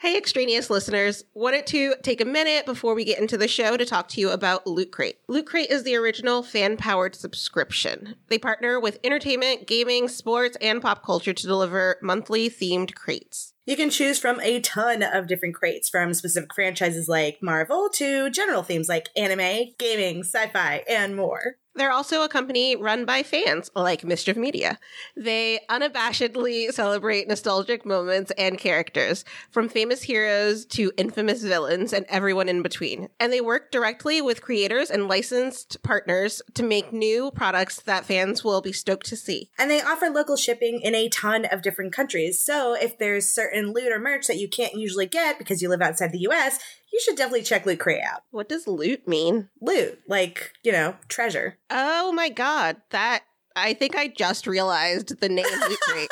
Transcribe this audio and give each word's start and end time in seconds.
Hey, 0.00 0.16
extraneous 0.16 0.70
listeners. 0.70 1.24
Wanted 1.34 1.66
to 1.66 1.94
take 2.02 2.22
a 2.22 2.24
minute 2.24 2.64
before 2.64 2.94
we 2.94 3.04
get 3.04 3.18
into 3.18 3.36
the 3.36 3.46
show 3.46 3.76
to 3.76 3.84
talk 3.84 4.08
to 4.08 4.20
you 4.22 4.30
about 4.30 4.66
Loot 4.66 4.92
Crate. 4.92 5.18
Loot 5.28 5.44
Crate 5.44 5.68
is 5.68 5.82
the 5.82 5.94
original 5.94 6.42
fan 6.42 6.78
powered 6.78 7.14
subscription. 7.14 8.14
They 8.28 8.38
partner 8.38 8.80
with 8.80 8.98
entertainment, 9.04 9.66
gaming, 9.66 10.08
sports, 10.08 10.56
and 10.62 10.80
pop 10.80 11.04
culture 11.04 11.34
to 11.34 11.46
deliver 11.46 11.98
monthly 12.00 12.48
themed 12.48 12.94
crates. 12.94 13.52
You 13.66 13.76
can 13.76 13.90
choose 13.90 14.18
from 14.18 14.40
a 14.40 14.60
ton 14.60 15.02
of 15.02 15.26
different 15.26 15.54
crates 15.54 15.88
from 15.88 16.14
specific 16.14 16.54
franchises 16.54 17.08
like 17.08 17.42
Marvel 17.42 17.88
to 17.94 18.30
general 18.30 18.62
themes 18.62 18.88
like 18.88 19.10
anime, 19.16 19.74
gaming, 19.78 20.20
sci 20.20 20.48
fi, 20.48 20.82
and 20.88 21.14
more. 21.14 21.56
They're 21.76 21.92
also 21.92 22.22
a 22.22 22.28
company 22.28 22.74
run 22.74 23.04
by 23.04 23.22
fans 23.22 23.70
like 23.76 24.04
Mischief 24.04 24.36
Media. 24.36 24.78
They 25.16 25.60
unabashedly 25.70 26.72
celebrate 26.72 27.28
nostalgic 27.28 27.86
moments 27.86 28.32
and 28.36 28.58
characters, 28.58 29.24
from 29.50 29.68
famous 29.68 30.02
heroes 30.02 30.66
to 30.66 30.92
infamous 30.96 31.42
villains 31.42 31.92
and 31.92 32.04
everyone 32.08 32.48
in 32.48 32.62
between. 32.62 33.08
And 33.20 33.32
they 33.32 33.40
work 33.40 33.70
directly 33.70 34.20
with 34.20 34.42
creators 34.42 34.90
and 34.90 35.06
licensed 35.06 35.80
partners 35.84 36.42
to 36.54 36.64
make 36.64 36.92
new 36.92 37.30
products 37.30 37.80
that 37.82 38.04
fans 38.04 38.42
will 38.42 38.60
be 38.60 38.72
stoked 38.72 39.06
to 39.06 39.16
see. 39.16 39.50
And 39.56 39.70
they 39.70 39.80
offer 39.80 40.10
local 40.10 40.36
shipping 40.36 40.80
in 40.82 40.96
a 40.96 41.08
ton 41.08 41.44
of 41.44 41.62
different 41.62 41.92
countries. 41.92 42.42
So 42.42 42.74
if 42.74 42.98
there's 42.98 43.28
certain 43.28 43.49
loot 43.52 43.92
or 43.92 43.98
merch 43.98 44.26
that 44.26 44.38
you 44.38 44.48
can't 44.48 44.74
usually 44.74 45.06
get 45.06 45.38
because 45.38 45.62
you 45.62 45.68
live 45.68 45.82
outside 45.82 46.12
the 46.12 46.26
US, 46.30 46.58
you 46.92 47.00
should 47.00 47.16
definitely 47.16 47.42
check 47.42 47.66
Loot 47.66 47.80
Crate 47.80 48.02
out. 48.02 48.22
What 48.30 48.48
does 48.48 48.66
loot 48.66 49.06
mean? 49.06 49.48
Loot, 49.60 50.00
like, 50.08 50.52
you 50.62 50.72
know, 50.72 50.96
treasure. 51.08 51.58
Oh 51.70 52.12
my 52.12 52.28
god, 52.28 52.76
that 52.90 53.22
I 53.54 53.74
think 53.74 53.96
I 53.96 54.08
just 54.08 54.46
realized 54.46 55.20
the 55.20 55.28
name 55.28 55.46
Loot 55.68 55.80
Crate. 55.88 56.10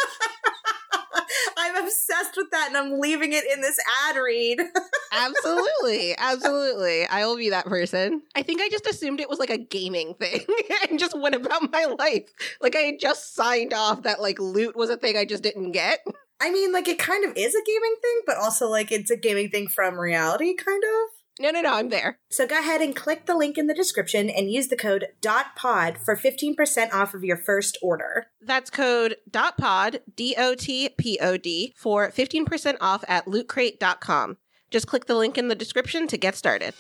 I'm 1.56 1.84
obsessed 1.84 2.36
with 2.36 2.50
that 2.52 2.68
and 2.68 2.76
I'm 2.76 3.00
leaving 3.00 3.32
it 3.32 3.44
in 3.52 3.60
this 3.60 3.78
ad 4.06 4.16
read. 4.16 4.60
absolutely. 5.12 6.16
Absolutely. 6.16 7.06
I 7.06 7.26
will 7.26 7.36
be 7.36 7.50
that 7.50 7.66
person. 7.66 8.22
I 8.34 8.42
think 8.42 8.60
I 8.60 8.68
just 8.68 8.86
assumed 8.86 9.20
it 9.20 9.28
was 9.28 9.38
like 9.38 9.50
a 9.50 9.58
gaming 9.58 10.14
thing 10.14 10.44
and 10.88 10.98
just 10.98 11.18
went 11.18 11.34
about 11.34 11.70
my 11.72 11.84
life. 11.98 12.30
Like 12.60 12.76
I 12.76 12.80
had 12.80 13.00
just 13.00 13.34
signed 13.34 13.72
off 13.72 14.02
that 14.04 14.20
like 14.20 14.38
loot 14.38 14.76
was 14.76 14.90
a 14.90 14.96
thing 14.96 15.16
I 15.16 15.24
just 15.24 15.42
didn't 15.42 15.72
get. 15.72 16.00
I 16.40 16.50
mean, 16.50 16.72
like 16.72 16.88
it 16.88 16.98
kind 16.98 17.24
of 17.24 17.36
is 17.36 17.54
a 17.54 17.64
gaming 17.64 17.96
thing, 18.00 18.20
but 18.26 18.36
also 18.36 18.68
like 18.68 18.92
it's 18.92 19.10
a 19.10 19.16
gaming 19.16 19.50
thing 19.50 19.68
from 19.68 19.98
reality, 19.98 20.54
kind 20.54 20.82
of. 20.84 21.18
No, 21.40 21.50
no, 21.50 21.60
no, 21.60 21.74
I'm 21.74 21.88
there. 21.88 22.18
So 22.30 22.46
go 22.46 22.58
ahead 22.58 22.80
and 22.80 22.96
click 22.96 23.26
the 23.26 23.36
link 23.36 23.58
in 23.58 23.68
the 23.68 23.74
description 23.74 24.28
and 24.28 24.50
use 24.50 24.68
the 24.68 24.76
code 24.76 25.06
DOTPOD 25.22 25.98
for 25.98 26.16
15% 26.16 26.92
off 26.92 27.14
of 27.14 27.22
your 27.22 27.36
first 27.36 27.78
order. 27.80 28.26
That's 28.40 28.70
code 28.70 29.16
DOTPOD, 29.30 30.00
D 30.16 30.34
O 30.36 30.54
T 30.54 30.88
P 30.88 31.18
O 31.20 31.36
D, 31.36 31.74
for 31.76 32.10
15% 32.10 32.76
off 32.80 33.04
at 33.06 33.26
lootcrate.com. 33.26 34.36
Just 34.70 34.86
click 34.86 35.06
the 35.06 35.14
link 35.14 35.38
in 35.38 35.48
the 35.48 35.54
description 35.54 36.08
to 36.08 36.18
get 36.18 36.34
started. 36.34 36.74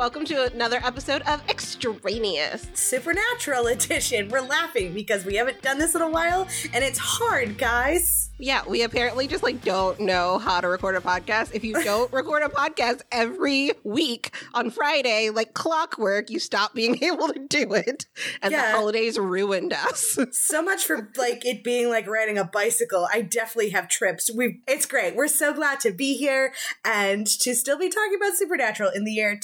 Welcome 0.00 0.24
to 0.24 0.50
another 0.50 0.80
episode 0.82 1.20
of 1.26 1.46
Extraneous 1.50 2.66
Supernatural 2.72 3.66
Edition. 3.66 4.30
We're 4.30 4.40
laughing 4.40 4.94
because 4.94 5.26
we 5.26 5.34
haven't 5.34 5.60
done 5.60 5.76
this 5.76 5.94
in 5.94 6.00
a 6.00 6.08
while 6.08 6.48
and 6.72 6.82
it's 6.82 6.96
hard, 6.96 7.58
guys. 7.58 8.30
Yeah, 8.40 8.62
we 8.66 8.82
apparently 8.82 9.28
just 9.28 9.42
like 9.42 9.62
don't 9.62 10.00
know 10.00 10.38
how 10.38 10.62
to 10.62 10.68
record 10.68 10.96
a 10.96 11.00
podcast. 11.00 11.54
If 11.54 11.62
you 11.62 11.74
don't 11.84 12.10
record 12.10 12.42
a 12.42 12.48
podcast 12.48 13.02
every 13.12 13.72
week 13.84 14.34
on 14.54 14.70
Friday, 14.70 15.28
like 15.28 15.52
clockwork, 15.52 16.30
you 16.30 16.38
stop 16.38 16.74
being 16.74 16.96
able 17.04 17.28
to 17.28 17.38
do 17.38 17.74
it. 17.74 18.06
And 18.40 18.52
yeah. 18.52 18.72
the 18.72 18.78
holidays 18.78 19.18
ruined 19.18 19.74
us. 19.74 20.18
so 20.32 20.62
much 20.62 20.84
for 20.84 21.10
like 21.18 21.44
it 21.44 21.62
being 21.62 21.90
like 21.90 22.06
riding 22.06 22.38
a 22.38 22.44
bicycle. 22.44 23.06
I 23.12 23.20
definitely 23.20 23.70
have 23.70 23.88
trips. 23.88 24.30
We 24.34 24.62
it's 24.66 24.86
great. 24.86 25.14
We're 25.14 25.28
so 25.28 25.52
glad 25.52 25.80
to 25.80 25.90
be 25.90 26.16
here 26.16 26.54
and 26.82 27.26
to 27.26 27.54
still 27.54 27.78
be 27.78 27.90
talking 27.90 28.14
about 28.14 28.36
Supernatural 28.36 28.90
in 28.94 29.04
the 29.04 29.12
year 29.12 29.38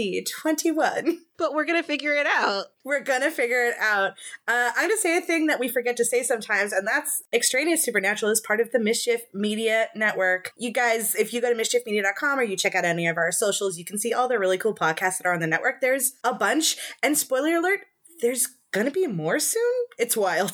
2021 0.00 1.20
but 1.40 1.54
we're 1.54 1.64
gonna 1.64 1.82
figure 1.82 2.12
it 2.12 2.26
out. 2.26 2.66
We're 2.84 3.02
gonna 3.02 3.30
figure 3.30 3.64
it 3.64 3.74
out. 3.80 4.10
Uh, 4.46 4.70
I'm 4.76 4.88
gonna 4.88 4.98
say 4.98 5.16
a 5.16 5.22
thing 5.22 5.46
that 5.46 5.58
we 5.58 5.68
forget 5.68 5.96
to 5.96 6.04
say 6.04 6.22
sometimes, 6.22 6.70
and 6.70 6.86
that's 6.86 7.22
Extraneous 7.32 7.82
Supernatural 7.82 8.30
is 8.30 8.42
part 8.42 8.60
of 8.60 8.70
the 8.72 8.78
Mischief 8.78 9.22
Media 9.32 9.88
Network. 9.96 10.52
You 10.58 10.70
guys, 10.70 11.14
if 11.14 11.32
you 11.32 11.40
go 11.40 11.52
to 11.52 11.58
mischiefmedia.com 11.58 12.38
or 12.38 12.42
you 12.42 12.58
check 12.58 12.74
out 12.74 12.84
any 12.84 13.08
of 13.08 13.16
our 13.16 13.32
socials, 13.32 13.78
you 13.78 13.86
can 13.86 13.98
see 13.98 14.12
all 14.12 14.28
the 14.28 14.38
really 14.38 14.58
cool 14.58 14.74
podcasts 14.74 15.16
that 15.16 15.26
are 15.26 15.32
on 15.32 15.40
the 15.40 15.46
network. 15.46 15.80
There's 15.80 16.12
a 16.22 16.34
bunch, 16.34 16.76
and 17.02 17.16
spoiler 17.16 17.56
alert, 17.56 17.80
there's 18.20 18.46
gonna 18.70 18.90
be 18.90 19.06
more 19.06 19.38
soon. 19.38 19.72
It's 19.98 20.18
wild. 20.18 20.52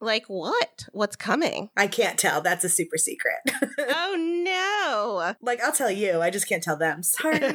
Like 0.00 0.26
what? 0.26 0.88
What's 0.92 1.16
coming? 1.16 1.68
I 1.76 1.86
can't 1.86 2.18
tell. 2.18 2.40
That's 2.40 2.64
a 2.64 2.68
super 2.70 2.96
secret. 2.96 3.36
oh 3.78 4.16
no. 4.44 5.34
Like 5.42 5.60
I'll 5.60 5.72
tell 5.72 5.90
you, 5.90 6.20
I 6.20 6.30
just 6.30 6.48
can't 6.48 6.62
tell 6.62 6.76
them. 6.76 7.02
Sorry. 7.02 7.38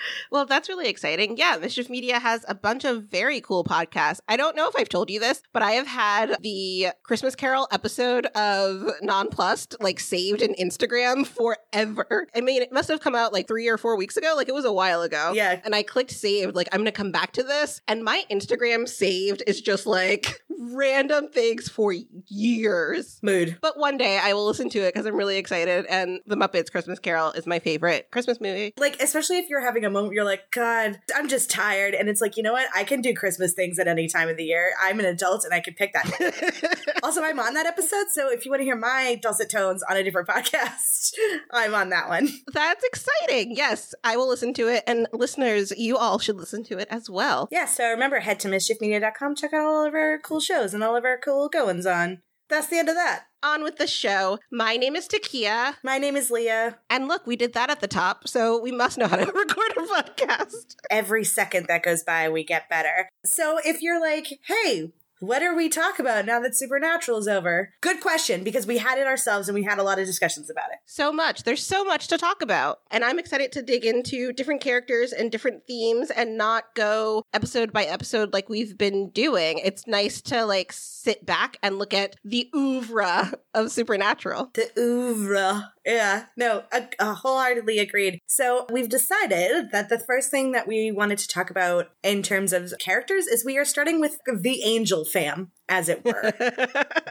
well, 0.30 0.46
that's 0.46 0.68
really 0.68 0.88
exciting. 0.88 1.36
Yeah, 1.36 1.56
Mischief 1.60 1.88
Media 1.88 2.18
has 2.18 2.44
a 2.48 2.54
bunch 2.54 2.84
of 2.84 3.04
very 3.04 3.40
cool 3.40 3.64
podcasts. 3.64 4.20
I 4.28 4.36
don't 4.36 4.56
know 4.56 4.68
if 4.68 4.76
I've 4.76 4.88
told 4.88 5.10
you 5.10 5.20
this, 5.20 5.42
but 5.52 5.62
I 5.62 5.72
have 5.72 5.86
had 5.86 6.36
the 6.42 6.88
Christmas 7.02 7.34
Carol 7.34 7.68
episode 7.70 8.26
of 8.26 8.90
Nonplussed 9.02 9.76
like 9.80 10.00
saved 10.00 10.42
in 10.42 10.54
Instagram 10.54 11.26
forever. 11.26 12.26
I 12.34 12.40
mean, 12.40 12.62
it 12.62 12.72
must 12.72 12.88
have 12.88 13.00
come 13.00 13.14
out 13.14 13.32
like 13.32 13.48
three 13.48 13.68
or 13.68 13.78
four 13.78 13.96
weeks 13.96 14.16
ago. 14.16 14.34
Like 14.36 14.48
it 14.48 14.54
was 14.54 14.64
a 14.64 14.72
while 14.72 15.02
ago. 15.02 15.32
Yeah. 15.34 15.60
And 15.64 15.74
I 15.74 15.82
clicked 15.82 16.10
saved, 16.10 16.54
like, 16.54 16.68
I'm 16.72 16.78
going 16.78 16.86
to 16.86 16.92
come 16.92 17.12
back 17.12 17.32
to 17.32 17.42
this. 17.42 17.80
And 17.88 18.04
my 18.04 18.24
Instagram 18.30 18.88
saved 18.88 19.42
is 19.46 19.60
just 19.60 19.86
like 19.86 20.42
random 20.58 21.28
things 21.28 21.68
for 21.68 21.94
years. 22.26 23.18
Mood. 23.22 23.58
But 23.60 23.78
one 23.78 23.96
day 23.96 24.18
I 24.18 24.32
will 24.32 24.46
listen 24.46 24.68
to 24.70 24.80
it 24.80 24.94
because 24.94 25.06
I'm 25.06 25.16
really 25.16 25.36
excited. 25.36 25.86
And 25.86 26.20
The 26.26 26.36
Muppets 26.36 26.70
Christmas 26.70 26.98
Carol 26.98 27.32
is 27.32 27.46
my 27.46 27.58
favorite 27.58 28.10
Christmas 28.10 28.40
movie. 28.40 28.74
Like, 28.76 29.00
especially 29.00 29.38
if 29.38 29.48
you're 29.48 29.64
having 29.64 29.84
a 29.84 29.87
moment 29.90 30.14
you're 30.14 30.24
like, 30.24 30.50
God, 30.50 31.00
I'm 31.14 31.28
just 31.28 31.50
tired. 31.50 31.94
And 31.94 32.08
it's 32.08 32.20
like, 32.20 32.36
you 32.36 32.42
know 32.42 32.52
what? 32.52 32.68
I 32.74 32.84
can 32.84 33.00
do 33.00 33.14
Christmas 33.14 33.52
things 33.52 33.78
at 33.78 33.88
any 33.88 34.08
time 34.08 34.28
of 34.28 34.36
the 34.36 34.44
year. 34.44 34.72
I'm 34.80 34.98
an 35.00 35.06
adult 35.06 35.44
and 35.44 35.54
I 35.54 35.60
can 35.60 35.74
pick 35.74 35.92
that. 35.92 36.88
also, 37.02 37.22
I'm 37.22 37.38
on 37.38 37.54
that 37.54 37.66
episode. 37.66 38.06
So 38.12 38.30
if 38.30 38.44
you 38.44 38.50
want 38.50 38.60
to 38.60 38.64
hear 38.64 38.76
my 38.76 39.18
dulcet 39.22 39.50
tones 39.50 39.82
on 39.88 39.96
a 39.96 40.02
different 40.02 40.28
podcast, 40.28 41.12
I'm 41.52 41.74
on 41.74 41.90
that 41.90 42.08
one. 42.08 42.28
That's 42.52 42.84
exciting. 42.84 43.56
Yes, 43.56 43.94
I 44.04 44.16
will 44.16 44.28
listen 44.28 44.54
to 44.54 44.68
it. 44.68 44.84
And 44.86 45.06
listeners, 45.12 45.72
you 45.76 45.96
all 45.96 46.18
should 46.18 46.36
listen 46.36 46.64
to 46.64 46.78
it 46.78 46.88
as 46.90 47.08
well. 47.08 47.48
Yeah. 47.50 47.66
So 47.66 47.88
remember, 47.88 48.20
head 48.20 48.40
to 48.40 48.48
mischiefmedia.com, 48.48 49.36
check 49.36 49.52
out 49.52 49.64
all 49.64 49.86
of 49.86 49.94
our 49.94 50.18
cool 50.18 50.40
shows 50.40 50.74
and 50.74 50.82
all 50.82 50.96
of 50.96 51.04
our 51.04 51.18
cool 51.18 51.48
goings 51.48 51.86
on. 51.86 52.22
That's 52.48 52.68
the 52.68 52.78
end 52.78 52.88
of 52.88 52.94
that 52.94 53.27
on 53.42 53.62
with 53.62 53.76
the 53.76 53.86
show. 53.86 54.38
My 54.50 54.76
name 54.76 54.96
is 54.96 55.08
Taekia. 55.08 55.74
My 55.82 55.98
name 55.98 56.16
is 56.16 56.30
Leah. 56.30 56.78
And 56.90 57.08
look, 57.08 57.26
we 57.26 57.36
did 57.36 57.52
that 57.54 57.70
at 57.70 57.80
the 57.80 57.88
top, 57.88 58.26
so 58.26 58.60
we 58.60 58.72
must 58.72 58.98
know 58.98 59.06
how 59.06 59.16
to 59.16 59.24
record 59.32 59.72
a 59.76 59.80
podcast. 59.82 60.76
Every 60.90 61.24
second 61.24 61.66
that 61.68 61.82
goes 61.82 62.02
by, 62.02 62.28
we 62.28 62.44
get 62.44 62.68
better. 62.68 63.08
So 63.24 63.58
if 63.64 63.82
you're 63.82 64.00
like, 64.00 64.40
hey, 64.46 64.92
what 65.20 65.42
are 65.42 65.54
we 65.54 65.68
talk 65.68 65.98
about 65.98 66.26
now 66.26 66.40
that 66.40 66.56
Supernatural 66.56 67.18
is 67.18 67.28
over? 67.28 67.74
Good 67.80 68.00
question, 68.00 68.44
because 68.44 68.66
we 68.66 68.78
had 68.78 68.98
it 68.98 69.06
ourselves 69.06 69.48
and 69.48 69.54
we 69.54 69.64
had 69.64 69.78
a 69.78 69.82
lot 69.82 69.98
of 69.98 70.06
discussions 70.06 70.50
about 70.50 70.70
it. 70.72 70.78
So 70.86 71.12
much. 71.12 71.42
There's 71.42 71.64
so 71.64 71.84
much 71.84 72.08
to 72.08 72.18
talk 72.18 72.42
about. 72.42 72.80
And 72.90 73.04
I'm 73.04 73.18
excited 73.18 73.52
to 73.52 73.62
dig 73.62 73.84
into 73.84 74.32
different 74.32 74.60
characters 74.60 75.12
and 75.12 75.30
different 75.30 75.66
themes 75.66 76.10
and 76.10 76.38
not 76.38 76.74
go 76.74 77.24
episode 77.32 77.72
by 77.72 77.84
episode 77.84 78.32
like 78.32 78.48
we've 78.48 78.78
been 78.78 79.10
doing. 79.10 79.58
It's 79.58 79.86
nice 79.86 80.20
to 80.22 80.44
like 80.44 80.72
sit 80.72 81.26
back 81.26 81.56
and 81.62 81.78
look 81.78 81.94
at 81.94 82.16
the 82.24 82.48
oeuvre 82.54 83.32
of 83.54 83.72
Supernatural. 83.72 84.50
The 84.54 84.70
oeuvre. 84.78 85.72
Yeah, 85.84 86.26
no, 86.36 86.64
a, 86.70 86.86
uh, 86.98 87.14
wholeheartedly 87.14 87.78
agreed. 87.78 88.20
So 88.26 88.66
we've 88.70 88.90
decided 88.90 89.70
that 89.72 89.88
the 89.88 89.98
first 89.98 90.30
thing 90.30 90.52
that 90.52 90.68
we 90.68 90.92
wanted 90.92 91.18
to 91.18 91.28
talk 91.28 91.50
about 91.50 91.86
in 92.02 92.22
terms 92.22 92.52
of 92.52 92.74
characters 92.78 93.26
is 93.26 93.44
we 93.44 93.56
are 93.56 93.64
starting 93.64 93.98
with 93.98 94.18
the 94.26 94.62
Angel 94.62 95.06
fam 95.12 95.50
as 95.68 95.88
it 95.88 96.04
were. 96.04 96.32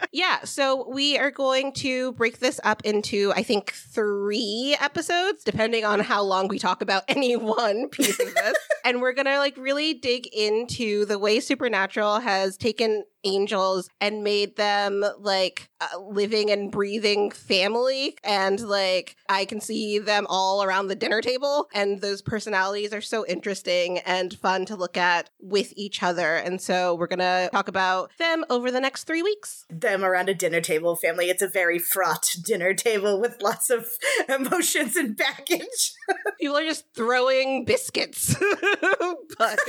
yeah, 0.11 0.43
so 0.43 0.87
we 0.89 1.17
are 1.17 1.31
going 1.31 1.71
to 1.73 2.13
break 2.13 2.39
this 2.39 2.59
up 2.63 2.81
into, 2.83 3.31
I 3.35 3.43
think, 3.43 3.71
three 3.73 4.75
episodes, 4.79 5.43
depending 5.43 5.85
on 5.85 5.99
how 5.99 6.23
long 6.23 6.47
we 6.47 6.59
talk 6.59 6.81
about 6.81 7.03
any 7.07 7.35
one 7.35 7.89
piece 7.89 8.19
of 8.19 8.33
this. 8.33 8.57
and 8.85 9.01
we're 9.01 9.13
going 9.13 9.25
to 9.25 9.37
like 9.37 9.57
really 9.57 9.93
dig 9.93 10.27
into 10.27 11.05
the 11.05 11.19
way 11.19 11.39
Supernatural 11.39 12.19
has 12.19 12.57
taken 12.57 13.03
angels 13.23 13.89
and 13.99 14.23
made 14.23 14.55
them 14.55 15.03
like 15.19 15.69
a 15.81 15.99
living 15.99 16.49
and 16.49 16.71
breathing 16.71 17.31
family. 17.31 18.17
And 18.23 18.59
like, 18.61 19.15
I 19.29 19.45
can 19.45 19.59
see 19.59 19.99
them 19.99 20.25
all 20.29 20.63
around 20.63 20.87
the 20.87 20.95
dinner 20.95 21.21
table. 21.21 21.67
And 21.73 21.99
those 21.99 22.21
personalities 22.21 22.93
are 22.93 23.01
so 23.01 23.25
interesting 23.25 23.99
and 23.99 24.33
fun 24.33 24.65
to 24.67 24.75
look 24.75 24.97
at 24.97 25.29
with 25.39 25.73
each 25.75 26.01
other. 26.01 26.35
And 26.35 26.61
so 26.61 26.95
we're 26.95 27.07
going 27.07 27.19
to 27.19 27.49
talk 27.51 27.67
about 27.67 28.11
them 28.17 28.45
over 28.49 28.71
the 28.71 28.79
next 28.79 29.03
three 29.05 29.21
weeks. 29.21 29.65
Them 29.69 30.03
around 30.03 30.29
a 30.29 30.33
dinner 30.33 30.61
table, 30.61 30.95
family. 30.95 31.29
It's 31.29 31.41
a 31.41 31.47
very 31.47 31.79
fraught 31.79 32.27
dinner 32.43 32.73
table 32.73 33.19
with 33.19 33.41
lots 33.41 33.69
of 33.69 33.87
emotions 34.29 34.95
and 34.95 35.15
baggage. 35.15 35.93
People 36.39 36.57
are 36.57 36.65
just 36.65 36.85
throwing 36.93 37.65
biscuits. 37.65 38.35
but 39.37 39.59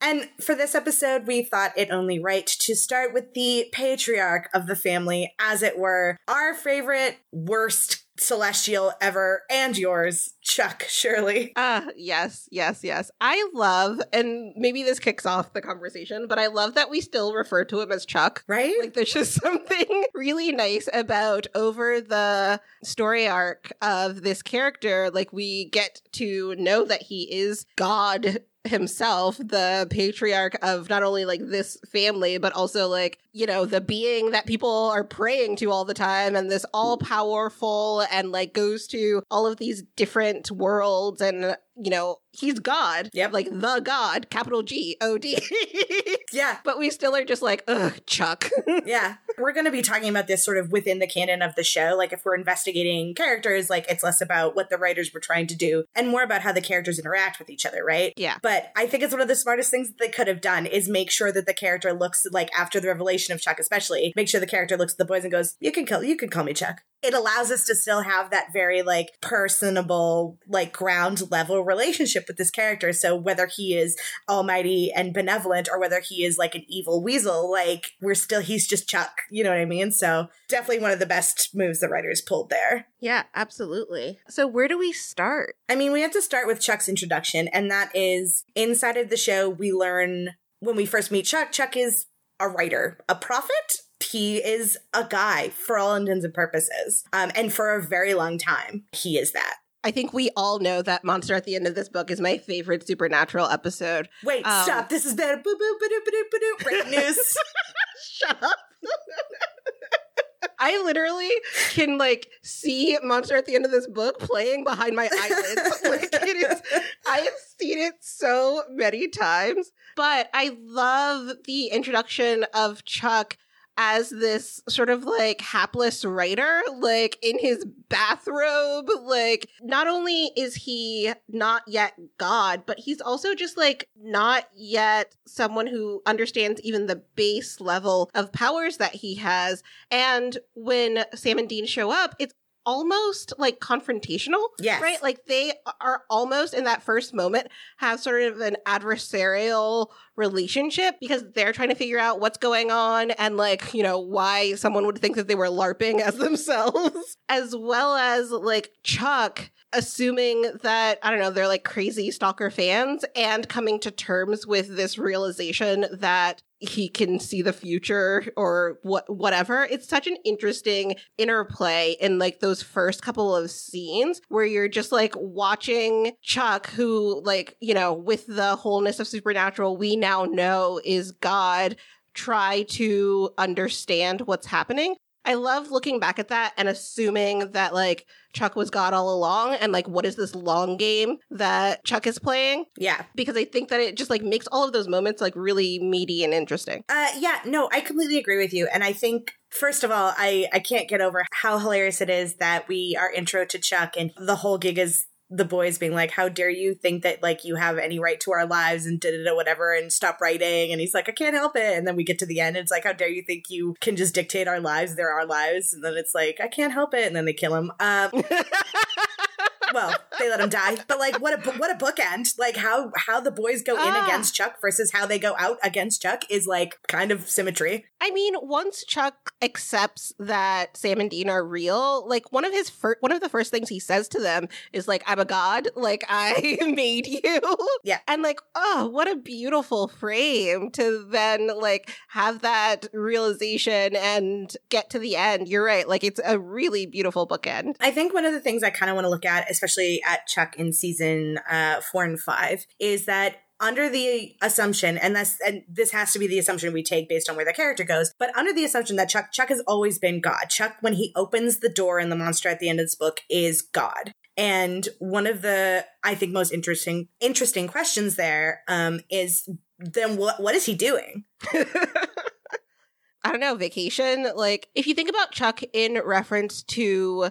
And 0.00 0.28
for 0.40 0.54
this 0.54 0.74
episode, 0.74 1.26
we 1.26 1.42
thought 1.42 1.76
it 1.76 1.90
only 1.90 2.18
right 2.18 2.46
to 2.46 2.74
start 2.74 3.12
with 3.12 3.34
the 3.34 3.66
patriarch 3.72 4.48
of 4.54 4.66
the 4.66 4.76
family, 4.76 5.34
as 5.38 5.62
it 5.62 5.78
were, 5.78 6.16
our 6.26 6.54
favorite, 6.54 7.18
worst 7.32 8.04
celestial 8.18 8.92
ever, 9.00 9.42
and 9.50 9.76
yours, 9.76 10.34
Chuck 10.42 10.84
Shurley. 10.84 11.52
Ah, 11.56 11.86
uh, 11.86 11.90
yes, 11.96 12.48
yes, 12.50 12.80
yes. 12.82 13.10
I 13.20 13.48
love, 13.54 14.00
and 14.12 14.52
maybe 14.56 14.82
this 14.82 14.98
kicks 14.98 15.26
off 15.26 15.52
the 15.52 15.62
conversation, 15.62 16.26
but 16.28 16.38
I 16.38 16.46
love 16.46 16.74
that 16.74 16.90
we 16.90 17.00
still 17.00 17.34
refer 17.34 17.64
to 17.64 17.80
him 17.80 17.92
as 17.92 18.06
Chuck. 18.06 18.44
Right? 18.46 18.74
Like, 18.80 18.94
there's 18.94 19.12
just 19.12 19.34
something 19.42 20.04
really 20.14 20.52
nice 20.52 20.88
about 20.92 21.46
over 21.54 22.00
the 22.00 22.60
story 22.84 23.26
arc 23.26 23.72
of 23.82 24.22
this 24.22 24.42
character. 24.42 25.10
Like, 25.10 25.32
we 25.32 25.66
get 25.70 26.02
to 26.12 26.54
know 26.56 26.84
that 26.84 27.02
he 27.02 27.32
is 27.32 27.66
God 27.76 28.40
himself 28.64 29.38
the 29.38 29.86
patriarch 29.90 30.54
of 30.62 30.90
not 30.90 31.02
only 31.02 31.24
like 31.24 31.40
this 31.42 31.78
family 31.90 32.36
but 32.36 32.52
also 32.52 32.88
like 32.88 33.18
you 33.32 33.46
know 33.46 33.64
the 33.64 33.80
being 33.80 34.30
that 34.32 34.46
people 34.46 34.90
are 34.90 35.04
praying 35.04 35.56
to 35.56 35.70
all 35.70 35.84
the 35.84 35.94
time 35.94 36.34
and 36.36 36.50
this 36.50 36.66
all 36.74 36.96
powerful 36.96 38.04
and 38.10 38.32
like 38.32 38.52
goes 38.52 38.86
to 38.88 39.22
all 39.30 39.46
of 39.46 39.58
these 39.58 39.82
different 39.96 40.50
worlds 40.50 41.20
and 41.20 41.56
you 41.76 41.90
know 41.90 42.16
he's 42.32 42.58
god. 42.60 43.10
Yep. 43.12 43.32
Like 43.32 43.48
the 43.50 43.80
god 43.80 44.30
capital 44.30 44.62
g 44.62 44.96
o 45.00 45.18
d. 45.18 45.38
Yeah. 46.32 46.58
But 46.64 46.78
we 46.78 46.90
still 46.90 47.16
are 47.16 47.24
just 47.24 47.42
like 47.42 47.64
ugh 47.66 48.00
chuck. 48.06 48.48
Yeah. 48.86 49.16
We're 49.38 49.52
going 49.52 49.64
to 49.64 49.72
be 49.72 49.82
talking 49.82 50.08
about 50.08 50.26
this 50.26 50.44
sort 50.44 50.58
of 50.58 50.70
within 50.70 50.98
the 51.00 51.06
canon 51.06 51.42
of 51.42 51.54
the 51.54 51.64
show. 51.64 51.94
Like 51.96 52.12
if 52.12 52.24
we're 52.24 52.36
investigating 52.36 53.14
characters 53.14 53.68
like 53.68 53.86
it's 53.88 54.04
less 54.04 54.20
about 54.20 54.54
what 54.54 54.70
the 54.70 54.78
writers 54.78 55.12
were 55.12 55.20
trying 55.20 55.46
to 55.48 55.56
do 55.56 55.84
and 55.94 56.08
more 56.08 56.22
about 56.22 56.42
how 56.42 56.52
the 56.52 56.60
characters 56.60 56.98
interact 56.98 57.38
with 57.38 57.50
each 57.50 57.66
other 57.66 57.84
right? 57.84 58.12
Yeah. 58.16 58.38
But 58.42 58.70
i 58.76 58.86
think 58.86 59.02
it's 59.02 59.12
one 59.12 59.22
of 59.22 59.28
the 59.28 59.34
smartest 59.34 59.70
things 59.70 59.88
that 59.88 59.98
they 59.98 60.08
could 60.08 60.28
have 60.28 60.40
done 60.40 60.66
is 60.66 60.88
make 60.88 61.10
sure 61.10 61.32
that 61.32 61.46
the 61.46 61.54
character 61.54 61.92
looks 61.92 62.26
like 62.30 62.50
after 62.56 62.78
the 62.80 62.88
revelation 62.88 63.19
of 63.28 63.40
Chuck, 63.40 63.58
especially, 63.58 64.12
make 64.16 64.28
sure 64.28 64.40
the 64.40 64.46
character 64.46 64.76
looks 64.76 64.94
at 64.94 64.98
the 64.98 65.04
boys 65.04 65.24
and 65.24 65.32
goes, 65.32 65.56
"You 65.60 65.72
can 65.72 65.84
kill, 65.84 66.02
you 66.02 66.16
can 66.16 66.30
call 66.30 66.44
me 66.44 66.54
Chuck." 66.54 66.82
It 67.02 67.14
allows 67.14 67.50
us 67.50 67.64
to 67.66 67.74
still 67.74 68.02
have 68.02 68.30
that 68.30 68.52
very 68.52 68.82
like 68.82 69.08
personable, 69.22 70.38
like 70.46 70.72
ground 70.72 71.30
level 71.30 71.62
relationship 71.62 72.24
with 72.28 72.36
this 72.36 72.50
character. 72.50 72.92
So 72.92 73.16
whether 73.16 73.46
he 73.46 73.74
is 73.76 73.96
almighty 74.28 74.92
and 74.94 75.14
benevolent 75.14 75.68
or 75.70 75.80
whether 75.80 76.00
he 76.00 76.24
is 76.24 76.36
like 76.36 76.54
an 76.54 76.64
evil 76.68 77.02
weasel, 77.02 77.50
like 77.50 77.92
we're 78.02 78.14
still 78.14 78.40
he's 78.40 78.68
just 78.68 78.88
Chuck. 78.88 79.22
You 79.30 79.44
know 79.44 79.50
what 79.50 79.58
I 79.58 79.64
mean? 79.64 79.92
So 79.92 80.28
definitely 80.48 80.80
one 80.80 80.90
of 80.90 80.98
the 80.98 81.06
best 81.06 81.54
moves 81.54 81.80
the 81.80 81.88
writers 81.88 82.20
pulled 82.20 82.50
there. 82.50 82.86
Yeah, 83.00 83.24
absolutely. 83.34 84.18
So 84.28 84.46
where 84.46 84.68
do 84.68 84.78
we 84.78 84.92
start? 84.92 85.56
I 85.68 85.76
mean, 85.76 85.92
we 85.92 86.02
have 86.02 86.12
to 86.12 86.22
start 86.22 86.46
with 86.46 86.60
Chuck's 86.60 86.88
introduction, 86.88 87.48
and 87.48 87.70
that 87.70 87.90
is 87.94 88.44
inside 88.54 88.98
of 88.98 89.08
the 89.08 89.16
show. 89.16 89.48
We 89.48 89.72
learn 89.72 90.30
when 90.58 90.76
we 90.76 90.84
first 90.84 91.10
meet 91.10 91.24
Chuck. 91.24 91.52
Chuck 91.52 91.76
is 91.76 92.06
a 92.40 92.48
writer, 92.48 92.98
a 93.08 93.14
prophet. 93.14 93.82
He 94.02 94.38
is 94.38 94.78
a 94.94 95.04
guy 95.04 95.50
for 95.50 95.78
all 95.78 95.94
intents 95.94 96.24
and 96.24 96.34
purposes. 96.34 97.04
Um, 97.12 97.30
and 97.34 97.52
for 97.52 97.74
a 97.74 97.82
very 97.82 98.14
long 98.14 98.38
time, 98.38 98.84
he 98.92 99.18
is 99.18 99.32
that. 99.32 99.56
I 99.82 99.90
think 99.90 100.12
we 100.12 100.30
all 100.36 100.58
know 100.58 100.82
that 100.82 101.04
monster 101.04 101.34
at 101.34 101.44
the 101.44 101.54
end 101.54 101.66
of 101.66 101.74
this 101.74 101.88
book 101.88 102.10
is 102.10 102.20
my 102.20 102.36
favorite 102.38 102.86
supernatural 102.86 103.46
episode. 103.46 104.08
Wait, 104.24 104.46
um, 104.46 104.64
stop. 104.64 104.88
This 104.88 105.06
is 105.06 105.16
the 105.16 105.40
boo 105.42 105.56
boo 105.56 105.78
boo 105.80 105.88
boo 105.88 106.24
boo 106.30 106.38
boo 106.38 106.64
break 106.64 106.90
news. 106.90 107.18
Shut 108.12 108.42
up. 108.42 108.56
I 110.58 110.82
literally 110.82 111.30
can 111.70 111.98
like 111.98 112.28
see 112.42 112.96
monster 113.02 113.36
at 113.36 113.46
the 113.46 113.54
end 113.54 113.64
of 113.64 113.70
this 113.70 113.86
book 113.86 114.18
playing 114.18 114.64
behind 114.64 114.96
my 114.96 115.08
eyelids. 115.12 115.80
like 115.84 116.08
it 116.12 116.36
is 116.36 116.62
I 117.06 117.18
have 117.18 117.34
seen 117.58 117.78
it 117.78 117.94
so 118.00 118.62
many 118.70 119.08
times. 119.08 119.72
But 119.96 120.30
I 120.32 120.56
love 120.62 121.36
the 121.44 121.66
introduction 121.66 122.44
of 122.54 122.84
Chuck 122.84 123.36
as 123.82 124.10
this 124.10 124.62
sort 124.68 124.90
of 124.90 125.04
like 125.04 125.40
hapless 125.40 126.04
writer, 126.04 126.60
like 126.80 127.16
in 127.22 127.38
his 127.38 127.64
bathrobe. 127.88 128.90
Like, 129.02 129.48
not 129.62 129.86
only 129.86 130.30
is 130.36 130.54
he 130.54 131.14
not 131.30 131.62
yet 131.66 131.94
God, 132.18 132.64
but 132.66 132.78
he's 132.78 133.00
also 133.00 133.34
just 133.34 133.56
like 133.56 133.88
not 133.98 134.44
yet 134.54 135.16
someone 135.26 135.66
who 135.66 136.02
understands 136.04 136.60
even 136.60 136.86
the 136.86 137.02
base 137.16 137.58
level 137.58 138.10
of 138.14 138.32
powers 138.32 138.76
that 138.76 138.94
he 138.94 139.14
has. 139.14 139.62
And 139.90 140.36
when 140.54 141.04
Sam 141.14 141.38
and 141.38 141.48
Dean 141.48 141.64
show 141.64 141.90
up, 141.90 142.14
it's 142.18 142.34
almost 142.66 143.32
like 143.38 143.60
confrontational. 143.60 144.44
Yes. 144.58 144.82
Right? 144.82 145.02
Like 145.02 145.24
they 145.26 145.52
are 145.80 146.02
almost 146.10 146.54
in 146.54 146.64
that 146.64 146.82
first 146.82 147.14
moment 147.14 147.48
have 147.78 148.00
sort 148.00 148.22
of 148.22 148.40
an 148.40 148.56
adversarial 148.66 149.88
relationship 150.16 150.96
because 151.00 151.24
they're 151.34 151.52
trying 151.52 151.70
to 151.70 151.74
figure 151.74 151.98
out 151.98 152.20
what's 152.20 152.38
going 152.38 152.70
on 152.70 153.10
and 153.12 153.36
like, 153.36 153.74
you 153.74 153.82
know, 153.82 153.98
why 153.98 154.54
someone 154.54 154.86
would 154.86 154.98
think 154.98 155.16
that 155.16 155.28
they 155.28 155.34
were 155.34 155.46
LARPing 155.46 156.00
as 156.00 156.14
themselves, 156.18 157.16
as 157.28 157.54
well 157.56 157.96
as 157.96 158.30
like 158.30 158.70
Chuck 158.82 159.50
assuming 159.72 160.50
that 160.62 160.98
I 161.02 161.10
don't 161.10 161.20
know 161.20 161.30
they're 161.30 161.46
like 161.46 161.62
crazy 161.64 162.10
stalker 162.10 162.50
fans 162.50 163.04
and 163.14 163.48
coming 163.48 163.78
to 163.80 163.92
terms 163.92 164.46
with 164.46 164.76
this 164.76 164.98
realization 164.98 165.86
that 165.92 166.42
he 166.60 166.88
can 166.88 167.18
see 167.18 167.42
the 167.42 167.52
future 167.52 168.24
or 168.36 168.78
what 168.82 169.08
whatever. 169.08 169.64
It's 169.64 169.88
such 169.88 170.06
an 170.06 170.16
interesting 170.24 170.94
interplay 171.18 171.96
in 172.00 172.18
like 172.18 172.40
those 172.40 172.62
first 172.62 173.02
couple 173.02 173.34
of 173.34 173.50
scenes 173.50 174.20
where 174.28 174.44
you're 174.44 174.68
just 174.68 174.92
like 174.92 175.14
watching 175.16 176.12
Chuck 176.22 176.68
who 176.70 177.22
like 177.24 177.56
you 177.60 177.74
know 177.74 177.94
with 177.94 178.26
the 178.26 178.56
wholeness 178.56 179.00
of 179.00 179.08
supernatural 179.08 179.76
we 179.76 179.96
now 179.96 180.24
know 180.24 180.80
is 180.84 181.12
god 181.12 181.76
try 182.14 182.62
to 182.68 183.30
understand 183.38 184.22
what's 184.22 184.46
happening 184.46 184.94
I 185.24 185.34
love 185.34 185.70
looking 185.70 186.00
back 186.00 186.18
at 186.18 186.28
that 186.28 186.54
and 186.56 186.68
assuming 186.68 187.52
that 187.52 187.74
like 187.74 188.06
Chuck 188.32 188.56
was 188.56 188.70
God 188.70 188.94
all 188.94 189.12
along 189.12 189.54
and 189.54 189.72
like 189.72 189.88
what 189.88 190.06
is 190.06 190.16
this 190.16 190.34
long 190.34 190.76
game 190.76 191.18
that 191.30 191.84
Chuck 191.84 192.06
is 192.06 192.18
playing? 192.18 192.64
Yeah. 192.76 193.04
Because 193.14 193.36
I 193.36 193.44
think 193.44 193.68
that 193.68 193.80
it 193.80 193.96
just 193.96 194.10
like 194.10 194.22
makes 194.22 194.46
all 194.46 194.64
of 194.64 194.72
those 194.72 194.88
moments 194.88 195.20
like 195.20 195.34
really 195.36 195.78
meaty 195.78 196.24
and 196.24 196.32
interesting. 196.32 196.84
Uh 196.88 197.08
yeah, 197.18 197.40
no, 197.44 197.68
I 197.72 197.80
completely 197.80 198.18
agree 198.18 198.38
with 198.38 198.54
you. 198.54 198.68
And 198.72 198.82
I 198.84 198.92
think 198.92 199.32
First 199.50 199.82
of 199.82 199.90
all, 199.90 200.14
I, 200.16 200.48
I 200.52 200.60
can't 200.60 200.88
get 200.88 201.00
over 201.00 201.24
how 201.32 201.58
hilarious 201.58 202.00
it 202.00 202.08
is 202.08 202.36
that 202.36 202.68
we 202.68 202.96
our 202.96 203.10
intro 203.10 203.44
to 203.46 203.58
Chuck 203.58 203.94
and 203.98 204.12
the 204.16 204.36
whole 204.36 204.58
gig 204.58 204.78
is 204.78 205.06
the 205.30 205.44
boys 205.44 205.78
being 205.78 205.94
like, 205.94 206.10
"How 206.10 206.28
dare 206.28 206.50
you 206.50 206.74
think 206.74 207.02
that 207.04 207.22
like 207.22 207.44
you 207.44 207.54
have 207.56 207.78
any 207.78 207.98
right 207.98 208.18
to 208.20 208.32
our 208.32 208.46
lives?" 208.46 208.84
and 208.86 208.98
did 209.00 209.14
it 209.14 209.28
or 209.28 209.36
whatever, 209.36 209.72
and 209.74 209.92
stop 209.92 210.20
writing. 210.20 210.72
And 210.72 210.80
he's 210.80 210.94
like, 210.94 211.08
"I 211.08 211.12
can't 211.12 211.34
help 211.36 211.56
it." 211.56 211.76
And 211.78 211.86
then 211.86 211.96
we 211.96 212.04
get 212.04 212.18
to 212.20 212.26
the 212.26 212.40
end, 212.40 212.56
and 212.56 212.62
it's 212.64 212.70
like, 212.72 212.84
"How 212.84 212.92
dare 212.92 213.08
you 213.08 213.22
think 213.22 213.44
you 213.48 213.74
can 213.80 213.96
just 213.96 214.14
dictate 214.14 214.48
our 214.48 214.60
lives? 214.60 214.96
They're 214.96 215.12
our 215.12 215.26
lives." 215.26 215.72
And 215.72 215.84
then 215.84 215.94
it's 215.96 216.14
like, 216.14 216.38
"I 216.42 216.48
can't 216.48 216.72
help 216.72 216.94
it," 216.94 217.06
and 217.06 217.14
then 217.14 217.24
they 217.26 217.32
kill 217.32 217.54
him. 217.54 217.70
Um, 217.80 218.10
well, 219.72 219.94
they 220.18 220.28
let 220.28 220.40
him 220.40 220.48
die, 220.48 220.76
but 220.88 220.98
like, 220.98 221.20
what 221.20 221.46
a 221.46 221.50
what 221.52 221.70
a 221.70 221.74
bookend! 221.74 222.36
Like 222.38 222.56
how 222.56 222.90
how 222.96 223.20
the 223.20 223.30
boys 223.30 223.62
go 223.62 223.74
in 223.74 223.80
Ah. 223.82 224.04
against 224.04 224.34
Chuck 224.34 224.56
versus 224.60 224.90
how 224.92 225.06
they 225.06 225.18
go 225.18 225.34
out 225.38 225.58
against 225.62 226.02
Chuck 226.02 226.24
is 226.28 226.46
like 226.46 226.78
kind 226.88 227.12
of 227.12 227.28
symmetry. 227.30 227.86
I 228.00 228.10
mean, 228.10 228.34
once 228.42 228.84
Chuck 228.84 229.32
accepts 229.40 230.12
that 230.18 230.76
Sam 230.76 230.98
and 231.00 231.08
Dean 231.10 231.28
are 231.28 231.46
real, 231.46 232.06
like 232.08 232.32
one 232.32 232.44
of 232.44 232.52
his 232.52 232.68
fir- 232.68 232.96
one 233.00 233.12
of 233.12 233.20
the 233.20 233.28
first 233.28 233.52
things 233.52 233.68
he 233.68 233.78
says 233.78 234.08
to 234.08 234.18
them 234.20 234.48
is 234.72 234.88
like, 234.88 235.04
"I'm 235.06 235.19
a 235.20 235.24
god, 235.24 235.68
like 235.76 236.04
I 236.08 236.58
made 236.74 237.06
you." 237.06 237.40
Yeah. 237.84 237.98
and 238.08 238.22
like, 238.22 238.40
oh, 238.54 238.88
what 238.92 239.10
a 239.10 239.16
beautiful 239.16 239.88
frame 239.88 240.70
to 240.72 241.06
then 241.08 241.48
like 241.58 241.90
have 242.08 242.42
that 242.42 242.86
realization 242.92 243.96
and 243.96 244.54
get 244.68 244.90
to 244.90 244.98
the 244.98 245.16
end. 245.16 245.48
You're 245.48 245.64
right, 245.64 245.88
like 245.88 246.04
it's 246.04 246.20
a 246.24 246.38
really 246.38 246.86
beautiful 246.86 247.26
bookend. 247.26 247.76
I 247.80 247.90
think 247.90 248.12
one 248.12 248.24
of 248.24 248.32
the 248.32 248.40
things 248.40 248.62
I 248.62 248.70
kind 248.70 248.90
of 248.90 248.94
want 248.94 249.04
to 249.04 249.10
look 249.10 249.24
at, 249.24 249.50
especially 249.50 250.02
at 250.06 250.26
Chuck 250.26 250.56
in 250.56 250.72
season 250.72 251.38
uh, 251.50 251.80
four 251.80 252.04
and 252.04 252.18
five, 252.18 252.66
is 252.78 253.06
that 253.06 253.36
under 253.60 253.90
the 253.90 254.34
assumption, 254.40 254.96
and 254.96 255.14
this 255.14 255.38
and 255.46 255.62
this 255.68 255.92
has 255.92 256.12
to 256.14 256.18
be 256.18 256.26
the 256.26 256.38
assumption 256.38 256.72
we 256.72 256.82
take 256.82 257.08
based 257.08 257.28
on 257.28 257.36
where 257.36 257.44
the 257.44 257.52
character 257.52 257.84
goes, 257.84 258.12
but 258.18 258.34
under 258.36 258.52
the 258.52 258.64
assumption 258.64 258.96
that 258.96 259.08
Chuck 259.08 259.32
Chuck 259.32 259.50
has 259.50 259.60
always 259.66 259.98
been 259.98 260.20
God. 260.20 260.46
Chuck, 260.48 260.76
when 260.80 260.94
he 260.94 261.12
opens 261.14 261.58
the 261.58 261.68
door 261.68 262.00
in 262.00 262.08
the 262.08 262.16
monster 262.16 262.48
at 262.48 262.58
the 262.58 262.68
end 262.70 262.80
of 262.80 262.84
this 262.84 262.94
book, 262.94 263.20
is 263.28 263.60
God. 263.60 264.14
And 264.40 264.88
one 265.00 265.26
of 265.26 265.42
the 265.42 265.84
I 266.02 266.14
think 266.14 266.32
most 266.32 266.50
interesting 266.50 267.08
interesting 267.20 267.68
questions 267.68 268.16
there 268.16 268.62
um, 268.68 269.00
is 269.10 269.46
then 269.78 270.16
what 270.16 270.40
what 270.40 270.54
is 270.54 270.64
he 270.64 270.74
doing? 270.74 271.24
I 271.52 273.32
don't 273.32 273.40
know, 273.40 273.54
vacation. 273.54 274.26
Like, 274.34 274.68
if 274.74 274.86
you 274.86 274.94
think 274.94 275.10
about 275.10 275.32
Chuck 275.32 275.60
in 275.74 276.00
reference 276.02 276.62
to 276.62 277.28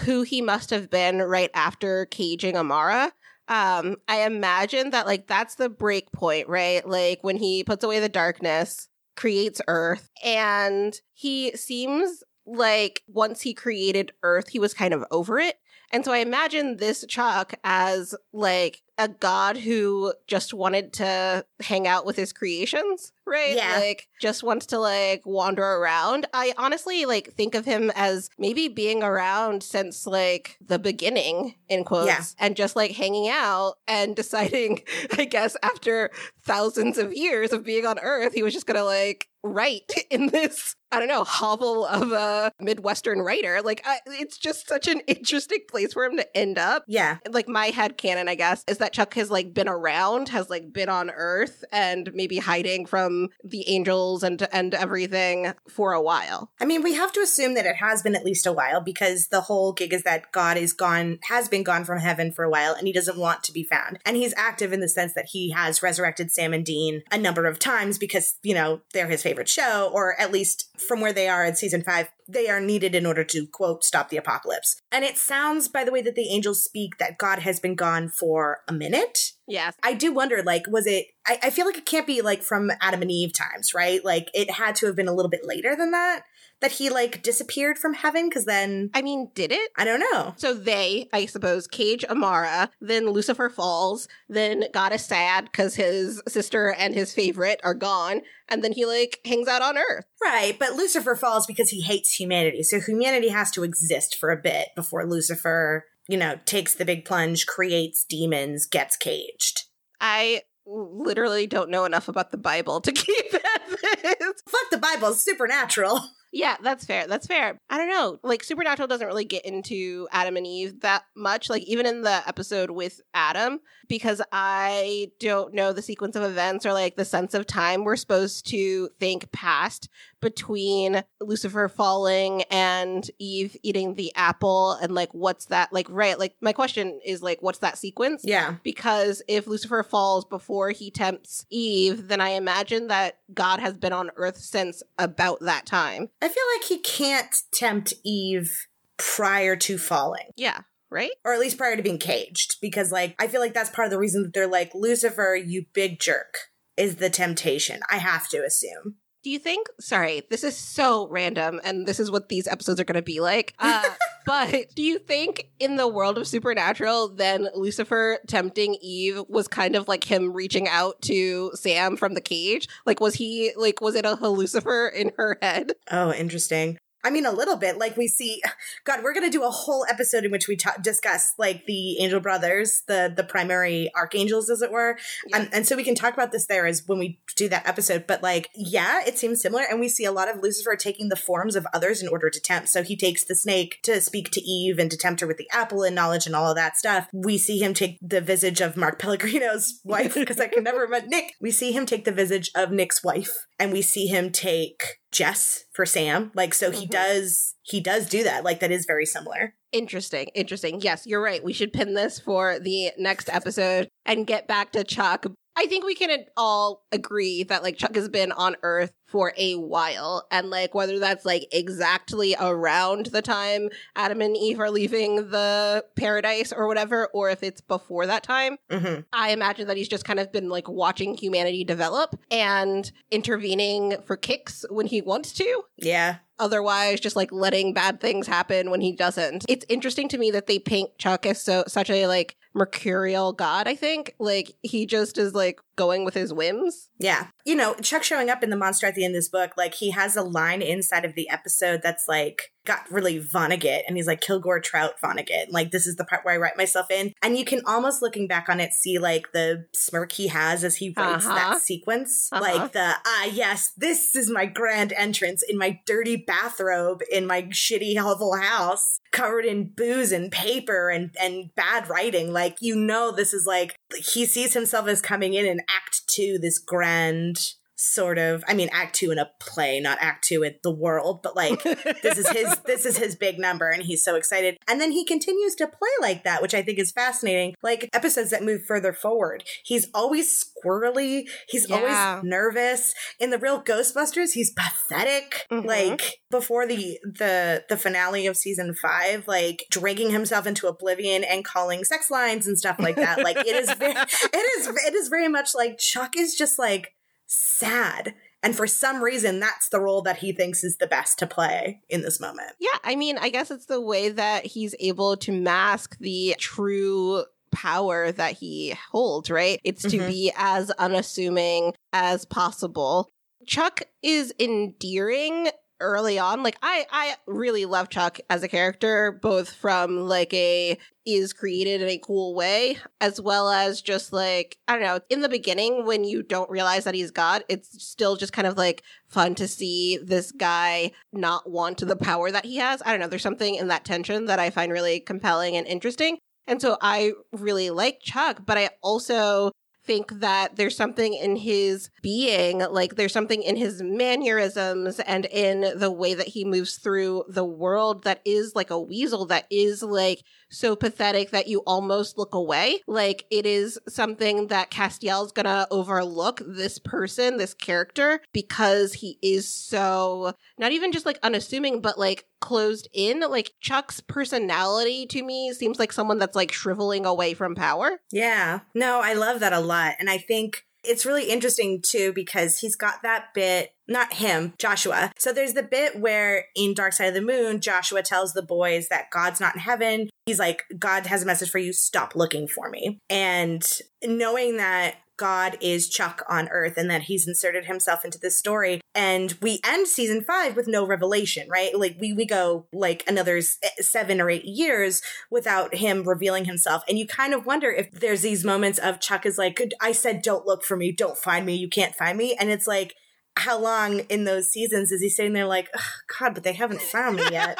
who 0.00 0.20
he 0.20 0.42
must 0.42 0.68
have 0.68 0.90
been 0.90 1.22
right 1.22 1.50
after 1.54 2.04
caging 2.04 2.58
Amara, 2.58 3.10
um, 3.48 3.96
I 4.06 4.26
imagine 4.26 4.90
that 4.90 5.06
like 5.06 5.26
that's 5.26 5.54
the 5.54 5.70
break 5.70 6.12
point, 6.12 6.46
right? 6.46 6.86
Like 6.86 7.20
when 7.22 7.38
he 7.38 7.64
puts 7.64 7.84
away 7.84 8.00
the 8.00 8.10
darkness, 8.10 8.86
creates 9.16 9.62
Earth, 9.66 10.10
and 10.22 10.94
he 11.14 11.56
seems 11.56 12.22
like 12.44 13.02
once 13.08 13.40
he 13.40 13.54
created 13.54 14.12
Earth, 14.22 14.50
he 14.50 14.58
was 14.58 14.74
kind 14.74 14.92
of 14.92 15.06
over 15.10 15.38
it. 15.38 15.56
And 15.92 16.04
so 16.04 16.12
I 16.12 16.18
imagine 16.18 16.76
this 16.76 17.04
Chuck 17.08 17.54
as 17.64 18.14
like 18.32 18.82
a 18.96 19.08
god 19.08 19.56
who 19.56 20.12
just 20.26 20.52
wanted 20.52 20.92
to 20.92 21.44
hang 21.60 21.86
out 21.88 22.04
with 22.04 22.16
his 22.16 22.32
creations, 22.34 23.12
right? 23.26 23.56
Yeah. 23.56 23.78
Like 23.78 24.08
just 24.20 24.42
wants 24.42 24.66
to 24.66 24.78
like 24.78 25.22
wander 25.24 25.64
around. 25.64 26.26
I 26.34 26.52
honestly 26.58 27.06
like 27.06 27.32
think 27.32 27.54
of 27.54 27.64
him 27.64 27.90
as 27.96 28.28
maybe 28.38 28.68
being 28.68 29.02
around 29.02 29.62
since 29.62 30.06
like 30.06 30.58
the 30.64 30.78
beginning 30.78 31.54
in 31.68 31.82
quotes 31.84 32.06
Yeah. 32.08 32.22
and 32.38 32.54
just 32.56 32.76
like 32.76 32.92
hanging 32.92 33.28
out 33.30 33.76
and 33.88 34.14
deciding, 34.20 34.82
I 35.16 35.24
guess, 35.24 35.56
after 35.62 36.10
thousands 36.42 36.98
of 36.98 37.14
years 37.14 37.52
of 37.52 37.64
being 37.64 37.86
on 37.86 37.98
Earth, 38.00 38.34
he 38.34 38.42
was 38.42 38.52
just 38.52 38.66
gonna 38.66 38.84
like 38.84 39.28
write 39.42 39.92
in 40.10 40.28
this, 40.28 40.74
I 40.92 40.98
don't 40.98 41.08
know, 41.08 41.24
hovel 41.24 41.86
of 41.86 42.12
a 42.12 42.52
Midwestern 42.60 43.20
writer. 43.20 43.60
Like 43.62 43.82
I, 43.84 43.98
it's 44.06 44.38
just 44.38 44.68
such 44.68 44.88
an 44.88 45.00
interesting 45.06 45.60
place 45.70 45.92
for 45.92 46.04
him 46.04 46.16
to 46.16 46.36
end 46.36 46.58
up 46.58 46.84
Yeah. 46.88 47.18
like 47.30 47.48
my 47.48 47.66
head 47.66 47.96
canon, 47.96 48.28
I 48.28 48.34
guess, 48.34 48.64
is 48.68 48.78
that 48.78 48.92
Chuck 48.92 49.14
has 49.14 49.30
like 49.30 49.54
been 49.54 49.68
around, 49.68 50.28
has 50.30 50.50
like 50.50 50.72
been 50.72 50.88
on 50.88 51.10
Earth, 51.10 51.64
and 51.72 52.10
maybe 52.14 52.38
hiding 52.38 52.86
from 52.86 53.28
the 53.44 53.68
angels 53.68 54.22
and 54.22 54.46
and 54.52 54.74
everything 54.74 55.52
for 55.68 55.92
a 55.92 56.02
while. 56.02 56.50
I 56.60 56.64
mean, 56.64 56.82
we 56.82 56.94
have 56.94 57.12
to 57.12 57.20
assume 57.20 57.54
that 57.54 57.66
it 57.66 57.76
has 57.76 58.02
been 58.02 58.16
at 58.16 58.24
least 58.24 58.46
a 58.46 58.52
while 58.52 58.80
because 58.80 59.28
the 59.28 59.42
whole 59.42 59.72
gig 59.72 59.92
is 59.92 60.02
that 60.02 60.32
God 60.32 60.56
is 60.56 60.72
gone, 60.72 61.18
has 61.28 61.48
been 61.48 61.62
gone 61.62 61.84
from 61.84 61.98
heaven 62.00 62.32
for 62.32 62.44
a 62.44 62.50
while, 62.50 62.74
and 62.74 62.86
he 62.86 62.92
doesn't 62.92 63.18
want 63.18 63.42
to 63.44 63.52
be 63.52 63.62
found. 63.64 63.98
And 64.04 64.16
he's 64.16 64.34
active 64.36 64.72
in 64.72 64.80
the 64.80 64.88
sense 64.88 65.14
that 65.14 65.26
he 65.30 65.50
has 65.50 65.82
resurrected 65.82 66.30
Sam 66.30 66.52
and 66.52 66.64
Dean 66.64 67.02
a 67.10 67.18
number 67.18 67.46
of 67.46 67.58
times 67.58 67.98
because, 67.98 68.34
you 68.42 68.54
know, 68.54 68.80
they're 68.92 69.08
his 69.08 69.22
favorite 69.30 69.48
show, 69.48 69.90
or 69.94 70.20
at 70.20 70.32
least 70.32 70.68
from 70.76 71.00
where 71.00 71.12
they 71.12 71.28
are 71.28 71.44
in 71.44 71.54
season 71.54 71.82
five, 71.84 72.10
they 72.28 72.48
are 72.48 72.60
needed 72.60 72.96
in 72.96 73.06
order 73.06 73.22
to, 73.22 73.46
quote, 73.46 73.84
stop 73.84 74.08
the 74.08 74.16
apocalypse. 74.16 74.80
And 74.90 75.04
it 75.04 75.16
sounds, 75.16 75.68
by 75.68 75.84
the 75.84 75.92
way 75.92 76.02
that 76.02 76.16
the 76.16 76.28
angels 76.28 76.64
speak, 76.64 76.98
that 76.98 77.16
God 77.16 77.38
has 77.40 77.60
been 77.60 77.76
gone 77.76 78.08
for 78.08 78.58
a 78.66 78.72
minute. 78.72 79.32
Yes. 79.46 79.74
I 79.82 79.94
do 79.94 80.12
wonder, 80.12 80.42
like, 80.42 80.64
was 80.68 80.86
it? 80.86 81.06
I, 81.26 81.38
I 81.44 81.50
feel 81.50 81.66
like 81.66 81.78
it 81.78 81.86
can't 81.86 82.06
be 82.06 82.22
like 82.22 82.42
from 82.42 82.70
Adam 82.80 83.02
and 83.02 83.10
Eve 83.10 83.32
times, 83.32 83.72
right? 83.72 84.04
Like, 84.04 84.30
it 84.34 84.50
had 84.50 84.74
to 84.76 84.86
have 84.86 84.96
been 84.96 85.08
a 85.08 85.14
little 85.14 85.30
bit 85.30 85.46
later 85.46 85.76
than 85.76 85.92
that 85.92 86.22
that 86.60 86.72
he 86.72 86.90
like 86.90 87.22
disappeared 87.22 87.78
from 87.78 87.94
heaven. 87.94 88.28
Because 88.28 88.44
then 88.44 88.90
I 88.94 89.02
mean, 89.02 89.30
did 89.34 89.52
it? 89.52 89.70
I 89.76 89.84
don't 89.84 90.00
know. 90.00 90.34
So 90.36 90.54
they, 90.54 91.08
I 91.12 91.26
suppose, 91.26 91.66
cage 91.66 92.04
Amara, 92.04 92.70
then 92.80 93.10
Lucifer 93.10 93.48
falls, 93.48 94.08
then 94.28 94.64
God 94.72 94.92
is 94.92 95.04
sad 95.04 95.46
because 95.46 95.74
his 95.74 96.22
sister 96.28 96.74
and 96.78 96.94
his 96.94 97.12
favorite 97.12 97.60
are 97.64 97.74
gone, 97.74 98.22
and 98.48 98.62
then 98.62 98.72
he 98.72 98.84
like 98.86 99.20
hangs 99.24 99.48
out 99.48 99.62
on 99.62 99.78
Earth. 99.78 100.04
Right, 100.22 100.56
but 100.58 100.74
Lucifer 100.74 101.16
falls 101.16 101.46
because 101.46 101.70
he 101.70 101.80
hates 101.80 102.14
humanity. 102.14 102.62
So 102.62 102.80
humanity 102.80 103.28
has 103.28 103.50
to 103.52 103.64
exist 103.64 104.16
for 104.16 104.30
a 104.30 104.40
bit 104.40 104.68
before 104.76 105.06
Lucifer, 105.06 105.86
you 106.08 106.16
know, 106.16 106.38
takes 106.44 106.74
the 106.74 106.84
big 106.84 107.04
plunge, 107.04 107.46
creates 107.46 108.04
demons, 108.04 108.66
gets 108.66 108.96
caged. 108.96 109.64
I 110.00 110.42
literally 110.66 111.46
don't 111.46 111.70
know 111.70 111.84
enough 111.84 112.08
about 112.08 112.30
the 112.30 112.38
Bible 112.38 112.80
to 112.80 112.92
keep 112.92 113.34
at 113.34 113.68
this. 114.02 114.42
Fuck 114.48 114.70
the 114.70 114.78
Bible, 114.78 115.12
supernatural. 115.14 116.00
Yeah, 116.32 116.56
that's 116.62 116.84
fair. 116.84 117.06
That's 117.06 117.26
fair. 117.26 117.58
I 117.68 117.76
don't 117.76 117.88
know. 117.88 118.18
Like 118.22 118.44
Supernatural 118.44 118.86
doesn't 118.88 119.06
really 119.06 119.24
get 119.24 119.44
into 119.44 120.06
Adam 120.12 120.36
and 120.36 120.46
Eve 120.46 120.80
that 120.80 121.02
much. 121.16 121.50
Like 121.50 121.62
even 121.64 121.86
in 121.86 122.02
the 122.02 122.22
episode 122.26 122.70
with 122.70 123.00
Adam, 123.14 123.60
because 123.88 124.22
I 124.30 125.10
don't 125.18 125.54
know 125.54 125.72
the 125.72 125.82
sequence 125.82 126.14
of 126.14 126.22
events 126.22 126.64
or 126.64 126.72
like 126.72 126.94
the 126.96 127.04
sense 127.04 127.34
of 127.34 127.46
time 127.46 127.82
we're 127.84 127.96
supposed 127.96 128.46
to 128.48 128.88
think 129.00 129.32
past 129.32 129.88
between 130.20 131.02
Lucifer 131.20 131.66
falling 131.68 132.42
and 132.50 133.10
Eve 133.18 133.56
eating 133.62 133.94
the 133.94 134.12
apple 134.14 134.72
and 134.74 134.94
like 134.94 135.12
what's 135.12 135.46
that 135.46 135.72
like 135.72 135.86
right 135.90 136.18
like 136.18 136.36
my 136.42 136.52
question 136.52 137.00
is 137.04 137.22
like 137.22 137.38
what's 137.40 137.60
that 137.60 137.78
sequence 137.78 138.22
Yeah. 138.24 138.56
because 138.62 139.22
if 139.28 139.46
Lucifer 139.46 139.82
falls 139.82 140.24
before 140.26 140.70
he 140.70 140.90
tempts 140.90 141.46
Eve, 141.50 142.08
then 142.08 142.20
I 142.20 142.30
imagine 142.30 142.88
that 142.88 143.16
God 143.32 143.60
has 143.60 143.74
been 143.74 143.92
on 143.94 144.10
earth 144.16 144.36
since 144.36 144.82
about 144.98 145.40
that 145.40 145.66
time. 145.66 146.10
I 146.22 146.28
feel 146.28 146.44
like 146.56 146.68
he 146.68 146.78
can't 146.78 147.34
tempt 147.52 147.94
Eve 148.04 148.66
prior 148.98 149.56
to 149.56 149.78
falling. 149.78 150.30
Yeah, 150.36 150.60
right? 150.90 151.10
or 151.24 151.32
at 151.32 151.40
least 151.40 151.58
prior 151.58 151.76
to 151.76 151.82
being 151.82 151.98
caged 151.98 152.56
because 152.60 152.92
like 152.92 153.14
i 153.18 153.26
feel 153.26 153.40
like 153.40 153.54
that's 153.54 153.70
part 153.70 153.86
of 153.86 153.90
the 153.90 153.98
reason 153.98 154.22
that 154.22 154.34
they're 154.34 154.46
like 154.46 154.72
lucifer 154.74 155.34
you 155.34 155.64
big 155.72 156.00
jerk 156.00 156.34
is 156.76 156.96
the 156.96 157.10
temptation 157.10 157.80
i 157.90 157.98
have 157.98 158.28
to 158.28 158.42
assume 158.44 158.96
Do 159.22 159.30
you 159.30 159.38
think, 159.38 159.68
sorry, 159.78 160.22
this 160.30 160.42
is 160.44 160.56
so 160.56 161.06
random 161.08 161.60
and 161.62 161.86
this 161.86 162.00
is 162.00 162.10
what 162.10 162.28
these 162.28 162.46
episodes 162.46 162.80
are 162.80 162.84
going 162.84 162.96
to 162.96 163.02
be 163.02 163.20
like. 163.20 163.54
Uh, 163.70 163.84
but 164.26 164.74
do 164.74 164.82
you 164.82 164.98
think 164.98 165.48
in 165.58 165.76
the 165.76 165.88
world 165.88 166.18
of 166.18 166.26
Supernatural, 166.26 167.08
then 167.08 167.48
Lucifer 167.54 168.18
tempting 168.26 168.76
Eve 168.80 169.22
was 169.28 169.48
kind 169.48 169.76
of 169.76 169.86
like 169.88 170.04
him 170.04 170.32
reaching 170.32 170.68
out 170.68 171.00
to 171.02 171.52
Sam 171.54 171.96
from 171.96 172.14
the 172.14 172.20
cage? 172.20 172.68
Like, 172.84 173.00
was 173.00 173.14
he, 173.14 173.52
like, 173.56 173.80
was 173.80 173.94
it 173.94 174.04
a 174.04 174.14
Lucifer 174.28 174.88
in 174.88 175.12
her 175.16 175.38
head? 175.40 175.72
oh 175.90 176.12
interesting 176.12 176.78
I 177.04 177.10
mean, 177.10 177.26
a 177.26 177.32
little 177.32 177.56
bit. 177.56 177.78
Like 177.78 177.96
we 177.96 178.08
see, 178.08 178.42
God, 178.84 179.02
we're 179.02 179.14
gonna 179.14 179.30
do 179.30 179.44
a 179.44 179.50
whole 179.50 179.86
episode 179.88 180.24
in 180.24 180.30
which 180.30 180.48
we 180.48 180.56
ta- 180.56 180.76
discuss 180.82 181.32
like 181.38 181.66
the 181.66 181.98
angel 182.00 182.20
brothers, 182.20 182.82
the 182.86 183.12
the 183.14 183.24
primary 183.24 183.90
archangels, 183.96 184.50
as 184.50 184.62
it 184.62 184.70
were, 184.70 184.98
Yeah. 185.26 185.38
and 185.38 185.48
and 185.52 185.66
so 185.66 185.76
we 185.76 185.84
can 185.84 185.94
talk 185.94 186.14
about 186.14 186.32
this 186.32 186.46
there 186.46 186.66
as 186.66 186.86
when 186.86 186.98
we 186.98 187.18
do 187.36 187.48
that 187.48 187.66
episode. 187.66 188.06
But 188.06 188.22
like, 188.22 188.48
yeah, 188.54 189.00
it 189.06 189.18
seems 189.18 189.40
similar, 189.40 189.62
and 189.68 189.80
we 189.80 189.88
see 189.88 190.04
a 190.04 190.12
lot 190.12 190.28
of 190.28 190.40
Lucifer 190.42 190.76
taking 190.76 191.08
the 191.08 191.16
forms 191.16 191.56
of 191.56 191.66
others 191.72 192.02
in 192.02 192.08
order 192.08 192.30
to 192.30 192.40
tempt. 192.40 192.68
So 192.68 192.82
he 192.82 192.96
takes 192.96 193.24
the 193.24 193.34
snake 193.34 193.78
to 193.84 194.00
speak 194.00 194.30
to 194.32 194.40
Eve 194.40 194.78
and 194.78 194.90
to 194.90 194.96
tempt 194.96 195.20
her 195.20 195.26
with 195.26 195.36
the 195.38 195.48
apple 195.52 195.82
and 195.82 195.94
knowledge 195.94 196.26
and 196.26 196.34
all 196.36 196.50
of 196.50 196.56
that 196.56 196.76
stuff. 196.76 197.08
We 197.12 197.38
see 197.38 197.58
him 197.58 197.74
take 197.74 197.98
the 198.02 198.20
visage 198.20 198.60
of 198.60 198.76
Mark 198.76 198.98
Pellegrino's 198.98 199.80
wife 199.84 200.14
because 200.14 200.38
I 200.40 200.48
can 200.48 200.64
never 200.64 200.80
remember 200.80 201.08
Nick. 201.08 201.34
We 201.40 201.50
see 201.50 201.72
him 201.72 201.86
take 201.86 202.04
the 202.04 202.12
visage 202.12 202.50
of 202.54 202.70
Nick's 202.70 203.02
wife, 203.02 203.46
and 203.58 203.72
we 203.72 203.82
see 203.82 204.06
him 204.06 204.30
take 204.30 204.98
Jess 205.12 205.64
for 205.72 205.84
Sam. 205.86 206.30
Like, 206.34 206.54
so 206.54 206.70
he 206.70 206.86
Mhm. 206.86 206.90
does 206.90 207.54
he 207.62 207.80
does 207.80 208.08
do 208.08 208.24
that. 208.24 208.42
Like, 208.44 208.60
that 208.60 208.70
is 208.72 208.84
very 208.86 209.06
similar. 209.06 209.54
Interesting. 209.72 210.28
Interesting. 210.34 210.80
Yes, 210.80 211.06
you're 211.06 211.22
right. 211.22 211.42
We 211.44 211.52
should 211.52 211.72
pin 211.72 211.94
this 211.94 212.18
for 212.18 212.58
the 212.58 212.90
next 212.98 213.28
episode 213.28 213.88
and 214.04 214.26
get 214.26 214.48
back 214.48 214.72
to 214.72 214.82
Chuck. 214.84 215.26
I 215.60 215.66
think 215.66 215.84
we 215.84 215.94
can 215.94 216.24
all 216.38 216.86
agree 216.90 217.42
that 217.44 217.62
like 217.62 217.76
Chuck 217.76 217.94
has 217.94 218.08
been 218.08 218.32
on 218.32 218.56
Earth 218.62 218.94
for 219.06 219.34
a 219.36 219.56
while 219.56 220.26
and 220.30 220.48
like 220.48 220.72
whether 220.74 220.98
that's 220.98 221.26
like 221.26 221.46
exactly 221.52 222.34
around 222.40 223.06
the 223.06 223.20
time 223.20 223.68
Adam 223.94 224.22
and 224.22 224.34
Eve 224.36 224.58
are 224.58 224.70
leaving 224.70 225.16
the 225.16 225.84
paradise 225.96 226.50
or 226.50 226.66
whatever 226.66 227.08
or 227.12 227.28
if 227.28 227.42
it's 227.42 227.60
before 227.60 228.06
that 228.06 228.22
time. 228.22 228.56
hmm 228.70 229.00
I 229.12 229.32
imagine 229.32 229.66
that 229.66 229.76
he's 229.76 229.88
just 229.88 230.06
kind 230.06 230.18
of 230.18 230.32
been 230.32 230.48
like 230.48 230.66
watching 230.66 231.14
humanity 231.14 231.62
develop 231.64 232.18
and 232.30 232.90
intervening 233.10 233.96
for 234.06 234.16
kicks 234.16 234.64
when 234.70 234.86
he 234.86 235.02
wants 235.02 235.32
to 235.34 235.62
Yeah. 235.76 236.16
otherwise 236.38 237.00
just 237.00 237.16
like 237.16 237.32
letting 237.32 237.74
bad 237.74 238.00
things 238.00 238.26
happen 238.26 238.70
when 238.70 238.80
he 238.80 238.92
doesn't. 238.92 239.44
It's 239.46 239.66
interesting 239.68 240.08
to 240.08 240.16
me 240.18 240.30
that 240.30 240.46
they 240.46 240.58
paint 240.58 240.96
Chuck 240.96 241.26
as 241.26 241.42
so 241.42 241.64
such 241.66 241.90
a 241.90 242.06
like 242.06 242.36
mercurial 242.54 243.32
god, 243.32 243.68
I 243.68 243.74
think. 243.74 244.14
Like 244.18 244.54
he 244.62 244.86
just 244.86 245.18
is 245.18 245.34
like 245.34 245.60
going 245.80 246.04
with 246.04 246.12
his 246.14 246.30
whims. 246.32 246.90
Yeah. 246.98 247.28
You 247.46 247.56
know, 247.56 247.72
Chuck 247.74 248.02
showing 248.02 248.28
up 248.28 248.42
in 248.44 248.50
the 248.50 248.56
monster 248.56 248.86
at 248.86 248.94
the 248.94 249.04
end 249.04 249.14
of 249.14 249.18
this 249.18 249.30
book, 249.30 249.52
like 249.56 249.72
he 249.74 249.90
has 249.92 250.14
a 250.14 250.22
line 250.22 250.60
inside 250.60 251.06
of 251.06 251.14
the 251.14 251.30
episode 251.30 251.80
that's 251.82 252.04
like 252.06 252.52
got 252.66 252.80
really 252.90 253.18
Vonnegut 253.18 253.80
and 253.88 253.96
he's 253.96 254.06
like 254.06 254.20
Kilgore 254.20 254.60
Trout 254.60 254.92
Vonnegut. 255.02 255.46
Like 255.48 255.70
this 255.70 255.86
is 255.86 255.96
the 255.96 256.04
part 256.04 256.26
where 256.26 256.34
I 256.34 256.36
write 256.36 256.58
myself 256.58 256.90
in. 256.90 257.14
And 257.22 257.38
you 257.38 257.46
can 257.46 257.62
almost 257.66 258.02
looking 258.02 258.28
back 258.28 258.50
on 258.50 258.60
it 258.60 258.74
see 258.74 258.98
like 258.98 259.32
the 259.32 259.64
smirk 259.74 260.12
he 260.12 260.28
has 260.28 260.62
as 260.62 260.76
he 260.76 260.92
writes 260.94 261.24
Uh-huh. 261.24 261.34
that 261.34 261.62
sequence. 261.62 262.28
Uh-huh. 262.30 262.42
Like 262.42 262.72
the 262.72 262.92
ah 263.06 263.24
yes, 263.32 263.72
this 263.78 264.14
is 264.14 264.28
my 264.30 264.44
grand 264.44 264.92
entrance 264.92 265.42
in 265.48 265.56
my 265.56 265.80
dirty 265.86 266.16
bathrobe 266.16 267.00
in 267.10 267.26
my 267.26 267.44
shitty 267.44 267.96
hovel 267.98 268.36
house 268.36 269.00
covered 269.10 269.46
in 269.46 269.72
booze 269.74 270.12
and 270.12 270.30
paper 270.30 270.90
and 270.90 271.16
and 271.18 271.54
bad 271.54 271.88
writing. 271.88 272.30
Like 272.30 272.58
you 272.60 272.76
know 272.76 273.10
this 273.10 273.32
is 273.32 273.46
like 273.46 273.74
he 273.96 274.26
sees 274.26 274.54
himself 274.54 274.88
as 274.88 275.00
coming 275.00 275.34
in 275.34 275.46
in 275.46 275.60
act 275.68 276.06
2 276.08 276.38
this 276.40 276.58
grand 276.58 277.54
sort 277.82 278.18
of 278.18 278.44
I 278.46 278.52
mean 278.54 278.68
act 278.72 278.94
2 278.96 279.10
in 279.10 279.18
a 279.18 279.30
play, 279.40 279.80
not 279.80 279.96
act 280.00 280.24
2 280.28 280.42
in 280.42 280.54
the 280.62 280.70
world, 280.70 281.22
but 281.22 281.34
like 281.34 281.62
this 282.02 282.18
is 282.18 282.28
his 282.28 282.54
this 282.66 282.84
is 282.84 282.98
his 282.98 283.16
big 283.16 283.38
number 283.38 283.70
and 283.70 283.82
he's 283.82 284.04
so 284.04 284.16
excited. 284.16 284.58
And 284.68 284.80
then 284.80 284.92
he 284.92 285.04
continues 285.04 285.54
to 285.56 285.66
play 285.66 285.88
like 286.00 286.24
that 286.24 286.42
which 286.42 286.52
i 286.54 286.62
think 286.62 286.78
is 286.78 286.92
fascinating 286.92 287.54
like 287.62 287.88
episodes 287.94 288.30
that 288.30 288.42
move 288.44 288.64
further 288.66 288.92
forward. 288.92 289.44
He's 289.64 289.88
always 289.94 290.44
squirrely 290.64 291.28
he's 291.48 291.68
Yeah. 291.68 291.76
always 292.20 292.24
nervous. 292.28 292.92
In 293.18 293.30
the 293.30 293.38
real 293.38 293.62
ghostbusters 293.62 294.32
he's 294.32 294.52
pathetic. 294.52 295.46
Mhm. 295.50 295.64
like 295.64 296.20
before 296.30 296.66
the 296.66 296.98
the 297.04 297.64
the 297.68 297.76
finale 297.76 298.26
of 298.26 298.36
season 298.36 298.74
five 298.74 299.26
like 299.26 299.64
drinking 299.70 300.10
himself 300.10 300.46
into 300.46 300.66
oblivion 300.68 301.24
and 301.24 301.44
calling 301.44 301.84
sex 301.84 302.10
lines 302.10 302.46
and 302.46 302.58
stuff 302.58 302.76
like 302.78 302.96
that. 302.96 303.22
Like 303.22 303.36
it 303.38 303.56
is 303.56 303.72
very 303.78 303.92
it 303.94 304.58
is 304.58 304.66
it 304.68 304.94
is 304.94 305.08
very 305.08 305.28
much 305.28 305.54
like 305.54 305.78
chuck 305.78 306.16
is 306.16 306.34
just 306.34 306.58
like 306.58 306.92
sad 307.32 308.14
And 308.42 308.56
for 308.56 308.66
some 308.66 309.02
reason, 309.02 309.38
that's 309.38 309.68
the 309.68 309.80
role 309.80 310.00
that 310.02 310.16
he 310.16 310.32
thinks 310.32 310.64
is 310.64 310.78
the 310.78 310.86
best 310.86 311.18
to 311.18 311.26
play 311.26 311.82
in 311.90 312.00
this 312.00 312.18
moment. 312.18 312.52
Yeah, 312.58 312.78
I 312.82 312.96
mean, 312.96 313.18
I 313.18 313.28
guess 313.28 313.50
it's 313.50 313.66
the 313.66 313.82
way 313.82 314.08
that 314.08 314.46
he's 314.46 314.74
able 314.80 315.18
to 315.18 315.30
mask 315.32 315.98
the 316.00 316.34
true 316.38 317.24
power 317.52 318.10
that 318.12 318.32
he 318.32 318.74
holds, 318.90 319.30
right? 319.30 319.60
It's 319.62 319.82
to 319.82 319.98
Mhm. 319.98 320.08
be 320.08 320.32
as 320.36 320.70
unassuming 320.72 321.74
as 321.92 322.24
possible. 322.24 323.10
Chuck 323.46 323.82
is 324.02 324.32
endearing 324.38 325.50
early 325.80 326.18
on. 326.18 326.42
Like 326.42 326.56
I 326.62 326.86
I 326.90 327.14
really 327.26 327.64
love 327.64 327.88
Chuck 327.88 328.20
as 328.28 328.42
a 328.42 328.48
character 328.48 329.18
both 329.22 329.52
from 329.52 330.08
like 330.08 330.32
a 330.34 330.78
is 331.06 331.32
created 331.32 331.80
in 331.80 331.88
a 331.88 331.98
cool 331.98 332.34
way 332.34 332.76
as 333.00 333.20
well 333.20 333.48
as 333.50 333.82
just 333.82 334.12
like 334.12 334.58
I 334.68 334.74
don't 334.74 334.84
know, 334.84 335.00
in 335.08 335.20
the 335.20 335.28
beginning 335.28 335.86
when 335.86 336.04
you 336.04 336.22
don't 336.22 336.50
realize 336.50 336.84
that 336.84 336.94
he's 336.94 337.10
God, 337.10 337.44
it's 337.48 337.82
still 337.84 338.16
just 338.16 338.32
kind 338.32 338.46
of 338.46 338.56
like 338.56 338.82
fun 339.08 339.34
to 339.36 339.48
see 339.48 339.98
this 340.02 340.32
guy 340.32 340.92
not 341.12 341.50
want 341.50 341.78
the 341.78 341.96
power 341.96 342.30
that 342.30 342.44
he 342.44 342.56
has. 342.56 342.82
I 342.84 342.90
don't 342.90 343.00
know, 343.00 343.08
there's 343.08 343.22
something 343.22 343.54
in 343.54 343.68
that 343.68 343.84
tension 343.84 344.26
that 344.26 344.38
I 344.38 344.50
find 344.50 344.72
really 344.72 345.00
compelling 345.00 345.56
and 345.56 345.66
interesting. 345.66 346.18
And 346.46 346.60
so 346.60 346.76
I 346.80 347.12
really 347.32 347.70
like 347.70 348.00
Chuck, 348.00 348.42
but 348.44 348.58
I 348.58 348.70
also 348.82 349.52
think 349.90 350.20
that 350.20 350.54
there's 350.54 350.76
something 350.76 351.14
in 351.14 351.34
his 351.34 351.90
being, 352.00 352.60
like 352.60 352.94
there's 352.94 353.12
something 353.12 353.42
in 353.42 353.56
his 353.56 353.82
mannerisms 353.82 355.00
and 355.00 355.26
in 355.26 355.76
the 355.76 355.90
way 355.90 356.14
that 356.14 356.28
he 356.28 356.44
moves 356.44 356.76
through 356.76 357.24
the 357.28 357.44
world 357.44 358.04
that 358.04 358.20
is 358.24 358.54
like 358.54 358.70
a 358.70 358.80
weasel, 358.80 359.26
that 359.26 359.46
is 359.50 359.82
like 359.82 360.22
so 360.48 360.76
pathetic 360.76 361.32
that 361.32 361.48
you 361.48 361.58
almost 361.66 362.16
look 362.16 362.34
away. 362.34 362.80
Like 362.86 363.24
it 363.32 363.46
is 363.46 363.80
something 363.88 364.46
that 364.46 364.70
Castiel's 364.70 365.32
gonna 365.32 365.66
overlook 365.72 366.40
this 366.46 366.78
person, 366.78 367.36
this 367.36 367.52
character, 367.52 368.20
because 368.32 368.92
he 368.92 369.18
is 369.20 369.52
so 369.52 370.34
not 370.56 370.70
even 370.70 370.92
just 370.92 371.04
like 371.04 371.18
unassuming, 371.24 371.80
but 371.80 371.98
like 371.98 372.26
closed 372.40 372.88
in. 372.92 373.20
Like 373.20 373.52
Chuck's 373.60 374.00
personality 374.00 375.06
to 375.06 375.22
me 375.22 375.52
seems 375.52 375.78
like 375.78 375.92
someone 375.92 376.18
that's 376.18 376.36
like 376.36 376.52
shriveling 376.52 377.06
away 377.06 377.34
from 377.34 377.54
power. 377.54 378.00
Yeah. 378.10 378.60
No, 378.74 379.00
I 379.00 379.14
love 379.14 379.40
that 379.40 379.52
a 379.52 379.60
lot. 379.60 379.94
And 379.98 380.10
I 380.10 380.18
think 380.18 380.64
it's 380.82 381.04
really 381.04 381.24
interesting 381.24 381.82
too 381.82 382.12
because 382.14 382.58
he's 382.58 382.76
got 382.76 383.02
that 383.02 383.34
bit, 383.34 383.74
not 383.86 384.14
him, 384.14 384.54
Joshua. 384.58 385.12
So 385.18 385.32
there's 385.32 385.52
the 385.52 385.62
bit 385.62 386.00
where 386.00 386.46
in 386.56 386.74
Dark 386.74 386.94
Side 386.94 387.06
of 387.06 387.14
the 387.14 387.20
Moon, 387.20 387.60
Joshua 387.60 388.02
tells 388.02 388.32
the 388.32 388.42
boys 388.42 388.88
that 388.88 389.10
God's 389.10 389.40
not 389.40 389.54
in 389.54 389.60
heaven. 389.60 390.08
He's 390.26 390.38
like, 390.38 390.64
God 390.78 391.06
has 391.06 391.22
a 391.22 391.26
message 391.26 391.50
for 391.50 391.58
you. 391.58 391.72
Stop 391.72 392.16
looking 392.16 392.48
for 392.48 392.70
me. 392.70 392.98
And 393.10 393.62
knowing 394.02 394.56
that 394.56 394.96
God 395.20 395.58
is 395.60 395.90
Chuck 395.90 396.22
on 396.30 396.48
Earth 396.48 396.78
and 396.78 396.90
that 396.90 397.02
he's 397.02 397.28
inserted 397.28 397.66
himself 397.66 398.06
into 398.06 398.18
this 398.18 398.38
story. 398.38 398.80
And 398.94 399.36
we 399.42 399.60
end 399.62 399.86
season 399.86 400.22
five 400.22 400.56
with 400.56 400.66
no 400.66 400.86
revelation, 400.86 401.46
right? 401.50 401.78
Like 401.78 401.98
we, 402.00 402.14
we 402.14 402.24
go 402.24 402.64
like 402.72 403.04
another 403.06 403.36
eh, 403.36 403.68
seven 403.80 404.18
or 404.18 404.30
eight 404.30 404.46
years 404.46 405.02
without 405.30 405.74
him 405.74 406.04
revealing 406.04 406.46
himself. 406.46 406.82
And 406.88 406.98
you 406.98 407.06
kind 407.06 407.34
of 407.34 407.44
wonder 407.44 407.70
if 407.70 407.90
there's 407.92 408.22
these 408.22 408.46
moments 408.46 408.78
of 408.78 408.98
Chuck 408.98 409.26
is 409.26 409.36
like, 409.36 409.60
I 409.78 409.92
said, 409.92 410.22
don't 410.22 410.46
look 410.46 410.64
for 410.64 410.74
me, 410.74 410.90
don't 410.90 411.18
find 411.18 411.44
me, 411.44 411.54
you 411.54 411.68
can't 411.68 411.94
find 411.94 412.16
me. 412.16 412.34
And 412.40 412.48
it's 412.48 412.66
like, 412.66 412.94
how 413.36 413.60
long 413.60 414.00
in 414.08 414.24
those 414.24 414.50
seasons 414.50 414.90
is 414.90 415.02
he 415.02 415.10
sitting 415.10 415.34
there 415.34 415.46
like, 415.46 415.68
"Ugh, 415.74 415.82
God, 416.18 416.34
but 416.34 416.44
they 416.44 416.54
haven't 416.54 416.80
found 416.80 417.16
me 417.16 417.24
yet? 417.30 417.58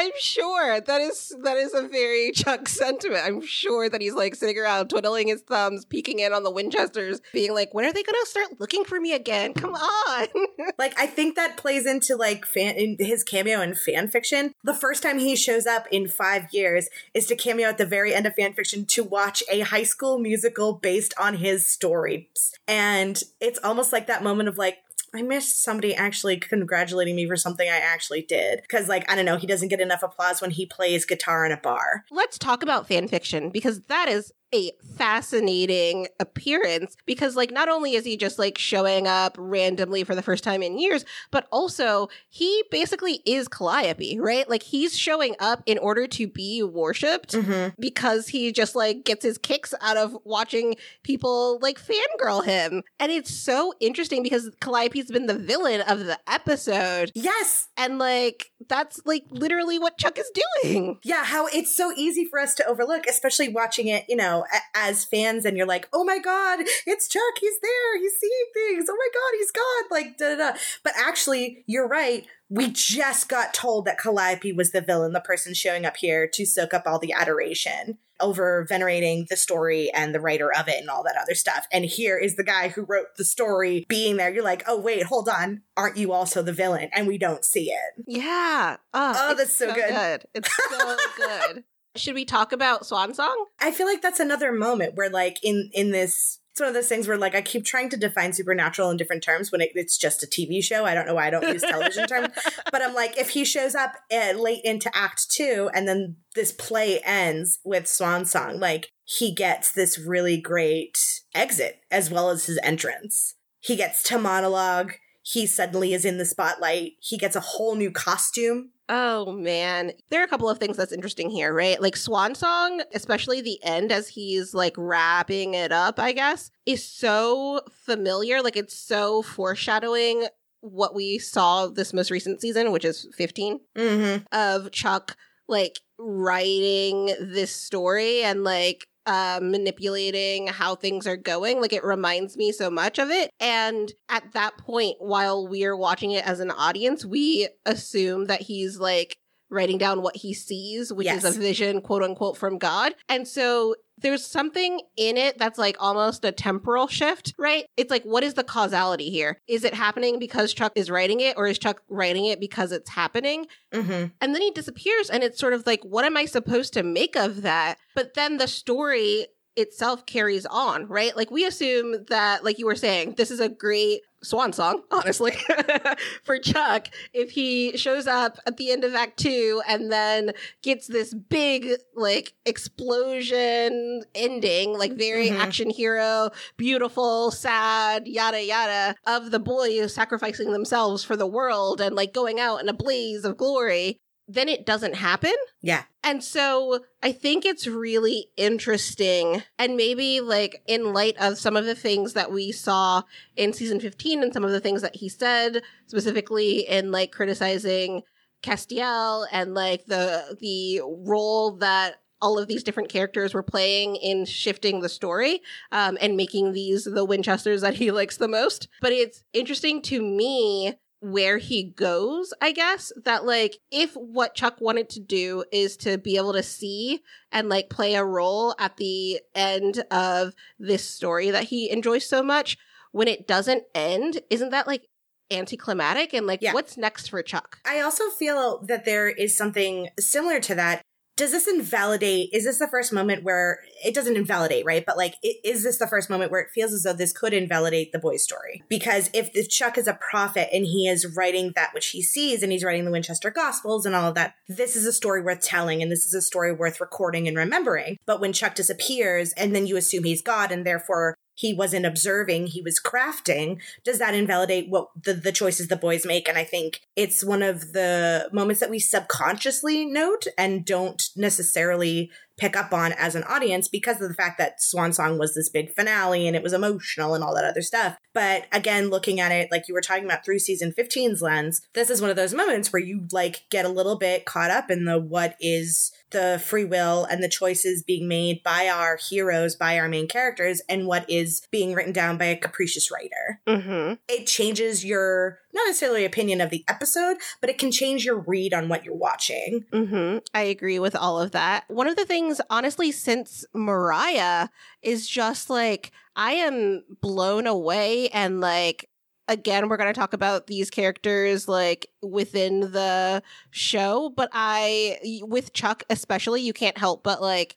I'm 0.00 0.12
sure 0.18 0.80
that 0.80 1.00
is 1.02 1.34
that 1.42 1.58
is 1.58 1.74
a 1.74 1.82
very 1.82 2.32
Chuck 2.34 2.68
sentiment. 2.68 3.22
I'm 3.22 3.42
sure 3.42 3.90
that 3.90 4.00
he's 4.00 4.14
like 4.14 4.34
sitting 4.34 4.58
around 4.58 4.88
twiddling 4.88 5.28
his 5.28 5.42
thumbs, 5.42 5.84
peeking 5.84 6.20
in 6.20 6.32
on 6.32 6.42
the 6.42 6.50
Winchesters, 6.50 7.20
being 7.34 7.52
like, 7.52 7.74
"When 7.74 7.84
are 7.84 7.92
they 7.92 8.02
to 8.02 8.26
start 8.26 8.58
looking 8.58 8.84
for 8.84 8.98
me 8.98 9.12
again? 9.12 9.52
Come 9.52 9.74
on!" 9.74 10.26
like 10.78 10.98
I 10.98 11.06
think 11.06 11.36
that 11.36 11.58
plays 11.58 11.84
into 11.84 12.16
like 12.16 12.46
fan 12.46 12.76
in 12.76 12.96
his 12.98 13.22
cameo 13.22 13.60
in 13.60 13.74
fan 13.74 14.08
fiction. 14.08 14.54
The 14.64 14.74
first 14.74 15.02
time 15.02 15.18
he 15.18 15.36
shows 15.36 15.66
up 15.66 15.86
in 15.92 16.08
five 16.08 16.46
years 16.50 16.88
is 17.12 17.26
to 17.26 17.36
cameo 17.36 17.68
at 17.68 17.76
the 17.76 17.86
very 17.86 18.14
end 18.14 18.26
of 18.26 18.34
fan 18.34 18.54
fiction 18.54 18.86
to 18.86 19.04
watch 19.04 19.42
a 19.50 19.60
high 19.60 19.82
school 19.82 20.18
musical 20.18 20.72
based 20.72 21.12
on 21.18 21.34
his 21.34 21.66
stories. 21.66 22.52
And 22.66 23.22
it's 23.38 23.58
almost 23.62 23.92
like 23.92 24.06
that 24.06 24.22
moment 24.22 24.48
of 24.48 24.56
like, 24.56 24.78
I 25.14 25.22
missed 25.22 25.62
somebody 25.62 25.94
actually 25.94 26.36
congratulating 26.38 27.16
me 27.16 27.26
for 27.26 27.36
something 27.36 27.68
I 27.68 27.78
actually 27.78 28.22
did. 28.22 28.60
Because, 28.62 28.88
like, 28.88 29.10
I 29.10 29.16
don't 29.16 29.24
know, 29.24 29.36
he 29.36 29.46
doesn't 29.46 29.68
get 29.68 29.80
enough 29.80 30.02
applause 30.02 30.40
when 30.40 30.50
he 30.50 30.66
plays 30.66 31.04
guitar 31.04 31.44
in 31.44 31.52
a 31.52 31.56
bar. 31.56 32.04
Let's 32.10 32.38
talk 32.38 32.62
about 32.62 32.86
fan 32.86 33.08
fiction 33.08 33.50
because 33.50 33.80
that 33.88 34.08
is 34.08 34.32
a 34.54 34.72
fascinating 34.96 36.08
appearance 36.18 36.96
because 37.06 37.36
like 37.36 37.50
not 37.50 37.68
only 37.68 37.94
is 37.94 38.04
he 38.04 38.16
just 38.16 38.38
like 38.38 38.58
showing 38.58 39.06
up 39.06 39.36
randomly 39.38 40.02
for 40.02 40.14
the 40.14 40.22
first 40.22 40.42
time 40.42 40.62
in 40.62 40.78
years 40.78 41.04
but 41.30 41.46
also 41.52 42.08
he 42.28 42.64
basically 42.70 43.20
is 43.26 43.46
Calliope 43.48 44.18
right 44.18 44.48
like 44.48 44.62
he's 44.62 44.96
showing 44.98 45.36
up 45.38 45.62
in 45.66 45.78
order 45.78 46.06
to 46.08 46.26
be 46.26 46.62
worshipped 46.62 47.32
Mm-hmm. 47.32 47.74
because 47.80 48.28
he 48.28 48.50
just 48.52 48.74
like 48.74 49.04
gets 49.04 49.24
his 49.24 49.38
kicks 49.38 49.72
out 49.80 49.96
of 49.96 50.16
watching 50.24 50.74
people 51.04 51.58
like 51.60 51.78
fangirl 51.80 52.44
him 52.44 52.82
and 52.98 53.12
it's 53.12 53.32
so 53.32 53.72
interesting 53.80 54.22
because 54.22 54.50
Calliope's 54.60 55.10
been 55.10 55.26
the 55.26 55.38
villain 55.38 55.80
of 55.82 56.00
the 56.00 56.18
episode 56.28 57.10
Yes. 57.14 57.68
and 57.76 57.98
like 57.98 58.50
that's 58.68 59.00
like 59.04 59.24
literally 59.30 59.78
what 59.78 59.96
Chuck 59.98 60.18
is 60.18 60.30
doing 60.62 60.98
Yeah, 61.04 61.24
how 61.24 61.46
it's 61.46 61.74
so 61.74 61.92
easy 61.96 62.24
for 62.24 62.38
us 62.38 62.54
to 62.56 62.66
overlook, 62.66 63.06
especially 63.06 63.48
watching 63.48 63.86
it, 63.88 64.04
you 64.08 64.16
know, 64.16 64.39
a- 64.44 64.78
as 64.78 65.04
fans, 65.04 65.44
and 65.44 65.56
you're 65.56 65.66
like, 65.66 65.88
oh 65.92 66.04
my 66.04 66.18
God, 66.18 66.60
it's 66.86 67.08
Chuck. 67.08 67.22
He's 67.40 67.60
there. 67.60 67.98
He's 67.98 68.12
seeing 68.20 68.46
things. 68.54 68.86
Oh 68.90 68.96
my 68.96 69.08
God, 69.12 69.38
he's 69.38 69.50
God. 69.50 69.84
Like, 69.90 70.18
da 70.18 70.36
da 70.36 70.52
da. 70.52 70.58
But 70.84 70.92
actually, 70.96 71.64
you're 71.66 71.88
right. 71.88 72.26
We 72.48 72.68
just 72.70 73.28
got 73.28 73.54
told 73.54 73.84
that 73.84 73.98
Calliope 73.98 74.52
was 74.52 74.72
the 74.72 74.80
villain, 74.80 75.12
the 75.12 75.20
person 75.20 75.54
showing 75.54 75.86
up 75.86 75.96
here 75.96 76.28
to 76.34 76.44
soak 76.44 76.74
up 76.74 76.82
all 76.86 76.98
the 76.98 77.12
adoration 77.12 77.98
over 78.18 78.66
venerating 78.68 79.26
the 79.30 79.36
story 79.36 79.90
and 79.94 80.14
the 80.14 80.20
writer 80.20 80.52
of 80.52 80.68
it 80.68 80.78
and 80.78 80.90
all 80.90 81.02
that 81.02 81.16
other 81.22 81.34
stuff. 81.34 81.66
And 81.72 81.86
here 81.86 82.18
is 82.18 82.36
the 82.36 82.44
guy 82.44 82.68
who 82.68 82.82
wrote 82.82 83.06
the 83.16 83.24
story 83.24 83.86
being 83.88 84.18
there. 84.18 84.30
You're 84.30 84.44
like, 84.44 84.62
oh, 84.66 84.78
wait, 84.78 85.04
hold 85.04 85.26
on. 85.28 85.62
Aren't 85.76 85.96
you 85.96 86.12
also 86.12 86.42
the 86.42 86.52
villain? 86.52 86.90
And 86.92 87.06
we 87.06 87.16
don't 87.16 87.44
see 87.46 87.70
it. 87.70 88.04
Yeah. 88.06 88.76
Oh, 88.92 89.14
Oh, 89.16 89.34
that's 89.34 89.54
so 89.54 89.72
good. 89.72 90.24
It's 90.34 90.50
so 90.68 90.96
good. 91.16 91.64
Should 91.96 92.14
we 92.14 92.24
talk 92.24 92.52
about 92.52 92.86
Swan 92.86 93.14
Song? 93.14 93.46
I 93.60 93.72
feel 93.72 93.86
like 93.86 94.02
that's 94.02 94.20
another 94.20 94.52
moment 94.52 94.94
where, 94.94 95.10
like, 95.10 95.38
in 95.42 95.70
in 95.72 95.90
this, 95.90 96.38
it's 96.52 96.60
one 96.60 96.68
of 96.68 96.74
those 96.74 96.88
things 96.88 97.08
where, 97.08 97.18
like, 97.18 97.34
I 97.34 97.42
keep 97.42 97.64
trying 97.64 97.88
to 97.90 97.96
define 97.96 98.32
supernatural 98.32 98.90
in 98.90 98.96
different 98.96 99.24
terms 99.24 99.50
when 99.50 99.60
it, 99.60 99.70
it's 99.74 99.98
just 99.98 100.22
a 100.22 100.26
TV 100.26 100.62
show. 100.62 100.84
I 100.84 100.94
don't 100.94 101.06
know 101.06 101.14
why 101.14 101.26
I 101.26 101.30
don't 101.30 101.48
use 101.48 101.62
television 101.62 102.06
terms, 102.06 102.28
but 102.72 102.80
I'm 102.80 102.94
like, 102.94 103.18
if 103.18 103.30
he 103.30 103.44
shows 103.44 103.74
up 103.74 103.94
uh, 104.12 104.34
late 104.36 104.60
into 104.62 104.90
Act 104.96 105.30
Two, 105.30 105.68
and 105.74 105.88
then 105.88 106.16
this 106.36 106.52
play 106.52 107.00
ends 107.00 107.58
with 107.64 107.88
Swan 107.88 108.24
Song, 108.24 108.60
like, 108.60 108.90
he 109.04 109.34
gets 109.34 109.72
this 109.72 109.98
really 109.98 110.40
great 110.40 110.96
exit 111.34 111.80
as 111.90 112.08
well 112.10 112.30
as 112.30 112.46
his 112.46 112.60
entrance. 112.62 113.34
He 113.58 113.74
gets 113.74 114.04
to 114.04 114.18
monologue. 114.18 114.92
He 115.22 115.46
suddenly 115.46 115.92
is 115.92 116.04
in 116.04 116.18
the 116.18 116.24
spotlight. 116.24 116.92
He 117.00 117.18
gets 117.18 117.36
a 117.36 117.40
whole 117.40 117.74
new 117.74 117.90
costume. 117.90 118.70
Oh 118.92 119.30
man. 119.32 119.92
There 120.10 120.20
are 120.20 120.24
a 120.24 120.28
couple 120.28 120.50
of 120.50 120.58
things 120.58 120.76
that's 120.76 120.90
interesting 120.92 121.30
here, 121.30 121.54
right? 121.54 121.80
Like 121.80 121.96
Swan 121.96 122.34
Song, 122.34 122.82
especially 122.92 123.40
the 123.40 123.62
end 123.62 123.92
as 123.92 124.08
he's 124.08 124.52
like 124.52 124.74
wrapping 124.76 125.54
it 125.54 125.70
up, 125.70 126.00
I 126.00 126.10
guess, 126.10 126.50
is 126.66 126.84
so 126.84 127.60
familiar. 127.86 128.42
Like 128.42 128.56
it's 128.56 128.76
so 128.76 129.22
foreshadowing 129.22 130.26
what 130.60 130.92
we 130.94 131.18
saw 131.18 131.68
this 131.68 131.92
most 131.94 132.10
recent 132.10 132.40
season, 132.40 132.72
which 132.72 132.84
is 132.84 133.08
15, 133.16 133.60
Mm-hmm. 133.76 134.24
of 134.32 134.72
Chuck 134.72 135.16
like 135.46 135.78
writing 135.98 137.06
this 137.20 137.54
story 137.54 138.22
and 138.22 138.42
like 138.44 138.86
uh 139.10 139.40
manipulating 139.42 140.46
how 140.46 140.76
things 140.76 141.04
are 141.04 141.16
going 141.16 141.60
like 141.60 141.72
it 141.72 141.82
reminds 141.82 142.36
me 142.36 142.52
so 142.52 142.70
much 142.70 142.98
of 143.00 143.10
it. 143.10 143.32
And 143.40 143.92
at 144.08 144.32
that 144.34 144.56
point 144.56 144.98
while 145.00 145.48
we're 145.48 145.76
watching 145.76 146.12
it 146.12 146.24
as 146.24 146.38
an 146.38 146.52
audience 146.52 147.04
we 147.04 147.48
assume 147.66 148.26
that 148.26 148.42
he's 148.42 148.78
like 148.78 149.16
writing 149.50 149.78
down 149.78 150.00
what 150.00 150.16
he 150.16 150.32
sees 150.32 150.92
which 150.92 151.08
is 151.08 151.24
a 151.24 151.32
vision 151.32 151.80
quote 151.80 152.04
unquote 152.04 152.36
from 152.36 152.56
god. 152.56 152.94
And 153.08 153.26
so 153.26 153.74
there's 154.00 154.26
something 154.26 154.80
in 154.96 155.16
it 155.16 155.38
that's 155.38 155.58
like 155.58 155.76
almost 155.78 156.24
a 156.24 156.32
temporal 156.32 156.86
shift, 156.86 157.34
right? 157.38 157.64
It's 157.76 157.90
like, 157.90 158.04
what 158.04 158.22
is 158.22 158.34
the 158.34 158.44
causality 158.44 159.10
here? 159.10 159.38
Is 159.48 159.64
it 159.64 159.74
happening 159.74 160.18
because 160.18 160.52
Chuck 160.54 160.72
is 160.74 160.90
writing 160.90 161.20
it, 161.20 161.36
or 161.36 161.46
is 161.46 161.58
Chuck 161.58 161.82
writing 161.88 162.26
it 162.26 162.40
because 162.40 162.72
it's 162.72 162.90
happening? 162.90 163.46
Mm-hmm. 163.72 164.06
And 164.20 164.34
then 164.34 164.42
he 164.42 164.50
disappears, 164.50 165.10
and 165.10 165.22
it's 165.22 165.38
sort 165.38 165.52
of 165.52 165.66
like, 165.66 165.82
what 165.82 166.04
am 166.04 166.16
I 166.16 166.24
supposed 166.24 166.72
to 166.74 166.82
make 166.82 167.16
of 167.16 167.42
that? 167.42 167.78
But 167.94 168.14
then 168.14 168.38
the 168.38 168.48
story 168.48 169.26
itself 169.60 170.06
carries 170.06 170.46
on, 170.46 170.86
right? 170.88 171.16
Like 171.16 171.30
we 171.30 171.44
assume 171.44 172.04
that, 172.08 172.44
like 172.44 172.58
you 172.58 172.66
were 172.66 172.74
saying, 172.76 173.14
this 173.16 173.30
is 173.30 173.38
a 173.40 173.48
great 173.48 174.00
swan 174.22 174.52
song, 174.52 174.82
honestly, 174.90 175.32
for 176.24 176.38
Chuck 176.38 176.88
if 177.14 177.30
he 177.30 177.76
shows 177.76 178.06
up 178.06 178.38
at 178.46 178.56
the 178.58 178.70
end 178.70 178.84
of 178.84 178.94
Act 178.94 179.18
Two 179.18 179.62
and 179.66 179.90
then 179.90 180.32
gets 180.62 180.86
this 180.86 181.14
big, 181.14 181.70
like, 181.94 182.34
explosion 182.44 184.02
ending, 184.14 184.76
like 184.78 184.92
very 184.92 185.28
Mhm. 185.28 185.38
action 185.38 185.70
hero, 185.70 186.30
beautiful, 186.56 187.30
sad, 187.30 188.06
yada 188.06 188.42
yada, 188.44 188.94
of 189.06 189.30
the 189.30 189.38
boys 189.38 189.92
sacrificing 189.94 190.52
themselves 190.52 191.04
for 191.04 191.16
the 191.16 191.26
world 191.26 191.80
and 191.80 191.94
like 191.94 192.12
going 192.12 192.38
out 192.40 192.60
in 192.60 192.68
a 192.68 192.72
blaze 192.74 193.24
of 193.24 193.36
glory. 193.36 193.98
Then 194.32 194.48
it 194.48 194.64
doesn't 194.64 194.94
happen. 194.94 195.34
Yeah. 195.60 195.82
And 196.04 196.22
so 196.22 196.80
I 197.02 197.12
think 197.12 197.44
it's 197.44 197.66
really 197.66 198.28
interesting. 198.36 199.42
And 199.58 199.76
maybe, 199.76 200.20
like, 200.20 200.62
in 200.66 200.92
light 200.92 201.16
of 201.18 201.38
some 201.38 201.56
of 201.56 201.66
the 201.66 201.74
things 201.74 202.12
that 202.12 202.30
we 202.30 202.52
saw 202.52 203.02
in 203.36 203.52
season 203.52 203.80
15 203.80 204.22
and 204.22 204.32
some 204.32 204.44
of 204.44 204.52
the 204.52 204.60
things 204.60 204.82
that 204.82 204.96
he 204.96 205.08
said, 205.08 205.62
specifically 205.88 206.60
in 206.60 206.92
like 206.92 207.10
criticizing 207.10 208.02
Castiel 208.42 209.26
and 209.32 209.54
like 209.54 209.86
the 209.86 210.36
the 210.40 210.80
role 210.84 211.56
that 211.56 211.96
all 212.22 212.38
of 212.38 212.48
these 212.48 212.62
different 212.62 212.88
characters 212.88 213.32
were 213.32 213.42
playing 213.42 213.96
in 213.96 214.24
shifting 214.24 214.80
the 214.80 214.88
story 214.88 215.40
um, 215.72 215.96
and 216.00 216.16
making 216.16 216.52
these 216.52 216.84
the 216.84 217.04
Winchesters 217.04 217.62
that 217.62 217.74
he 217.74 217.90
likes 217.90 218.16
the 218.16 218.28
most. 218.28 218.68
But 218.80 218.92
it's 218.92 219.24
interesting 219.32 219.82
to 219.82 220.02
me 220.02 220.74
where 221.00 221.38
he 221.38 221.64
goes, 221.64 222.32
I 222.40 222.52
guess, 222.52 222.92
that 223.04 223.24
like 223.24 223.58
if 223.70 223.94
what 223.94 224.34
Chuck 224.34 224.60
wanted 224.60 224.88
to 224.90 225.00
do 225.00 225.44
is 225.50 225.76
to 225.78 225.98
be 225.98 226.16
able 226.16 226.34
to 226.34 226.42
see 226.42 227.00
and 227.32 227.48
like 227.48 227.70
play 227.70 227.94
a 227.94 228.04
role 228.04 228.54
at 228.58 228.76
the 228.76 229.20
end 229.34 229.82
of 229.90 230.34
this 230.58 230.84
story 230.84 231.30
that 231.30 231.44
he 231.44 231.70
enjoys 231.70 232.06
so 232.06 232.22
much, 232.22 232.58
when 232.92 233.08
it 233.08 233.26
doesn't 233.26 233.64
end, 233.74 234.20
isn't 234.30 234.50
that 234.50 234.66
like 234.66 234.88
anticlimactic? 235.30 236.12
And 236.12 236.26
like, 236.26 236.42
Yeah. 236.42 236.52
what's 236.52 236.76
next 236.76 237.08
for 237.08 237.22
Chuck? 237.22 237.58
I 237.64 237.80
also 237.80 238.10
feel 238.10 238.58
that 238.66 238.84
there 238.84 239.08
is 239.08 239.36
something 239.36 239.88
similar 239.98 240.40
to 240.40 240.54
that. 240.56 240.82
Does 241.20 241.32
this 241.32 241.46
invalidate? 241.46 242.30
Is 242.32 242.44
this 242.46 242.58
the 242.58 242.66
first 242.66 242.94
moment 242.94 243.24
where 243.24 243.60
it 243.84 243.94
doesn't 243.94 244.16
invalidate, 244.16 244.64
right? 244.64 244.86
But 244.86 244.96
like, 244.96 245.16
is 245.22 245.62
this 245.62 245.76
the 245.76 245.86
first 245.86 246.08
moment 246.08 246.30
where 246.30 246.40
it 246.40 246.48
feels 246.54 246.72
as 246.72 246.84
though 246.84 246.94
this 246.94 247.12
could 247.12 247.34
invalidate 247.34 247.92
the 247.92 247.98
boy's 247.98 248.22
story? 248.22 248.62
Because 248.70 249.10
if, 249.12 249.28
if 249.34 249.50
Chuck 249.50 249.76
is 249.76 249.86
a 249.86 249.98
prophet 250.00 250.48
and 250.50 250.64
he 250.64 250.88
is 250.88 251.14
writing 251.14 251.52
that 251.56 251.74
which 251.74 251.88
he 251.88 252.02
sees 252.02 252.42
and 252.42 252.50
he's 252.50 252.64
writing 252.64 252.86
the 252.86 252.90
Winchester 252.90 253.30
Gospels 253.30 253.84
and 253.84 253.94
all 253.94 254.08
of 254.08 254.14
that, 254.14 254.32
this 254.48 254.76
is 254.76 254.86
a 254.86 254.94
story 254.94 255.20
worth 255.20 255.42
telling 255.42 255.82
and 255.82 255.92
this 255.92 256.06
is 256.06 256.14
a 256.14 256.22
story 256.22 256.54
worth 256.54 256.80
recording 256.80 257.28
and 257.28 257.36
remembering. 257.36 257.98
But 258.06 258.22
when 258.22 258.32
Chuck 258.32 258.54
disappears 258.54 259.34
and 259.34 259.54
then 259.54 259.66
you 259.66 259.76
assume 259.76 260.04
he's 260.04 260.22
God 260.22 260.50
and 260.50 260.64
therefore 260.64 261.18
he 261.40 261.54
wasn't 261.54 261.86
observing, 261.86 262.48
he 262.48 262.60
was 262.60 262.78
crafting, 262.78 263.62
does 263.82 263.98
that 263.98 264.14
invalidate 264.14 264.68
what 264.68 264.88
the, 265.02 265.14
the 265.14 265.32
choices 265.32 265.68
the 265.68 265.76
boys 265.76 266.04
make? 266.04 266.28
And 266.28 266.36
I 266.36 266.44
think 266.44 266.82
it's 266.96 267.24
one 267.24 267.42
of 267.42 267.72
the 267.72 268.28
moments 268.30 268.60
that 268.60 268.68
we 268.68 268.78
subconsciously 268.78 269.86
note 269.86 270.26
and 270.36 270.66
don't 270.66 271.02
necessarily 271.16 272.10
pick 272.40 272.56
up 272.56 272.72
on 272.72 272.92
as 272.92 273.14
an 273.14 273.22
audience 273.24 273.68
because 273.68 274.00
of 274.00 274.08
the 274.08 274.14
fact 274.14 274.38
that 274.38 274.62
Swan 274.62 274.92
Song 274.92 275.18
was 275.18 275.34
this 275.34 275.50
big 275.50 275.70
finale 275.72 276.26
and 276.26 276.34
it 276.34 276.42
was 276.42 276.54
emotional 276.54 277.14
and 277.14 277.22
all 277.22 277.34
that 277.34 277.44
other 277.44 277.60
stuff. 277.60 277.98
But 278.14 278.46
again, 278.50 278.88
looking 278.88 279.20
at 279.20 279.30
it 279.30 279.50
like 279.52 279.68
you 279.68 279.74
were 279.74 279.82
talking 279.82 280.06
about 280.06 280.24
through 280.24 280.38
season 280.38 280.72
15's 280.76 281.20
lens, 281.20 281.60
this 281.74 281.90
is 281.90 282.00
one 282.00 282.10
of 282.10 282.16
those 282.16 282.34
moments 282.34 282.72
where 282.72 282.82
you 282.82 283.06
like 283.12 283.44
get 283.50 283.66
a 283.66 283.68
little 283.68 283.98
bit 283.98 284.24
caught 284.24 284.50
up 284.50 284.70
in 284.70 284.86
the 284.86 284.98
what 284.98 285.36
is 285.38 285.92
the 286.10 286.42
free 286.44 286.64
will 286.64 287.04
and 287.04 287.22
the 287.22 287.28
choices 287.28 287.82
being 287.82 288.08
made 288.08 288.42
by 288.42 288.68
our 288.68 288.98
heroes, 289.08 289.54
by 289.54 289.78
our 289.78 289.88
main 289.88 290.08
characters, 290.08 290.60
and 290.68 290.86
what 290.86 291.08
is 291.08 291.46
being 291.50 291.74
written 291.74 291.92
down 291.92 292.18
by 292.18 292.24
a 292.24 292.36
capricious 292.36 292.90
writer. 292.90 293.40
Mm-hmm. 293.46 293.94
It 294.08 294.26
changes 294.26 294.84
your, 294.84 295.38
not 295.52 295.66
necessarily 295.66 296.04
opinion 296.04 296.40
of 296.40 296.50
the 296.50 296.64
episode, 296.68 297.16
but 297.40 297.50
it 297.50 297.58
can 297.58 297.70
change 297.70 298.04
your 298.04 298.18
read 298.18 298.54
on 298.54 298.68
what 298.68 298.84
you're 298.84 298.94
watching. 298.94 299.64
Mm-hmm. 299.72 300.18
I 300.34 300.42
agree 300.42 300.78
with 300.78 300.94
all 300.94 301.20
of 301.20 301.32
that. 301.32 301.64
One 301.68 301.88
of 301.88 301.96
the 301.96 302.04
things, 302.04 302.40
honestly, 302.50 302.92
since 302.92 303.44
Mariah 303.54 304.48
is 304.82 305.08
just 305.08 305.50
like, 305.50 305.92
I 306.16 306.32
am 306.32 306.84
blown 307.00 307.46
away 307.46 308.08
and 308.08 308.40
like, 308.40 308.88
again, 309.28 309.68
we're 309.68 309.76
going 309.76 309.92
to 309.92 309.98
talk 309.98 310.12
about 310.12 310.46
these 310.46 310.70
characters 310.70 311.48
like 311.48 311.86
within 312.02 312.72
the 312.72 313.22
show, 313.50 314.12
but 314.14 314.28
I, 314.32 315.20
with 315.22 315.52
Chuck 315.52 315.84
especially, 315.90 316.42
you 316.42 316.52
can't 316.52 316.78
help 316.78 317.02
but 317.02 317.20
like, 317.20 317.56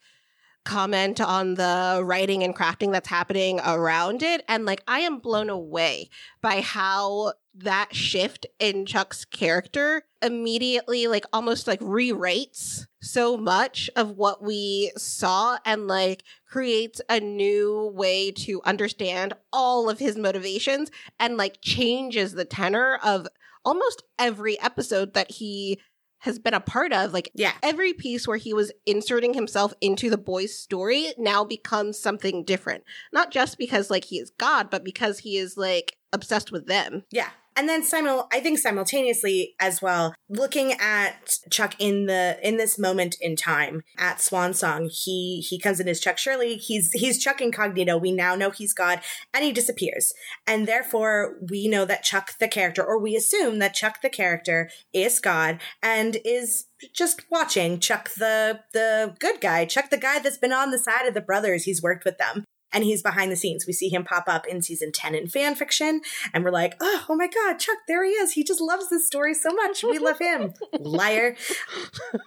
comment 0.65 1.19
on 1.19 1.55
the 1.55 2.01
writing 2.05 2.41
and 2.41 2.55
crafting 2.55 2.93
that's 2.93 3.09
happening 3.09 3.59
around 3.65 4.23
it 4.23 4.45
and 4.47 4.65
like 4.65 4.81
I 4.87 4.99
am 4.99 5.19
blown 5.19 5.49
away 5.49 6.09
by 6.41 6.61
how 6.61 7.33
that 7.55 7.95
shift 7.95 8.45
in 8.59 8.85
Chuck's 8.85 9.25
character 9.25 10.03
immediately 10.21 11.07
like 11.07 11.25
almost 11.31 11.67
like 11.67 11.79
rewrites 11.81 12.85
so 13.01 13.37
much 13.37 13.89
of 13.95 14.17
what 14.17 14.41
we 14.41 14.91
saw 14.97 15.57
and 15.65 15.87
like 15.87 16.23
creates 16.49 17.01
a 17.09 17.19
new 17.19 17.91
way 17.93 18.31
to 18.31 18.61
understand 18.63 19.33
all 19.51 19.89
of 19.89 19.99
his 19.99 20.17
motivations 20.17 20.89
and 21.19 21.37
like 21.37 21.59
changes 21.61 22.33
the 22.33 22.45
tenor 22.45 22.99
of 23.03 23.27
almost 23.65 24.03
every 24.17 24.59
episode 24.61 25.13
that 25.13 25.29
he 25.31 25.79
has 26.19 26.39
been 26.39 26.53
a 26.53 26.59
part 26.61 26.93
of 26.93 27.11
like 27.13 27.29
Yeah. 27.35 27.51
every 27.61 27.93
piece 27.93 28.27
where 28.27 28.37
he 28.37 28.53
was 28.53 28.71
inserting 28.85 29.33
himself 29.33 29.73
into 29.81 30.09
the 30.09 30.17
boy's 30.17 30.57
story 30.57 31.13
now 31.17 31.43
becomes 31.43 31.99
something 31.99 32.43
different 32.45 32.83
not 33.11 33.29
just 33.31 33.57
because 33.57 33.89
like 33.91 34.05
he 34.05 34.17
is 34.19 34.31
god 34.37 34.69
but 34.69 34.83
because 34.85 35.19
he 35.19 35.37
is 35.37 35.57
like 35.57 35.97
obsessed 36.13 36.51
with 36.51 36.65
them 36.67 37.03
Yeah. 37.11 37.29
And 37.55 37.69
then 37.69 37.83
simul 37.83 38.27
I 38.31 38.39
think 38.39 38.59
simultaneously 38.59 39.55
as 39.59 39.81
well, 39.81 40.13
looking 40.29 40.73
at 40.73 41.35
Chuck 41.51 41.75
in 41.79 42.05
the 42.05 42.37
in 42.41 42.57
this 42.57 42.79
moment 42.79 43.15
in 43.21 43.35
time 43.35 43.83
at 43.97 44.21
Swan 44.21 44.53
Song, 44.53 44.89
he 44.91 45.45
he 45.47 45.59
comes 45.59 45.79
in 45.79 45.87
as 45.87 45.99
Chuck 45.99 46.17
Shurley. 46.17 46.57
He's 46.57 46.91
he's 46.93 47.23
Chuck 47.23 47.41
Incognito. 47.41 47.97
We 47.97 48.11
now 48.11 48.35
know 48.35 48.49
he's 48.49 48.73
God, 48.73 49.01
and 49.33 49.43
he 49.43 49.51
disappears. 49.51 50.13
And 50.47 50.67
therefore 50.67 51.37
we 51.49 51.67
know 51.67 51.85
that 51.85 52.03
Chuck 52.03 52.31
the 52.39 52.47
character, 52.47 52.83
or 52.83 52.99
we 52.99 53.15
assume 53.15 53.59
that 53.59 53.73
Chuck 53.73 54.01
the 54.01 54.09
character 54.09 54.69
is 54.93 55.19
God 55.19 55.59
and 55.81 56.17
is 56.25 56.65
just 56.93 57.23
watching 57.29 57.79
Chuck 57.79 58.09
the 58.17 58.61
the 58.73 59.15
good 59.19 59.41
guy, 59.41 59.65
Chuck 59.65 59.89
the 59.89 59.97
guy 59.97 60.19
that's 60.19 60.37
been 60.37 60.53
on 60.53 60.71
the 60.71 60.79
side 60.79 61.07
of 61.07 61.13
the 61.13 61.21
brothers. 61.21 61.63
He's 61.63 61.81
worked 61.81 62.05
with 62.05 62.17
them. 62.17 62.45
And 62.73 62.83
he's 62.83 63.01
behind 63.01 63.31
the 63.31 63.35
scenes. 63.35 63.67
We 63.67 63.73
see 63.73 63.89
him 63.89 64.03
pop 64.03 64.25
up 64.27 64.47
in 64.47 64.61
season 64.61 64.91
10 64.91 65.15
in 65.15 65.27
fan 65.27 65.55
fiction. 65.55 66.01
And 66.33 66.43
we're 66.43 66.51
like, 66.51 66.75
oh, 66.81 67.05
oh 67.09 67.15
my 67.15 67.27
God, 67.27 67.59
Chuck, 67.59 67.77
there 67.87 68.03
he 68.03 68.11
is. 68.11 68.33
He 68.33 68.43
just 68.43 68.61
loves 68.61 68.89
this 68.89 69.05
story 69.05 69.33
so 69.33 69.53
much. 69.53 69.83
We 69.83 69.99
love 69.99 70.19
him. 70.19 70.53
Liar. 70.79 71.35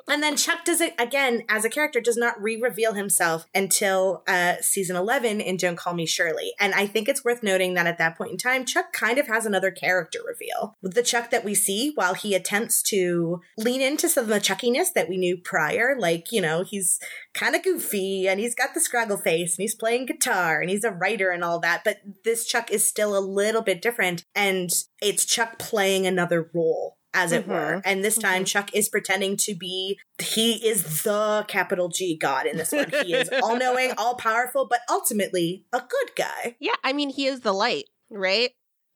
And 0.07 0.21
then 0.21 0.36
Chuck 0.36 0.65
does 0.65 0.81
it 0.81 0.93
again 0.99 1.43
as 1.49 1.63
a 1.63 1.69
character, 1.69 2.01
does 2.01 2.17
not 2.17 2.41
re 2.41 2.59
reveal 2.62 2.93
himself 2.93 3.47
until 3.55 4.23
uh, 4.27 4.55
season 4.62 4.95
11 4.95 5.39
in 5.39 5.57
Don't 5.57 5.77
Call 5.77 5.93
Me 5.93 6.05
Shurley. 6.05 6.49
And 6.59 6.73
I 6.73 6.88
think 6.88 7.07
it's 7.07 7.23
worth 7.23 7.41
noting 7.41 7.73
that 7.73 7.88
at 7.88 7.97
that 7.97 8.17
point 8.17 8.31
in 8.31 8.38
time, 8.38 8.65
Chuck 8.65 8.91
kind 8.91 9.17
of 9.17 9.27
has 9.27 9.45
another 9.45 9.71
character 9.71 10.19
reveal. 10.25 10.77
The 10.81 11.03
Chuck 11.03 11.31
that 11.31 11.45
we 11.45 11.55
see 11.55 11.93
while 11.95 12.13
he 12.13 12.36
attempts 12.36 12.81
to 12.83 13.41
lean 13.57 13.81
into 13.81 14.09
some 14.09 14.25
of 14.25 14.29
the 14.29 14.39
Chuckiness 14.39 14.93
that 14.93 15.07
we 15.07 15.17
knew 15.17 15.38
prior, 15.38 15.95
like, 15.97 16.31
you 16.31 16.41
know, 16.41 16.63
he's 16.63 16.99
kind 17.33 17.55
of 17.55 17.63
goofy 17.63 18.27
and 18.27 18.39
he's 18.39 18.55
got 18.55 18.73
the 18.73 18.79
scraggle 18.79 19.21
face 19.21 19.57
he's 19.63 19.76
playing 19.76 20.06
guitar 20.06 20.62
and 20.62 20.69
he's 20.69 20.84
a 20.84 20.91
writer 20.91 21.32
and 21.32 21.43
all 21.43 21.60
that. 21.60 21.84
But 21.84 21.97
this 22.23 22.45
Chuck 22.45 22.69
is 22.69 22.88
still 22.88 23.17
a 23.17 23.19
little 23.19 23.62
bit 23.62 23.82
different 23.82 24.23
and 24.36 24.69
it's 25.02 25.26
Chuck 25.26 25.58
playing 25.58 26.06
another 26.06 26.49
role. 26.54 26.97
As 27.15 27.32
it 27.32 27.47
were. 27.47 27.76
Mhm. 27.76 27.82
And 27.86 28.04
this 28.04 28.17
time, 28.17 28.43
Chuck 28.43 28.73
is 28.73 28.89
pretending 28.89 29.38
to 29.38 29.54
be, 29.54 29.99
he 30.19 30.67
is 30.67 31.04
the 31.04 31.45
capital 31.47 31.88
G 31.89 32.17
God 32.17 32.47
in 32.47 32.58
this 32.58 32.71
one. 32.71 32.89
He 33.06 33.13
is 33.13 33.30
all 33.43 33.56
knowing, 33.56 33.91
all 33.99 34.15
powerful, 34.15 34.65
but 34.67 34.80
ultimately 34.89 35.63
a 35.71 35.78
good 35.78 36.15
guy. 36.15 36.56
Yeah, 36.60 36.73
I 36.84 36.91
mean, 36.91 37.12
he 37.12 37.28
is 37.28 37.41
the 37.41 37.54
light, 37.54 37.86
right? 38.10 38.49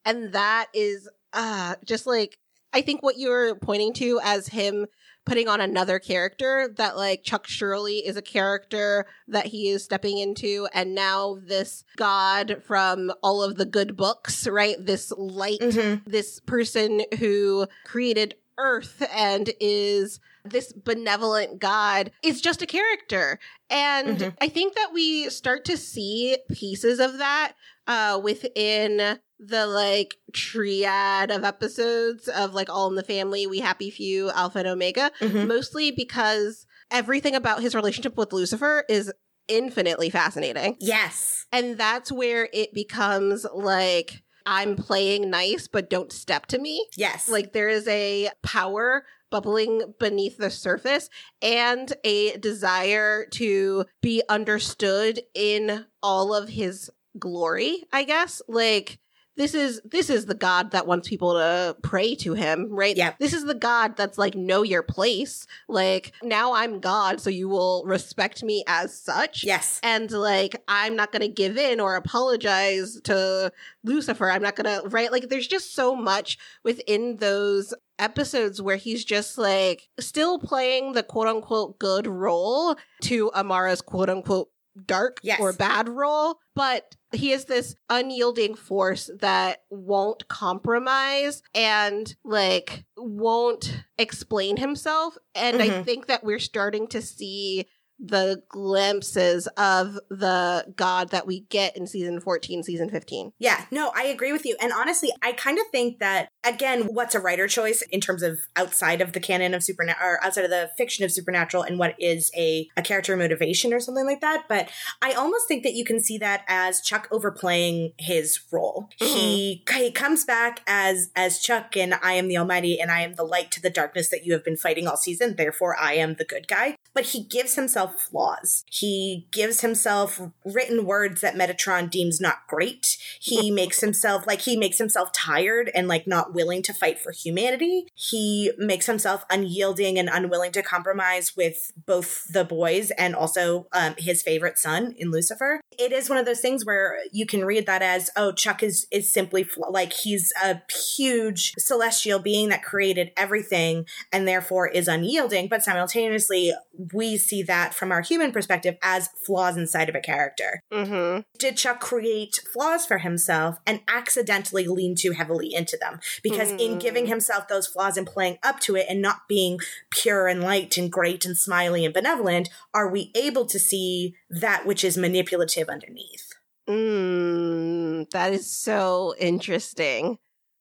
And 0.03 0.33
that 0.33 0.69
is 0.73 1.07
uh 1.31 1.75
just 1.85 2.07
like 2.07 2.39
I 2.73 2.81
think 2.81 3.03
what 3.03 3.19
you're 3.19 3.53
pointing 3.55 3.93
to 3.93 4.19
as 4.23 4.47
him 4.47 4.87
putting 5.27 5.47
on 5.49 5.59
another 5.59 5.99
character 5.99 6.73
that 6.77 6.95
like 6.95 7.21
Chuck 7.21 7.45
Shurley 7.47 8.01
is 8.03 8.15
a 8.15 8.21
character 8.21 9.05
that 9.27 9.47
he 9.47 9.67
is 9.67 9.83
stepping 9.83 10.17
into 10.17 10.67
and 10.73 10.95
now 10.95 11.37
this 11.43 11.83
god 11.97 12.63
from 12.65 13.11
all 13.21 13.43
of 13.43 13.57
the 13.57 13.65
good 13.65 13.97
books, 13.97 14.47
right? 14.47 14.77
This 14.79 15.11
light 15.17 15.59
Mm-hmm. 15.59 16.09
this 16.09 16.39
person 16.39 17.01
who 17.19 17.67
created 17.83 18.35
Earth 18.57 19.03
and 19.13 19.51
is 19.59 20.19
this 20.45 20.71
benevolent 20.71 21.59
God 21.59 22.09
is 22.23 22.39
just 22.39 22.61
a 22.61 22.65
character. 22.65 23.37
And 23.69 24.17
Mhm. 24.19 24.33
I 24.39 24.47
think 24.47 24.75
that 24.75 24.91
we 24.93 25.29
start 25.29 25.65
to 25.65 25.75
see 25.77 26.37
pieces 26.51 26.99
of 27.01 27.17
that 27.17 27.53
uh, 27.87 28.19
within 28.23 29.17
the 29.39 29.67
like 29.67 30.15
triad 30.33 31.31
of 31.31 31.43
episodes 31.43 32.27
of 32.27 32.53
like 32.53 32.69
All 32.69 32.87
in 32.89 32.95
the 32.95 33.03
Family, 33.03 33.47
We 33.47 33.59
Happy 33.59 33.89
Few, 33.89 34.29
Alpha 34.31 34.59
and 34.59 34.67
Omega, 34.67 35.11
Mm-hmm. 35.21 35.47
mostly 35.47 35.91
because 35.91 36.65
everything 36.91 37.35
about 37.35 37.61
his 37.61 37.75
relationship 37.75 38.17
with 38.17 38.33
Lucifer 38.33 38.83
is 38.89 39.11
infinitely 39.47 40.09
fascinating. 40.09 40.75
Yes. 40.79 41.45
And 41.51 41.77
that's 41.77 42.11
where 42.11 42.49
it 42.53 42.73
becomes 42.73 43.45
like 43.53 44.23
I'm 44.45 44.75
playing 44.75 45.29
nice, 45.29 45.67
but 45.67 45.89
don't 45.89 46.11
step 46.11 46.45
to 46.47 46.57
me. 46.57 46.87
Yes. 46.95 47.27
Like 47.29 47.53
there 47.53 47.69
is 47.69 47.87
a 47.87 48.29
power 48.43 49.03
bubbling 49.29 49.93
beneath 49.99 50.37
the 50.37 50.49
surface 50.49 51.09
and 51.41 51.91
a 52.05 52.37
desire 52.37 53.25
to 53.31 53.85
be 54.01 54.23
understood 54.29 55.19
in 55.33 55.85
all 56.01 56.33
of 56.33 56.47
his 56.49 56.89
glory, 57.19 57.83
I 57.91 58.03
guess. 58.03 58.41
Like 58.47 58.99
this 59.37 59.53
is 59.53 59.79
this 59.85 60.09
is 60.09 60.25
the 60.25 60.33
god 60.33 60.71
that 60.71 60.87
wants 60.87 61.07
people 61.07 61.33
to 61.33 61.77
pray 61.83 62.15
to 62.15 62.33
him, 62.33 62.67
right? 62.71 62.97
Yeah. 62.97 63.13
This 63.19 63.33
is 63.33 63.45
the 63.45 63.53
god 63.53 63.95
that's 63.95 64.17
like 64.17 64.35
know 64.35 64.63
your 64.63 64.81
place. 64.81 65.45
Like 65.69 66.11
now 66.23 66.53
I'm 66.53 66.79
god, 66.79 67.21
so 67.21 67.29
you 67.29 67.47
will 67.47 67.83
respect 67.85 68.43
me 68.43 68.63
as 68.67 68.99
such. 68.99 69.43
yes. 69.43 69.79
And 69.83 70.11
like 70.11 70.61
I'm 70.67 70.95
not 70.95 71.11
going 71.11 71.21
to 71.21 71.27
give 71.27 71.57
in 71.57 71.79
or 71.79 71.95
apologize 71.95 72.99
to 73.03 73.51
Lucifer. 73.83 74.29
I'm 74.29 74.41
not 74.41 74.55
going 74.55 74.81
to 74.81 74.89
right 74.89 75.11
like 75.11 75.29
there's 75.29 75.47
just 75.47 75.75
so 75.75 75.95
much 75.95 76.39
within 76.63 77.17
those 77.17 77.73
episodes 77.99 78.61
where 78.61 78.77
he's 78.77 79.05
just 79.05 79.37
like 79.37 79.87
still 79.99 80.39
playing 80.39 80.93
the 80.93 81.03
quote 81.03 81.27
unquote 81.27 81.77
good 81.79 82.07
role 82.07 82.75
to 83.01 83.31
Amara's 83.35 83.81
quote 83.81 84.09
unquote 84.09 84.49
dark 84.85 85.19
Yes. 85.23 85.39
or 85.39 85.53
bad 85.53 85.89
role, 85.89 86.39
but 86.55 86.95
he 87.13 87.31
is 87.31 87.45
this 87.45 87.75
unyielding 87.89 88.55
force 88.55 89.09
that 89.21 89.63
won't 89.69 90.27
compromise 90.27 91.41
and 91.55 92.15
like 92.23 92.85
won't 92.97 93.83
explain 93.97 94.57
himself. 94.57 95.17
And 95.33 95.61
I 95.61 95.69
Mhm. 95.69 95.85
think 95.85 96.07
that 96.07 96.23
we're 96.23 96.39
starting 96.39 96.87
to 96.87 97.01
see 97.01 97.67
the 97.99 98.43
glimpses 98.49 99.47
of 99.57 99.99
the 100.09 100.73
god 100.75 101.09
that 101.09 101.25
we 101.25 101.41
get 101.49 101.75
in 101.75 101.87
season 101.87 102.19
14, 102.19 102.63
season 102.63 102.89
15. 102.89 103.33
Yeah, 103.39 103.65
no, 103.71 103.91
I 103.95 104.03
agree 104.03 104.31
with 104.31 104.45
you. 104.45 104.55
And 104.61 104.71
honestly, 104.71 105.11
I 105.21 105.31
kind 105.31 105.57
of 105.57 105.65
think 105.71 105.99
that 105.99 106.29
again, 106.45 106.83
what's 106.83 107.15
a 107.15 107.19
writer 107.19 107.47
choice 107.47 107.81
in 107.91 108.01
terms 108.01 108.23
of 108.23 108.39
outside 108.55 109.01
of 109.01 109.13
the 109.13 109.19
canon 109.19 109.53
of 109.53 109.63
supernatural 109.63 110.07
or 110.07 110.23
outside 110.23 110.45
of 110.45 110.51
the 110.51 110.69
fiction 110.77 111.03
of 111.05 111.11
supernatural 111.11 111.63
and 111.63 111.79
what 111.79 111.95
is 111.99 112.31
a, 112.35 112.69
a 112.77 112.81
character 112.81 113.15
motivation 113.17 113.73
or 113.73 113.79
something 113.79 114.05
like 114.05 114.21
that. 114.21 114.45
But 114.47 114.69
I 115.01 115.13
almost 115.13 115.47
think 115.47 115.63
that 115.63 115.73
you 115.73 115.85
can 115.85 115.99
see 115.99 116.17
that 116.19 116.43
as 116.47 116.81
Chuck 116.81 117.07
overplaying 117.11 117.93
his 117.97 118.39
role. 118.51 118.89
Mm-hmm. 119.01 119.17
He 119.17 119.63
he 119.75 119.91
comes 119.91 120.25
back 120.25 120.61
as 120.67 121.09
as 121.15 121.39
Chuck 121.39 121.75
and 121.75 121.95
I 122.01 122.13
am 122.13 122.27
the 122.27 122.37
Almighty 122.37 122.79
and 122.79 122.91
I 122.91 123.01
am 123.01 123.15
the 123.15 123.23
light 123.23 123.51
to 123.51 123.61
the 123.61 123.69
darkness 123.69 124.09
that 124.09 124.25
you 124.25 124.33
have 124.33 124.43
been 124.43 124.57
fighting 124.57 124.87
all 124.87 124.97
season. 124.97 125.35
Therefore, 125.35 125.75
I 125.79 125.93
am 125.93 126.15
the 126.15 126.25
good 126.25 126.47
guy. 126.47 126.75
But 126.93 127.05
he 127.05 127.23
gives 127.23 127.55
himself 127.55 127.86
flaws. 127.87 128.63
He 128.69 129.27
gives 129.31 129.61
himself 129.61 130.21
written 130.45 130.85
words 130.85 131.21
that 131.21 131.35
Metatron 131.35 131.89
deems 131.89 132.19
not 132.19 132.47
great. 132.47 132.97
He 133.19 133.51
makes 133.57 133.81
himself 133.81 134.25
like 134.27 134.41
he 134.41 134.57
makes 134.57 134.77
himself 134.77 135.11
tired 135.11 135.71
and 135.73 135.87
like 135.87 136.07
not 136.07 136.33
willing 136.33 136.61
to 136.63 136.73
fight 136.73 136.99
for 136.99 137.11
humanity. 137.11 137.87
He 137.95 138.51
makes 138.57 138.85
himself 138.85 139.25
unyielding 139.29 139.97
and 139.97 140.09
unwilling 140.11 140.51
to 140.53 140.61
compromise 140.61 141.35
with 141.35 141.71
both 141.85 142.27
the 142.31 142.43
boys 142.43 142.91
and 142.91 143.15
also 143.15 143.67
um, 143.73 143.95
his 143.97 144.21
favorite 144.21 144.57
son 144.57 144.93
in 144.97 145.11
Lucifer. 145.11 145.61
It 145.77 145.91
is 145.91 146.09
one 146.09 146.17
of 146.17 146.25
those 146.25 146.39
things 146.39 146.65
where 146.65 146.97
you 147.11 147.25
can 147.25 147.45
read 147.45 147.65
that 147.65 147.81
as 147.81 148.09
oh 148.15 148.31
Chuck 148.31 148.63
is 148.63 148.87
is 148.91 149.11
simply 149.11 149.47
like 149.69 149.93
he's 149.93 150.31
a 150.43 150.61
huge 150.95 151.53
celestial 151.57 152.19
being 152.19 152.49
that 152.49 152.63
created 152.63 153.11
everything 153.15 153.85
and 154.11 154.27
therefore 154.27 154.67
is 154.67 154.87
unyielding, 154.87 155.47
but 155.47 155.63
simultaneously 155.63 156.53
we 156.93 157.17
see 157.17 157.43
that 157.43 157.73
from 157.77 157.91
our 157.91 158.01
human 158.01 158.31
perspective 158.31 158.75
as 158.81 159.09
flaws 159.25 159.55
inside 159.55 159.87
of 159.87 159.95
a 159.95 159.99
character. 160.01 160.61
Mm-hmm. 160.73 161.21
Did 161.37 161.57
Chuck 161.57 161.79
create 161.79 162.35
flaws 162.51 162.85
for 162.85 162.97
himself 162.97 163.57
and 163.65 163.81
accidentally 163.87 164.65
lean 164.67 164.95
too 164.95 165.11
heavily 165.11 165.53
into 165.53 165.77
them? 165.77 165.99
Because 166.23 166.51
in 166.51 166.77
Mm. 166.77 166.79
giving 166.79 167.05
himself 167.05 167.47
those 167.47 167.67
flaws 167.67 167.97
and 167.97 168.07
playing 168.07 168.39
up 168.43 168.59
to 168.61 168.75
it 168.75 168.87
and 168.89 169.01
not 169.01 169.27
being 169.29 169.59
pure 169.91 170.27
and 170.27 170.43
light 170.43 170.77
and 170.77 170.91
great 170.91 171.23
and 171.25 171.37
smiley 171.37 171.85
and 171.85 171.93
benevolent, 171.93 172.49
are 172.73 172.89
we 172.89 173.11
able 173.15 173.45
to 173.45 173.59
see 173.59 174.15
that 174.29 174.65
which 174.65 174.83
is 174.83 174.97
manipulative 174.97 175.69
underneath? 175.69 176.33
Mm, 176.67 178.09
that 178.11 178.33
is 178.33 178.49
so 178.51 179.13
interesting. 179.19 180.17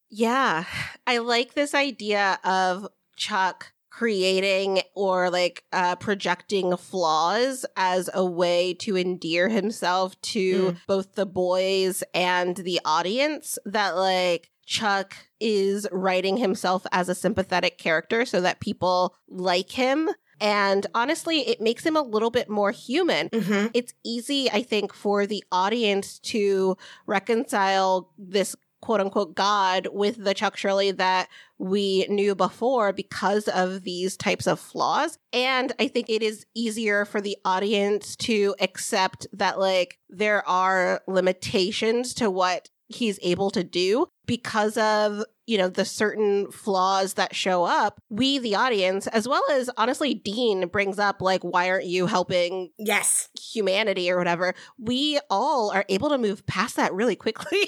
Yeah, 0.09 0.65
I 1.07 1.17
like 1.17 1.53
this 1.53 1.73
idea 1.73 2.39
of 2.43 2.87
Chuck 3.15 3.73
creating 3.97 4.79
or 4.93 5.31
like 5.31 5.63
uh, 5.73 5.95
projecting 5.95 6.77
flaws 6.77 7.65
as 7.75 8.11
a 8.13 8.23
way 8.23 8.75
to 8.75 8.95
endear 8.95 9.49
himself 9.49 10.19
to 10.21 10.75
both 10.85 11.15
the 11.15 11.25
boys 11.25 12.03
and 12.13 12.57
the 12.57 12.79
audience. 12.85 13.57
That 13.65 13.95
like 13.95 14.51
Chuck 14.67 15.15
is 15.39 15.87
writing 15.91 16.37
himself 16.37 16.85
as 16.91 17.09
a 17.09 17.15
sympathetic 17.15 17.79
character 17.79 18.23
so 18.25 18.39
that 18.41 18.59
people 18.59 19.15
like 19.27 19.71
him. 19.71 20.09
And 20.39 20.85
honestly, 20.93 21.39
it 21.49 21.59
makes 21.59 21.83
him 21.83 21.95
a 21.95 22.01
little 22.03 22.29
bit 22.29 22.47
more 22.49 22.69
human 22.69 23.29
Mm-hmm. 23.29 23.69
it's 23.73 23.93
easy, 24.05 24.51
I 24.51 24.61
think, 24.61 24.93
for 24.93 25.25
the 25.25 25.43
audience 25.51 26.19
to 26.19 26.77
reconcile 27.07 28.11
this 28.19 28.55
quote 28.81 29.01
unquote 29.01 29.35
God 29.35 29.87
with 29.91 30.23
the 30.23 30.33
Chuck 30.33 30.55
Shurley 30.55 30.95
that 30.97 31.27
we 31.57 32.05
knew 32.09 32.35
before 32.35 32.93
because 32.93 33.47
of 33.47 33.83
these 33.83 34.15
types 34.17 34.47
of 34.47 34.59
flaws. 34.59 35.17
And 35.33 35.73
I 35.79 35.87
think 35.87 36.09
it 36.09 36.21
is 36.21 36.45
easier 36.55 37.05
for 37.05 37.21
the 37.21 37.37
audience 37.43 38.15
to 38.17 38.55
accept 38.59 39.27
that, 39.33 39.59
like, 39.59 39.97
there 40.09 40.47
are 40.47 41.01
limitations 41.07 42.13
to 42.15 42.29
what 42.29 42.69
he's 42.89 43.19
able 43.21 43.49
to 43.51 43.63
do 43.63 44.07
because 44.25 44.77
of 44.77 45.23
you 45.45 45.57
know 45.57 45.67
the 45.67 45.83
certain 45.83 46.49
flaws 46.51 47.15
that 47.15 47.35
show 47.35 47.65
up 47.65 48.01
we 48.09 48.37
the 48.39 48.55
audience 48.55 49.07
as 49.07 49.27
well 49.27 49.43
as 49.51 49.69
honestly 49.75 50.13
dean 50.13 50.67
brings 50.67 50.97
up 50.97 51.21
like 51.21 51.41
why 51.41 51.69
aren't 51.69 51.85
you 51.85 52.05
helping 52.05 52.69
Yes. 52.77 53.27
humanity 53.53 54.09
or 54.09 54.17
whatever, 54.17 54.53
we 54.79 55.19
all 55.29 55.69
are 55.71 55.83
able 55.89 56.09
to 56.09 56.17
move 56.17 56.45
past 56.45 56.77
that 56.77 56.93
really 56.93 57.15
quickly. 57.17 57.59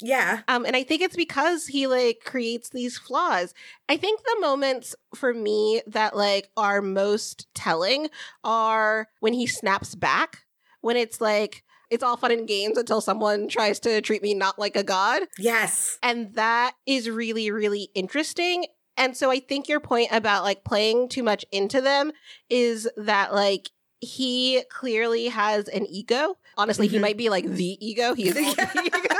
Yeah. 0.00 0.40
um, 0.48 0.64
and 0.66 0.76
I 0.76 0.82
think 0.82 1.00
it's 1.02 1.16
because 1.16 1.66
he 1.66 1.86
like 1.86 2.20
creates 2.24 2.68
these 2.68 2.98
flaws. 2.98 3.54
I 3.88 3.96
think 3.96 4.20
the 4.22 4.36
moments 4.40 4.94
for 5.14 5.32
me 5.32 5.80
that 5.86 6.16
like 6.16 6.50
are 6.56 6.82
most 6.82 7.46
telling 7.54 8.08
are 8.44 9.08
when 9.20 9.32
he 9.32 9.46
snaps 9.46 9.94
back, 9.94 10.44
when 10.82 10.96
it's 10.96 11.20
like, 11.20 11.62
it's 11.90 12.02
all 12.02 12.16
fun 12.16 12.30
and 12.32 12.48
games 12.48 12.76
until 12.76 13.00
someone 13.00 13.48
tries 13.48 13.78
to 13.80 14.00
treat 14.00 14.22
me 14.22 14.34
not 14.34 14.58
like 14.58 14.76
a 14.76 14.82
god. 14.82 15.22
Yes. 15.38 15.98
And 16.02 16.34
that 16.34 16.74
is 16.84 17.08
really, 17.08 17.50
really 17.50 17.88
interesting. 17.94 18.66
And 18.96 19.16
so 19.16 19.30
I 19.30 19.38
think 19.40 19.68
your 19.68 19.78
point 19.80 20.08
about 20.10 20.42
like 20.42 20.64
playing 20.64 21.08
too 21.10 21.22
much 21.22 21.44
into 21.52 21.80
them 21.80 22.12
is 22.50 22.88
that 22.96 23.32
like 23.34 23.70
he 24.00 24.62
clearly 24.70 25.28
has 25.28 25.68
an 25.68 25.86
ego. 25.86 26.36
Honestly, 26.58 26.86
he 26.88 26.98
Mhm. 26.98 27.02
might 27.02 27.16
be 27.16 27.28
like 27.30 27.46
the 27.46 27.78
ego. 27.86 28.14
He 28.14 28.28
is 28.28 28.34
the 28.34 28.40
ego. 28.84 29.14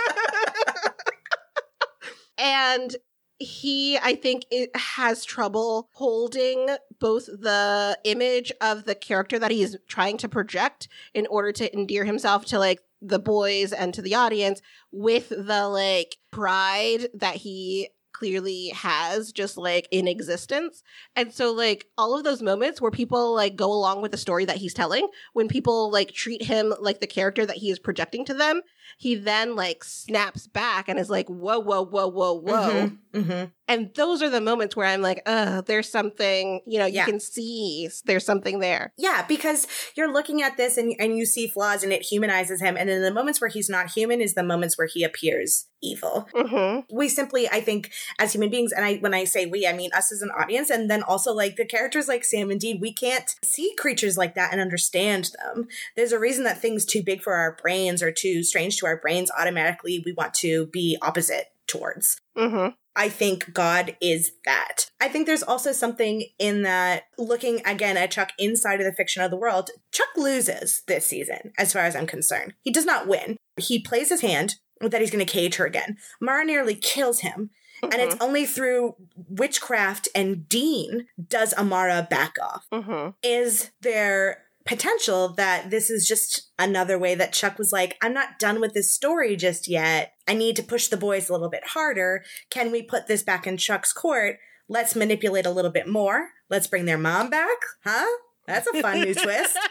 And 2.38 2.94
he, 3.38 3.98
I 3.98 4.14
think, 4.14 4.46
it 4.50 4.74
has 4.74 5.24
trouble 5.24 5.90
holding 5.92 6.74
both 6.98 7.26
the 7.26 7.98
image 8.04 8.50
of 8.60 8.84
the 8.84 8.94
character 8.94 9.38
that 9.38 9.50
he's 9.50 9.76
trying 9.86 10.16
to 10.18 10.28
project 10.28 10.88
in 11.12 11.26
order 11.26 11.52
to 11.52 11.72
endear 11.74 12.04
himself 12.04 12.46
to 12.46 12.58
like 12.58 12.80
the 13.02 13.18
boys 13.18 13.72
and 13.72 13.92
to 13.92 14.00
the 14.00 14.14
audience 14.14 14.62
with 14.90 15.28
the 15.28 15.68
like 15.68 16.16
pride 16.30 17.08
that 17.12 17.36
he 17.36 17.90
clearly 18.12 18.68
has 18.68 19.30
just 19.30 19.58
like 19.58 19.86
in 19.90 20.08
existence. 20.08 20.82
And 21.14 21.30
so 21.34 21.52
like 21.52 21.86
all 21.98 22.16
of 22.16 22.24
those 22.24 22.40
moments 22.40 22.80
where 22.80 22.90
people 22.90 23.34
like 23.34 23.56
go 23.56 23.70
along 23.70 24.00
with 24.00 24.12
the 24.12 24.16
story 24.16 24.46
that 24.46 24.56
he's 24.56 24.72
telling, 24.72 25.06
when 25.34 25.48
people 25.48 25.90
like 25.90 26.12
treat 26.12 26.42
him 26.42 26.72
like 26.80 27.00
the 27.00 27.06
character 27.06 27.44
that 27.44 27.56
he 27.56 27.68
is 27.68 27.78
projecting 27.78 28.24
to 28.24 28.32
them, 28.32 28.62
he 28.98 29.14
then 29.14 29.56
like 29.56 29.84
snaps 29.84 30.46
back 30.46 30.88
and 30.88 30.98
is 30.98 31.10
like, 31.10 31.26
whoa, 31.28 31.58
whoa, 31.58 31.82
whoa, 31.84 32.08
whoa, 32.08 32.32
whoa. 32.34 32.70
Mhm. 32.70 32.98
Mhm. 33.14 33.52
And 33.68 33.90
those 33.94 34.22
are 34.22 34.30
the 34.30 34.40
moments 34.40 34.76
where 34.76 34.86
I'm 34.86 35.02
like, 35.02 35.22
oh, 35.26 35.60
there's 35.62 35.88
something, 35.88 36.60
you 36.66 36.78
know, 36.78 36.86
you 36.86 36.94
Yeah. 36.96 37.04
can 37.06 37.18
see 37.18 37.88
there's 38.04 38.24
something 38.24 38.60
there. 38.60 38.92
Yeah, 38.96 39.24
because 39.26 39.66
you're 39.96 40.12
looking 40.12 40.42
at 40.42 40.56
this 40.56 40.76
and 40.76 40.94
and 40.98 41.16
you 41.16 41.26
see 41.26 41.48
flaws 41.48 41.82
and 41.82 41.92
it 41.92 42.02
humanizes 42.02 42.60
him. 42.60 42.76
And 42.76 42.88
then 42.88 43.02
the 43.02 43.10
moments 43.12 43.40
where 43.40 43.48
he's 43.50 43.68
not 43.68 43.90
human 43.90 44.20
is 44.20 44.34
the 44.34 44.42
moments 44.44 44.78
where 44.78 44.86
he 44.86 45.02
appears 45.02 45.66
evil. 45.82 46.28
Mm-hmm. 46.34 46.94
We 46.96 47.08
simply, 47.08 47.48
I 47.48 47.60
think, 47.60 47.92
as 48.18 48.32
human 48.32 48.50
beings, 48.50 48.72
and 48.72 48.84
I 48.84 48.96
when 48.96 49.14
I 49.14 49.24
say 49.24 49.46
we, 49.46 49.66
I 49.66 49.72
mean 49.72 49.90
us 49.94 50.12
as 50.12 50.22
an 50.22 50.30
audience, 50.30 50.70
and 50.70 50.90
then 50.90 51.02
also 51.02 51.32
like 51.32 51.56
the 51.56 51.64
characters 51.66 52.08
like 52.08 52.24
Sam 52.24 52.50
and 52.50 52.60
Dean, 52.60 52.78
we 52.80 52.92
can't 52.92 53.34
see 53.42 53.74
creatures 53.76 54.16
like 54.16 54.34
that 54.36 54.52
and 54.52 54.60
understand 54.60 55.30
them. 55.42 55.68
There's 55.96 56.12
a 56.12 56.18
reason 56.18 56.44
that 56.44 56.60
things 56.60 56.84
too 56.84 57.02
big 57.02 57.22
for 57.22 57.34
our 57.34 57.56
brains 57.60 58.02
or 58.02 58.12
too 58.12 58.42
strange 58.42 58.75
to 58.76 58.86
our 58.86 58.96
brains 58.96 59.30
automatically 59.36 60.02
we 60.04 60.12
want 60.12 60.34
to 60.34 60.66
be 60.66 60.96
opposite 61.02 61.46
towards. 61.66 62.20
Mm-hmm. 62.36 62.70
I 62.96 63.10
think 63.10 63.52
God 63.52 63.94
is 64.00 64.32
that. 64.46 64.90
I 65.00 65.08
think 65.08 65.26
there's 65.26 65.42
also 65.42 65.72
something 65.72 66.24
in 66.38 66.62
that 66.62 67.04
looking 67.18 67.60
again 67.66 67.98
at 67.98 68.10
Chuck 68.10 68.32
inside 68.38 68.80
of 68.80 68.86
the 68.86 68.92
fiction 68.92 69.22
of 69.22 69.30
the 69.30 69.36
world, 69.36 69.70
Chuck 69.92 70.08
loses 70.16 70.82
this 70.86 71.04
season, 71.04 71.52
as 71.58 71.74
far 71.74 71.82
as 71.82 71.94
I'm 71.94 72.06
concerned. 72.06 72.54
He 72.62 72.72
does 72.72 72.86
not 72.86 73.06
win. 73.06 73.36
He 73.58 73.78
plays 73.78 74.08
his 74.08 74.22
hand 74.22 74.54
that 74.80 75.00
he's 75.00 75.10
going 75.10 75.24
to 75.24 75.30
cage 75.30 75.56
her 75.56 75.66
again. 75.66 75.98
Mara 76.20 76.44
nearly 76.44 76.74
kills 76.74 77.20
him. 77.20 77.50
Mm-hmm. 77.82 77.92
And 77.92 78.02
it's 78.02 78.14
mm-hmm. 78.14 78.24
only 78.24 78.46
through 78.46 78.96
witchcraft 79.28 80.08
and 80.14 80.48
Dean 80.48 81.06
does 81.28 81.52
Amara 81.54 82.06
back 82.08 82.36
off. 82.42 82.66
Mm-hmm. 82.72 83.10
Is 83.22 83.70
there 83.82 84.44
potential 84.66 85.28
that 85.34 85.70
this 85.70 85.88
is 85.90 86.06
just 86.06 86.50
another 86.58 86.98
way 86.98 87.14
that 87.14 87.32
Chuck 87.32 87.58
was 87.58 87.72
like, 87.72 87.96
I'm 88.02 88.12
not 88.12 88.38
done 88.38 88.60
with 88.60 88.74
this 88.74 88.92
story 88.92 89.36
just 89.36 89.68
yet. 89.68 90.12
I 90.28 90.34
need 90.34 90.56
to 90.56 90.62
push 90.62 90.88
the 90.88 90.96
boys 90.96 91.28
a 91.28 91.32
little 91.32 91.48
bit 91.48 91.68
harder. 91.68 92.24
Can 92.50 92.72
we 92.72 92.82
put 92.82 93.06
this 93.06 93.22
back 93.22 93.46
in 93.46 93.56
Chuck's 93.56 93.92
court? 93.92 94.38
Let's 94.68 94.96
manipulate 94.96 95.46
a 95.46 95.50
little 95.50 95.70
bit 95.70 95.88
more. 95.88 96.30
Let's 96.50 96.66
bring 96.66 96.84
their 96.84 96.98
mom 96.98 97.30
back. 97.30 97.58
Huh? 97.84 98.06
That's 98.46 98.66
a 98.66 98.82
fun 98.82 99.00
new 99.00 99.14
twist. 99.14 99.56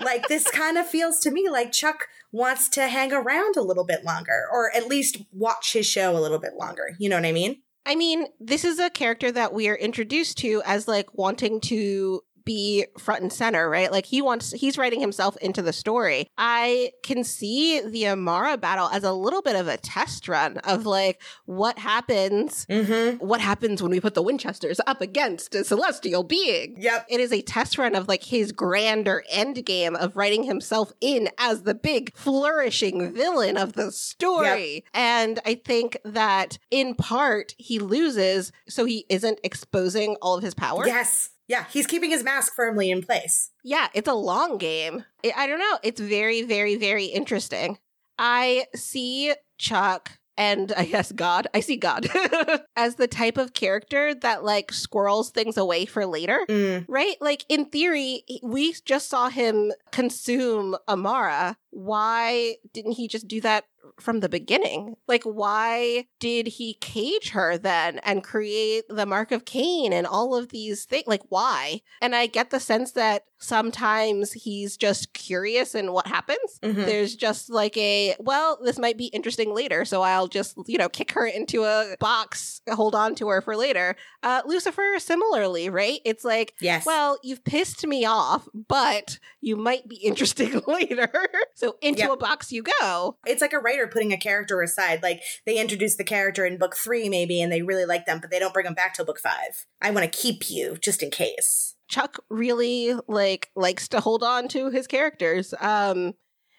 Like, 0.00 0.26
this 0.26 0.50
kind 0.50 0.78
of 0.78 0.86
feels 0.86 1.20
to 1.20 1.30
me 1.30 1.48
like 1.48 1.70
Chuck 1.70 2.08
wants 2.32 2.68
to 2.70 2.88
hang 2.88 3.12
around 3.12 3.56
a 3.56 3.62
little 3.62 3.84
bit 3.84 4.04
longer, 4.04 4.46
or 4.50 4.74
at 4.74 4.88
least 4.88 5.18
watch 5.32 5.74
his 5.74 5.86
show 5.86 6.16
a 6.16 6.20
little 6.20 6.38
bit 6.38 6.54
longer. 6.58 6.96
You 6.98 7.08
know 7.08 7.16
what 7.16 7.26
I 7.26 7.32
mean? 7.32 7.62
I 7.84 7.94
mean, 7.94 8.26
this 8.40 8.64
is 8.64 8.78
a 8.78 8.90
character 8.90 9.30
that 9.32 9.52
we 9.52 9.68
are 9.68 9.74
introduced 9.74 10.38
to 10.38 10.62
as 10.64 10.88
like 10.88 11.14
wanting 11.14 11.60
to 11.62 12.22
be 12.44 12.86
front 12.98 13.22
and 13.22 13.32
center, 13.32 13.68
right? 13.68 13.90
Like 13.90 14.06
he 14.06 14.22
wants, 14.22 14.52
he's 14.52 14.78
writing 14.78 15.00
himself 15.00 15.36
into 15.38 15.62
the 15.62 15.72
story. 15.72 16.28
I 16.38 16.92
can 17.02 17.24
see 17.24 17.80
the 17.80 18.08
Amara 18.08 18.56
battle 18.56 18.88
as 18.88 19.04
a 19.04 19.12
little 19.12 19.42
bit 19.42 19.56
of 19.56 19.68
a 19.68 19.76
test 19.76 20.28
run 20.28 20.58
of 20.58 20.86
like 20.86 21.20
what 21.44 21.78
happens, 21.78 22.66
mm-hmm. 22.66 23.24
what 23.24 23.40
happens 23.40 23.82
when 23.82 23.90
we 23.90 24.00
put 24.00 24.14
the 24.14 24.22
Winchesters 24.22 24.80
up 24.86 25.00
against 25.00 25.54
a 25.54 25.64
celestial 25.64 26.22
being. 26.22 26.76
Yep. 26.78 27.06
It 27.08 27.20
is 27.20 27.32
a 27.32 27.42
test 27.42 27.78
run 27.78 27.94
of 27.94 28.08
like 28.08 28.24
his 28.24 28.52
grander 28.52 29.24
end 29.28 29.64
game 29.64 29.96
of 29.96 30.16
writing 30.16 30.44
himself 30.44 30.92
in 31.00 31.28
as 31.38 31.62
the 31.62 31.74
big 31.74 32.14
flourishing 32.14 33.12
villain 33.12 33.56
of 33.56 33.74
the 33.74 33.92
story. 33.92 34.74
Yep. 34.74 34.84
And 34.94 35.40
I 35.44 35.54
think 35.54 35.98
that 36.04 36.58
in 36.70 36.94
part 36.94 37.54
he 37.58 37.78
loses 37.78 38.52
so 38.68 38.84
he 38.84 39.06
isn't 39.08 39.40
exposing 39.44 40.16
all 40.22 40.36
of 40.36 40.42
his 40.42 40.54
power. 40.54 40.86
Yes. 40.86 41.30
Yeah, 41.48 41.64
he's 41.70 41.86
keeping 41.86 42.10
his 42.10 42.24
mask 42.24 42.54
firmly 42.54 42.90
in 42.90 43.02
place. 43.02 43.50
Yeah, 43.64 43.88
it's 43.94 44.08
a 44.08 44.14
long 44.14 44.58
game. 44.58 45.04
I 45.36 45.46
don't 45.46 45.58
know. 45.58 45.78
It's 45.82 46.00
very, 46.00 46.42
very, 46.42 46.76
very 46.76 47.06
interesting. 47.06 47.78
I 48.18 48.66
see 48.74 49.34
Chuck 49.58 50.18
and 50.36 50.72
I 50.72 50.86
guess 50.86 51.12
God, 51.12 51.46
I 51.52 51.60
see 51.60 51.76
God 51.76 52.08
as 52.76 52.94
the 52.94 53.06
type 53.06 53.36
of 53.36 53.52
character 53.52 54.14
that 54.14 54.44
like 54.44 54.72
squirrels 54.72 55.30
things 55.30 55.56
away 55.56 55.84
for 55.84 56.06
later, 56.06 56.44
mm. 56.48 56.84
right? 56.88 57.16
Like 57.20 57.44
in 57.48 57.66
theory, 57.66 58.24
we 58.42 58.74
just 58.84 59.10
saw 59.10 59.28
him 59.28 59.72
consume 59.90 60.76
Amara. 60.88 61.56
Why 61.70 62.56
didn't 62.72 62.92
he 62.92 63.08
just 63.08 63.28
do 63.28 63.40
that 63.42 63.64
from 64.00 64.20
the 64.20 64.28
beginning. 64.28 64.96
Like, 65.06 65.24
why 65.24 66.06
did 66.20 66.46
he 66.46 66.74
cage 66.74 67.30
her 67.30 67.58
then 67.58 67.98
and 68.00 68.24
create 68.24 68.84
the 68.88 69.06
mark 69.06 69.32
of 69.32 69.44
Cain 69.44 69.92
and 69.92 70.06
all 70.06 70.34
of 70.34 70.48
these 70.48 70.84
things? 70.84 71.04
Like, 71.06 71.22
why? 71.28 71.82
And 72.00 72.14
I 72.14 72.26
get 72.26 72.50
the 72.50 72.60
sense 72.60 72.92
that 72.92 73.24
sometimes 73.42 74.32
he's 74.32 74.76
just 74.76 75.12
curious 75.12 75.74
in 75.74 75.92
what 75.92 76.06
happens. 76.06 76.38
Mm-hmm. 76.62 76.82
There's 76.82 77.16
just 77.16 77.50
like 77.50 77.76
a, 77.76 78.14
well, 78.20 78.58
this 78.62 78.78
might 78.78 78.96
be 78.96 79.06
interesting 79.06 79.54
later. 79.54 79.84
So 79.84 80.02
I'll 80.02 80.28
just, 80.28 80.56
you 80.66 80.78
know, 80.78 80.88
kick 80.88 81.12
her 81.12 81.26
into 81.26 81.64
a 81.64 81.96
box, 81.98 82.62
hold 82.70 82.94
on 82.94 83.14
to 83.16 83.28
her 83.28 83.40
for 83.40 83.56
later. 83.56 83.96
Uh, 84.22 84.42
Lucifer, 84.46 84.94
similarly, 84.98 85.68
right? 85.68 86.00
It's 86.04 86.24
like, 86.24 86.54
yes. 86.60 86.86
well, 86.86 87.18
you've 87.22 87.44
pissed 87.44 87.86
me 87.86 88.04
off, 88.04 88.48
but 88.54 89.18
you 89.40 89.56
might 89.56 89.88
be 89.88 89.96
interesting 90.02 90.62
later. 90.66 91.10
so 91.54 91.76
into 91.82 92.00
yep. 92.00 92.12
a 92.12 92.16
box 92.16 92.52
you 92.52 92.62
go. 92.80 93.16
It's 93.26 93.42
like 93.42 93.52
a 93.52 93.58
writer 93.58 93.86
putting 93.86 94.12
a 94.12 94.18
character 94.18 94.62
aside. 94.62 95.02
Like 95.02 95.22
they 95.46 95.58
introduce 95.58 95.96
the 95.96 96.04
character 96.04 96.46
in 96.46 96.58
book 96.58 96.76
three, 96.76 97.08
maybe, 97.08 97.42
and 97.42 97.52
they 97.52 97.62
really 97.62 97.84
like 97.84 98.06
them, 98.06 98.20
but 98.20 98.30
they 98.30 98.38
don't 98.38 98.54
bring 98.54 98.64
them 98.64 98.74
back 98.74 98.94
till 98.94 99.04
book 99.04 99.18
five. 99.18 99.66
I 99.80 99.90
want 99.90 100.10
to 100.10 100.18
keep 100.18 100.48
you 100.50 100.76
just 100.80 101.02
in 101.02 101.10
case. 101.10 101.74
Chuck 101.92 102.24
really 102.30 102.94
like 103.06 103.50
likes 103.54 103.86
to 103.88 104.00
hold 104.00 104.22
on 104.22 104.48
to 104.48 104.70
his 104.70 104.86
characters. 104.86 105.52
Um 105.60 106.14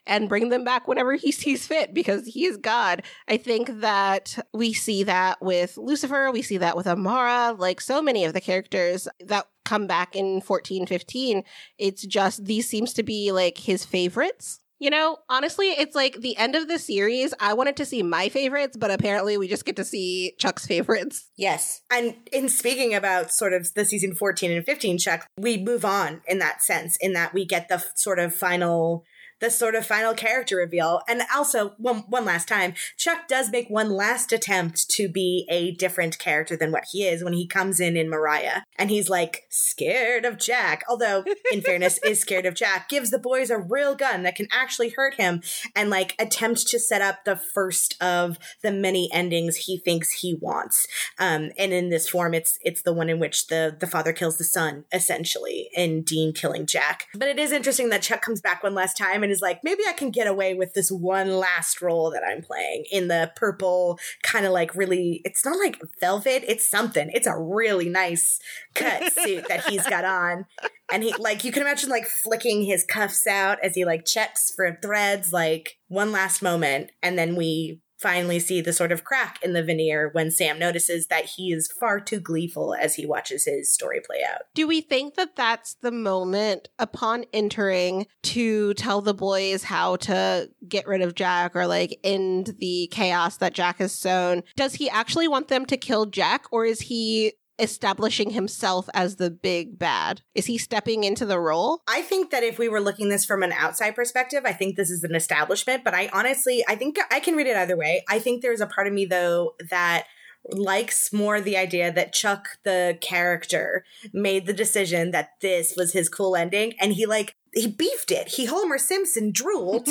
and 0.05 0.27
bring 0.27 0.49
them 0.49 0.63
back 0.63 0.87
whenever 0.87 1.13
he 1.15 1.31
sees 1.41 1.65
fit 1.65 1.93
because 1.93 2.27
he 2.27 2.45
is 2.45 2.57
God. 2.57 3.03
I 3.27 3.37
think 3.37 3.79
that 3.79 4.37
we 4.53 4.73
see 4.73 5.03
that 5.03 5.41
with 5.41 5.77
Lucifer, 5.77 6.29
we 6.31 6.41
see 6.41 6.57
that 6.57 6.77
with 6.77 6.87
Amara, 6.87 7.55
like 7.57 7.81
so 7.81 8.01
many 8.01 8.25
of 8.25 8.33
the 8.33 8.41
characters 8.41 9.07
that 9.21 9.47
come 9.65 9.87
back 9.87 10.15
in 10.15 10.41
14, 10.41 10.85
15. 10.85 11.43
It's 11.77 12.05
just 12.05 12.45
these 12.45 12.67
seems 12.67 12.93
to 12.93 13.03
be 13.03 13.31
like 13.31 13.57
his 13.57 13.85
favorites. 13.85 14.59
You 14.83 14.89
know, 14.89 15.19
honestly, 15.29 15.67
it's 15.67 15.95
like 15.95 16.19
the 16.19 16.35
end 16.35 16.55
of 16.55 16.67
the 16.67 16.77
series. 16.77 17.33
I 17.39 17.53
wanted 17.53 17.77
to 17.77 17.85
see 17.85 18.03
my 18.03 18.27
favorites, 18.27 18.75
but 18.75 18.91
apparently 18.91 19.37
we 19.37 19.47
just 19.47 19.63
get 19.63 19.77
to 19.77 19.85
see 19.85 20.33
Chuck's 20.39 20.65
favorites. 20.67 21.29
Yes. 21.37 21.83
And 21.89 22.15
in 22.33 22.49
speaking 22.49 22.93
about 22.93 23.31
sort 23.31 23.53
of 23.53 23.73
the 23.75 23.85
season 23.85 24.13
14 24.13 24.51
and 24.51 24.65
15 24.65 24.97
Chuck, 24.97 25.25
we 25.37 25.55
move 25.55 25.85
on 25.85 26.21
in 26.27 26.39
that 26.39 26.61
sense, 26.61 26.97
in 26.99 27.13
that 27.13 27.33
we 27.33 27.45
get 27.45 27.69
the 27.69 27.75
f- 27.75 27.93
sort 27.95 28.19
of 28.19 28.35
final 28.35 29.05
the 29.43 29.51
sort 29.51 29.75
of 29.75 29.85
final 29.85 30.13
character 30.13 30.55
reveal. 30.55 31.01
And 31.05 31.21
also, 31.35 31.73
one, 31.77 32.05
one 32.07 32.23
last 32.23 32.47
time, 32.47 32.75
Chuck 32.95 33.27
does 33.27 33.51
make 33.51 33.69
one 33.69 33.91
last 33.91 34.31
attempt 34.31 34.89
to 34.91 35.09
be 35.09 35.45
a 35.49 35.71
different 35.71 36.17
character 36.17 36.55
than 36.55 36.71
what 36.71 36.85
he 36.93 37.05
is 37.05 37.25
when 37.25 37.33
he 37.33 37.45
comes 37.45 37.81
in 37.81 37.97
in 37.97 38.09
Mariah. 38.09 38.61
And 38.77 38.89
he's 38.89 39.09
like, 39.09 39.43
scared 39.49 40.23
of 40.23 40.39
Jack. 40.39 40.85
Although, 40.87 41.25
in 41.51 41.59
fairness, 41.65 41.99
is 42.05 42.21
scared 42.21 42.45
of 42.45 42.55
Jack, 42.55 42.87
gives 42.87 43.11
the 43.11 43.19
boys 43.19 43.49
a 43.49 43.57
real 43.57 43.95
gun 43.95 44.23
that 44.23 44.35
can 44.35 44.47
actually 44.49 44.89
hurt 44.89 45.15
him 45.15 45.41
and 45.75 45.89
like 45.89 46.15
attempt 46.17 46.65
to 46.69 46.79
set 46.79 47.01
up 47.01 47.25
the 47.25 47.35
first 47.35 48.01
of 48.01 48.39
the 48.61 48.71
many 48.71 49.11
endings 49.11 49.57
he 49.57 49.77
thinks 49.77 50.21
he 50.21 50.35
wants. 50.35 50.87
Um, 51.19 51.51
and 51.57 51.73
in 51.73 51.89
this 51.89 52.07
form, 52.07 52.33
it's 52.33 52.57
it's 52.61 52.83
the 52.83 52.93
one 52.93 53.09
in 53.09 53.19
which 53.19 53.47
the 53.47 53.75
the 53.77 53.87
father 53.87 54.13
kills 54.13 54.37
the 54.37 54.45
son, 54.45 54.85
essentially, 54.93 55.69
and 55.75 56.05
Dean 56.05 56.31
killing 56.31 56.65
Jack. 56.65 57.07
But 57.13 57.27
it 57.27 57.37
is 57.37 57.51
interesting 57.51 57.89
that 57.89 58.03
Chuck 58.03 58.21
comes 58.21 58.39
back 58.39 58.63
one 58.63 58.73
last 58.73 58.95
time 58.95 59.21
and 59.21 59.32
like, 59.41 59.61
maybe 59.63 59.83
I 59.87 59.93
can 59.93 60.11
get 60.11 60.27
away 60.27 60.53
with 60.53 60.73
this 60.73 60.91
one 60.91 61.37
last 61.37 61.81
role 61.81 62.11
that 62.11 62.23
I'm 62.23 62.41
playing 62.41 62.85
in 62.91 63.07
the 63.07 63.31
purple, 63.35 63.99
kind 64.23 64.45
of 64.45 64.51
like 64.51 64.75
really, 64.75 65.21
it's 65.25 65.45
not 65.45 65.57
like 65.57 65.79
velvet, 65.99 66.43
it's 66.47 66.69
something. 66.69 67.09
It's 67.13 67.27
a 67.27 67.37
really 67.37 67.89
nice 67.89 68.39
cut 68.73 69.11
suit 69.13 69.47
that 69.47 69.65
he's 69.65 69.87
got 69.87 70.05
on. 70.05 70.45
And 70.91 71.03
he, 71.03 71.13
like, 71.17 71.43
you 71.43 71.51
can 71.51 71.61
imagine 71.63 71.89
like 71.89 72.05
flicking 72.05 72.63
his 72.63 72.83
cuffs 72.83 73.25
out 73.25 73.57
as 73.63 73.75
he 73.75 73.85
like 73.85 74.05
checks 74.05 74.51
for 74.55 74.77
threads, 74.81 75.31
like 75.33 75.77
one 75.87 76.11
last 76.11 76.41
moment. 76.41 76.91
And 77.01 77.17
then 77.17 77.35
we 77.35 77.79
finally 78.03 78.37
see 78.37 78.59
the 78.59 78.73
sort 78.73 78.91
of 78.91 79.05
crack 79.05 79.39
in 79.41 79.53
the 79.53 79.63
veneer 79.63 80.09
when 80.11 80.29
Sam 80.29 80.59
notices 80.59 81.07
that 81.07 81.25
he 81.25 81.53
is 81.53 81.71
far 81.79 82.01
too 82.01 82.19
gleeful 82.19 82.75
as 82.75 82.95
he 82.95 83.05
watches 83.05 83.45
his 83.45 83.73
story 83.73 84.01
play 84.05 84.19
out. 84.29 84.41
Do 84.53 84.67
we 84.67 84.81
think 84.81 85.15
that 85.15 85.37
that's 85.37 85.75
the 85.75 85.91
moment 85.91 86.67
upon 86.77 87.23
entering 87.31 88.05
to 88.23 88.73
tell 88.73 89.01
the 89.01 89.13
boys 89.13 89.63
how 89.63 89.95
to 89.95 90.49
get 90.67 90.85
rid 90.85 91.01
of 91.01 91.15
Jack 91.15 91.55
or 91.55 91.65
like 91.65 91.97
end 92.03 92.55
the 92.59 92.89
chaos 92.91 93.37
that 93.37 93.53
Jack 93.53 93.77
has 93.77 93.93
sown? 93.93 94.43
Does 94.57 94.75
he 94.75 94.89
actually 94.89 95.29
want 95.29 95.47
them 95.47 95.65
to 95.67 95.77
kill 95.77 96.05
Jack 96.05 96.45
or 96.51 96.65
is 96.65 96.81
he 96.81 97.33
establishing 97.59 98.31
himself 98.31 98.89
as 98.93 99.15
the 99.15 99.29
big 99.29 99.77
bad? 99.77 100.21
Is 100.35 100.45
he 100.47 100.57
stepping 100.57 101.03
into 101.03 101.25
the 101.25 101.39
role? 101.39 101.81
I 101.87 102.01
think 102.01 102.31
that 102.31 102.43
if 102.43 102.57
we 102.57 102.69
were 102.69 102.81
looking 102.81 103.09
this 103.09 103.25
from 103.25 103.43
an 103.43 103.51
outside 103.51 103.95
perspective, 103.95 104.43
I 104.45 104.53
think 104.53 104.75
this 104.75 104.89
is 104.89 105.03
an 105.03 105.15
establishment, 105.15 105.83
but 105.83 105.93
I 105.93 106.09
honestly, 106.13 106.63
I 106.67 106.75
think 106.75 106.97
I 107.11 107.19
can 107.19 107.35
read 107.35 107.47
it 107.47 107.57
either 107.57 107.77
way. 107.77 108.03
I 108.09 108.19
think 108.19 108.41
there's 108.41 108.61
a 108.61 108.67
part 108.67 108.87
of 108.87 108.93
me 108.93 109.05
though 109.05 109.55
that 109.69 110.05
likes 110.49 111.13
more 111.13 111.39
the 111.39 111.57
idea 111.57 111.91
that 111.91 112.13
Chuck, 112.13 112.47
the 112.63 112.97
character, 113.01 113.85
made 114.11 114.45
the 114.45 114.53
decision 114.53 115.11
that 115.11 115.31
this 115.41 115.75
was 115.77 115.93
his 115.93 116.09
cool 116.09 116.35
ending. 116.35 116.73
And 116.79 116.93
he 116.93 117.05
like 117.05 117.35
he 117.53 117.67
beefed 117.67 118.11
it. 118.11 118.29
He 118.29 118.45
Homer 118.45 118.77
Simpson 118.77 119.31
drooled 119.31 119.87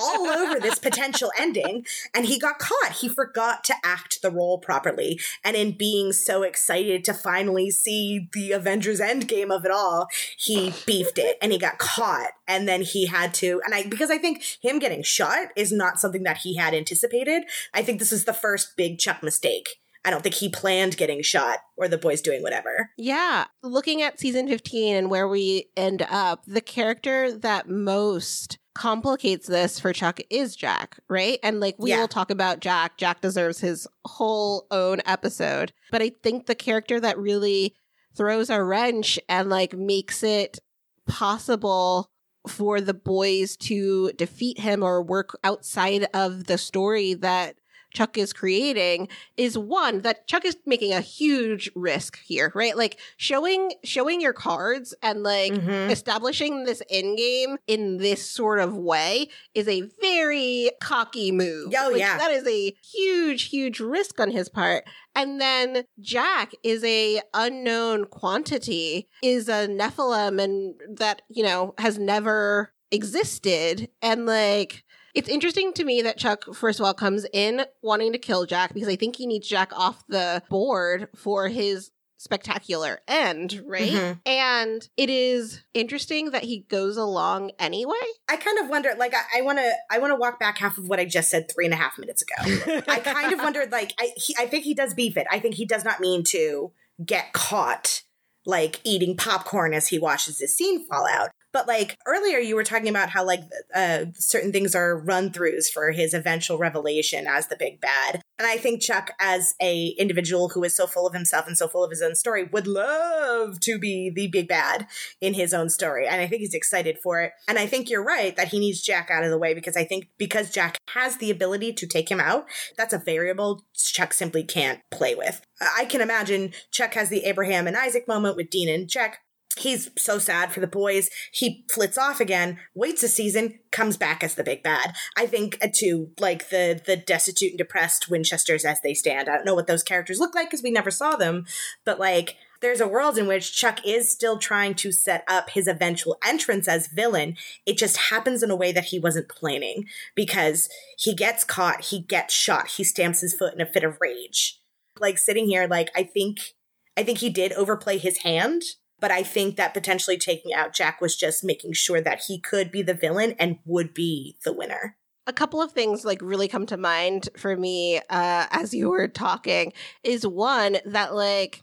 all 0.00 0.26
over 0.28 0.60
this 0.60 0.78
potential 0.78 1.30
ending 1.38 1.86
and 2.14 2.26
he 2.26 2.38
got 2.38 2.58
caught. 2.58 2.92
He 3.00 3.08
forgot 3.08 3.64
to 3.64 3.74
act 3.84 4.22
the 4.22 4.30
role 4.30 4.58
properly. 4.58 5.18
And 5.44 5.56
in 5.56 5.72
being 5.72 6.12
so 6.12 6.42
excited 6.42 7.04
to 7.04 7.14
finally 7.14 7.70
see 7.70 8.28
the 8.32 8.52
Avengers 8.52 9.00
Endgame 9.00 9.50
of 9.50 9.64
it 9.64 9.70
all, 9.70 10.08
he 10.36 10.74
beefed 10.86 11.18
it 11.18 11.38
and 11.40 11.52
he 11.52 11.58
got 11.58 11.78
caught. 11.78 12.32
And 12.46 12.68
then 12.68 12.82
he 12.82 13.06
had 13.06 13.34
to, 13.34 13.60
and 13.64 13.74
I, 13.74 13.84
because 13.84 14.10
I 14.10 14.18
think 14.18 14.42
him 14.60 14.78
getting 14.78 15.02
shot 15.02 15.48
is 15.56 15.72
not 15.72 15.98
something 15.98 16.22
that 16.24 16.38
he 16.38 16.56
had 16.56 16.74
anticipated. 16.74 17.44
I 17.74 17.82
think 17.82 17.98
this 17.98 18.12
is 18.12 18.24
the 18.24 18.32
first 18.32 18.76
big 18.76 18.98
Chuck 18.98 19.22
mistake 19.22 19.80
I 20.06 20.10
don't 20.10 20.22
think 20.22 20.36
he 20.36 20.48
planned 20.48 20.96
getting 20.96 21.20
shot 21.20 21.58
or 21.76 21.88
the 21.88 21.98
boys 21.98 22.20
doing 22.22 22.40
whatever. 22.42 22.90
Yeah. 22.96 23.46
Looking 23.62 24.00
at 24.02 24.20
season 24.20 24.46
15 24.48 24.94
and 24.94 25.10
where 25.10 25.26
we 25.28 25.68
end 25.76 26.00
up, 26.08 26.44
the 26.46 26.60
character 26.60 27.36
that 27.36 27.68
most 27.68 28.58
complicates 28.74 29.46
this 29.48 29.80
for 29.80 29.92
Chuck 29.92 30.20
is 30.30 30.54
Jack, 30.54 31.00
right? 31.08 31.38
And 31.42 31.58
like 31.60 31.74
we 31.78 31.90
Yeah. 31.90 32.00
will 32.00 32.08
talk 32.08 32.30
about 32.30 32.60
Jack. 32.60 32.98
Jack 32.98 33.20
deserves 33.20 33.58
his 33.60 33.88
whole 34.04 34.66
own 34.70 35.00
episode. 35.06 35.72
But 35.90 36.02
I 36.02 36.12
think 36.22 36.46
the 36.46 36.54
character 36.54 37.00
that 37.00 37.18
really 37.18 37.74
throws 38.16 38.48
a 38.48 38.62
wrench 38.62 39.18
and 39.28 39.50
like 39.50 39.74
makes 39.76 40.22
it 40.22 40.60
possible 41.06 42.10
for 42.46 42.80
the 42.80 42.94
boys 42.94 43.56
to 43.56 44.12
defeat 44.12 44.60
him 44.60 44.82
or 44.82 45.02
work 45.02 45.36
outside 45.42 46.06
of 46.14 46.44
the 46.44 46.58
story 46.58 47.14
that 47.14 47.56
Chuck 47.96 48.18
is 48.18 48.34
creating 48.34 49.08
is 49.38 49.56
one 49.56 50.02
that 50.02 50.26
Chuck 50.28 50.44
is 50.44 50.54
making 50.66 50.92
a 50.92 51.00
huge 51.00 51.70
risk 51.74 52.18
here, 52.22 52.52
right? 52.54 52.76
Like 52.76 52.98
showing 53.16 53.72
showing 53.84 54.20
your 54.20 54.34
cards 54.34 54.92
and 55.02 55.22
like 55.22 55.52
Mhm. 55.54 55.90
establishing 55.90 56.64
this 56.64 56.82
end 56.90 57.16
game 57.16 57.56
in 57.66 57.96
this 57.96 58.28
sort 58.28 58.58
of 58.60 58.76
way 58.76 59.28
is 59.54 59.66
a 59.66 59.80
very 60.02 60.70
cocky 60.82 61.32
move. 61.32 61.72
Oh, 61.74 61.88
Like, 61.90 62.00
yeah. 62.00 62.18
that 62.18 62.30
is 62.32 62.46
a 62.46 62.76
huge, 62.94 63.44
huge 63.44 63.80
risk 63.80 64.20
on 64.20 64.30
his 64.30 64.50
part. 64.50 64.84
And 65.14 65.40
then 65.40 65.84
Jack 65.98 66.52
is 66.62 66.84
a 66.84 67.22
unknown 67.32 68.04
quantity, 68.04 69.08
is 69.22 69.48
a 69.48 69.66
Nephilim, 69.66 70.38
and 70.42 70.74
that 70.98 71.22
you 71.30 71.42
know 71.42 71.74
has 71.78 71.98
never 71.98 72.74
existed, 72.90 73.88
and 74.02 74.26
like. 74.26 74.84
It's 75.16 75.30
interesting 75.30 75.72
to 75.72 75.84
me 75.84 76.02
that 76.02 76.18
Chuck, 76.18 76.44
first 76.54 76.78
of 76.78 76.84
all, 76.84 76.92
comes 76.92 77.24
in 77.32 77.62
wanting 77.80 78.12
to 78.12 78.18
kill 78.18 78.44
Jack 78.44 78.74
because 78.74 78.88
I 78.88 78.96
think 78.96 79.16
he 79.16 79.26
needs 79.26 79.48
Jack 79.48 79.72
off 79.74 80.04
the 80.08 80.42
board 80.50 81.08
for 81.16 81.48
his 81.48 81.90
spectacular 82.18 83.00
end, 83.08 83.62
right? 83.66 83.92
Mhm. 83.92 84.20
And 84.26 84.88
it 84.98 85.08
is 85.08 85.62
interesting 85.72 86.32
that 86.32 86.44
he 86.44 86.66
goes 86.68 86.98
along 86.98 87.52
anyway. 87.58 87.94
I 88.28 88.36
kind 88.36 88.58
of 88.58 88.68
wonder, 88.68 88.94
like, 88.98 89.14
I 89.34 89.40
want 89.40 89.58
to, 89.58 89.72
I 89.90 89.98
want 89.98 90.10
to 90.10 90.16
walk 90.16 90.38
back 90.38 90.58
half 90.58 90.76
of 90.76 90.86
what 90.86 91.00
I 91.00 91.06
just 91.06 91.30
said 91.30 91.50
three 91.50 91.64
and 91.64 91.72
a 91.72 91.78
half 91.78 91.98
minutes 91.98 92.22
ago. 92.22 92.82
I 92.88 93.00
kind 93.00 93.32
of 93.32 93.38
wondered, 93.38 93.72
like, 93.72 93.94
I, 93.98 94.12
he, 94.16 94.36
I 94.38 94.44
think 94.46 94.64
he 94.64 94.74
does 94.74 94.92
beef 94.92 95.16
it. 95.16 95.26
I 95.30 95.38
think 95.38 95.54
he 95.54 95.64
does 95.64 95.84
not 95.84 95.98
mean 96.00 96.24
to 96.24 96.72
get 97.04 97.32
caught, 97.32 98.02
like, 98.44 98.80
eating 98.84 99.16
popcorn 99.16 99.72
as 99.72 99.88
he 99.88 99.98
watches 99.98 100.38
this 100.38 100.54
scene 100.56 100.86
fall 100.86 101.06
out. 101.06 101.30
But 101.56 101.66
like 101.66 101.96
earlier, 102.04 102.36
you 102.36 102.54
were 102.54 102.64
talking 102.64 102.90
about 102.90 103.08
how 103.08 103.24
like 103.24 103.40
uh, 103.74 104.04
certain 104.12 104.52
things 104.52 104.74
are 104.74 104.94
run 104.94 105.30
throughs 105.30 105.72
for 105.72 105.90
his 105.90 106.12
eventual 106.12 106.58
revelation 106.58 107.26
as 107.26 107.46
the 107.46 107.56
big 107.58 107.80
bad, 107.80 108.20
and 108.38 108.46
I 108.46 108.58
think 108.58 108.82
Chuck, 108.82 109.12
as 109.18 109.54
a 109.58 109.94
individual 109.98 110.50
who 110.50 110.62
is 110.64 110.76
so 110.76 110.86
full 110.86 111.06
of 111.06 111.14
himself 111.14 111.46
and 111.46 111.56
so 111.56 111.66
full 111.66 111.82
of 111.82 111.88
his 111.88 112.02
own 112.02 112.14
story, 112.14 112.44
would 112.44 112.66
love 112.66 113.58
to 113.60 113.78
be 113.78 114.12
the 114.14 114.26
big 114.26 114.48
bad 114.48 114.86
in 115.22 115.32
his 115.32 115.54
own 115.54 115.70
story, 115.70 116.06
and 116.06 116.20
I 116.20 116.26
think 116.26 116.40
he's 116.40 116.52
excited 116.52 116.98
for 117.02 117.22
it. 117.22 117.32
And 117.48 117.58
I 117.58 117.66
think 117.66 117.88
you're 117.88 118.04
right 118.04 118.36
that 118.36 118.48
he 118.48 118.58
needs 118.58 118.82
Jack 118.82 119.10
out 119.10 119.24
of 119.24 119.30
the 119.30 119.38
way 119.38 119.54
because 119.54 119.78
I 119.78 119.84
think 119.84 120.10
because 120.18 120.50
Jack 120.50 120.76
has 120.90 121.16
the 121.16 121.30
ability 121.30 121.72
to 121.72 121.86
take 121.86 122.10
him 122.10 122.20
out, 122.20 122.44
that's 122.76 122.92
a 122.92 122.98
variable 122.98 123.64
Chuck 123.74 124.12
simply 124.12 124.44
can't 124.44 124.80
play 124.90 125.14
with. 125.14 125.40
I 125.60 125.86
can 125.86 126.02
imagine 126.02 126.52
Chuck 126.70 126.92
has 126.94 127.08
the 127.08 127.24
Abraham 127.24 127.66
and 127.66 127.78
Isaac 127.78 128.06
moment 128.06 128.36
with 128.36 128.50
Dean 128.50 128.68
and 128.68 128.86
Jack. 128.86 129.20
He's 129.58 129.90
so 129.96 130.18
sad 130.18 130.52
for 130.52 130.60
the 130.60 130.66
boys. 130.66 131.08
He 131.32 131.64
flits 131.72 131.96
off 131.96 132.20
again, 132.20 132.58
waits 132.74 133.02
a 133.02 133.08
season, 133.08 133.58
comes 133.70 133.96
back 133.96 134.22
as 134.22 134.34
the 134.34 134.44
big 134.44 134.62
bad. 134.62 134.94
I 135.16 135.26
think 135.26 135.56
uh, 135.62 135.68
to 135.76 136.10
like 136.20 136.50
the 136.50 136.80
the 136.84 136.96
destitute 136.96 137.52
and 137.52 137.58
depressed 137.58 138.10
Winchesters 138.10 138.66
as 138.66 138.80
they 138.82 138.92
stand. 138.92 139.28
I 139.28 139.36
don't 139.36 139.46
know 139.46 139.54
what 139.54 139.66
those 139.66 139.82
characters 139.82 140.20
look 140.20 140.34
like 140.34 140.50
because 140.50 140.62
we 140.62 140.70
never 140.70 140.90
saw 140.90 141.16
them, 141.16 141.46
but 141.86 141.98
like 141.98 142.36
there's 142.60 142.80
a 142.80 142.88
world 142.88 143.16
in 143.16 143.26
which 143.26 143.56
Chuck 143.56 143.80
is 143.86 144.10
still 144.10 144.38
trying 144.38 144.74
to 144.76 144.92
set 144.92 145.24
up 145.26 145.50
his 145.50 145.68
eventual 145.68 146.18
entrance 146.26 146.68
as 146.68 146.88
villain. 146.88 147.36
It 147.64 147.78
just 147.78 147.96
happens 147.96 148.42
in 148.42 148.50
a 148.50 148.56
way 148.56 148.72
that 148.72 148.86
he 148.86 148.98
wasn't 148.98 149.28
planning 149.28 149.86
because 150.14 150.68
he 150.98 151.14
gets 151.14 151.44
caught, 151.44 151.86
he 151.86 152.00
gets 152.00 152.34
shot, 152.34 152.68
he 152.68 152.84
stamps 152.84 153.20
his 153.20 153.34
foot 153.34 153.54
in 153.54 153.60
a 153.60 153.66
fit 153.66 153.84
of 153.84 153.98
rage. 154.00 154.60
Like 154.98 155.16
sitting 155.16 155.46
here, 155.46 155.66
like 155.66 155.90
I 155.96 156.02
think 156.02 156.54
I 156.96 157.02
think 157.02 157.18
he 157.18 157.30
did 157.30 157.52
overplay 157.52 157.98
his 157.98 158.18
hand, 158.18 158.62
but 159.00 159.10
I 159.10 159.22
think 159.22 159.56
that 159.56 159.74
potentially 159.74 160.16
taking 160.18 160.52
out 160.54 160.74
Jack 160.74 161.00
was 161.00 161.16
just 161.16 161.44
making 161.44 161.72
sure 161.74 162.00
that 162.00 162.22
he 162.26 162.38
could 162.40 162.70
be 162.70 162.82
the 162.82 162.94
villain 162.94 163.34
and 163.38 163.58
would 163.64 163.94
be 163.94 164.36
the 164.44 164.52
winner. 164.52 164.96
a 165.28 165.32
couple 165.32 165.60
of 165.60 165.72
things 165.72 166.04
like 166.04 166.20
really 166.22 166.46
come 166.48 166.66
to 166.66 166.76
mind 166.76 167.28
for 167.36 167.56
me 167.56 167.98
uh 168.10 168.46
as 168.50 168.72
you 168.72 168.88
were 168.90 169.08
talking 169.08 169.72
is 170.04 170.24
one 170.26 170.78
that 170.84 171.14
like 171.14 171.62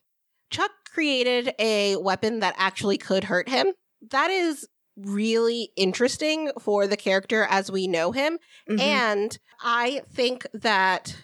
Chuck 0.52 0.72
created 0.94 1.54
a 1.60 1.96
weapon 1.96 2.42
that 2.42 2.54
actually 2.58 2.98
could 2.98 3.24
hurt 3.24 3.48
him. 3.50 3.68
That 4.12 4.30
is 4.30 4.68
really 4.98 5.72
interesting 5.76 6.52
for 6.60 6.86
the 6.86 6.98
character 6.98 7.48
as 7.50 7.72
we 7.72 7.88
know 7.88 8.12
him. 8.12 8.38
Mhm. 8.70 8.80
And 8.80 9.38
I 9.62 10.02
think 10.14 10.46
that 10.54 11.16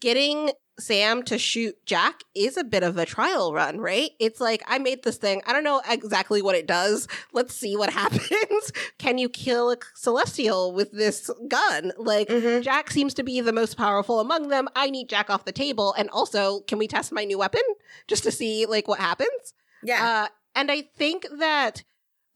getting 0.00 0.50
Sam 0.78 1.22
to 1.24 1.38
shoot 1.38 1.76
Jack 1.86 2.22
is 2.34 2.56
a 2.56 2.64
bit 2.64 2.82
of 2.82 2.96
a 2.98 3.06
trial 3.06 3.52
run, 3.52 3.78
right? 3.78 4.10
It's 4.18 4.40
like, 4.40 4.62
I 4.66 4.78
made 4.78 5.02
this 5.04 5.16
thing. 5.18 5.40
I 5.46 5.52
don't 5.52 5.62
know 5.64 5.80
exactly 5.88 6.42
what 6.42 6.56
it 6.56 6.66
does. 6.66 7.06
Let's 7.32 7.54
see 7.54 7.76
what 7.76 7.90
happens. 7.92 8.72
Can 8.98 9.18
you 9.18 9.28
kill 9.28 9.70
a 9.70 9.76
celestial 9.94 10.72
with 10.72 10.90
this 10.92 11.30
gun? 11.48 11.92
Like, 11.96 12.28
Mhm. 12.28 12.62
Jack 12.62 12.90
seems 12.90 13.14
to 13.14 13.22
be 13.22 13.40
the 13.40 13.52
most 13.52 13.76
powerful 13.76 14.18
among 14.20 14.48
them. 14.48 14.68
I 14.74 14.90
need 14.90 15.08
Jack 15.08 15.30
off 15.30 15.44
the 15.44 15.52
table. 15.52 15.94
And 15.96 16.10
also, 16.10 16.60
can 16.60 16.78
we 16.78 16.88
test 16.88 17.12
my 17.12 17.24
new 17.24 17.38
weapon 17.38 17.62
just 18.08 18.24
to 18.24 18.30
see 18.32 18.66
like 18.66 18.88
what 18.88 18.98
happens? 19.00 19.54
yeah. 19.82 20.24
Uh, 20.24 20.28
and 20.56 20.70
I 20.70 20.82
think 20.96 21.26
that 21.38 21.82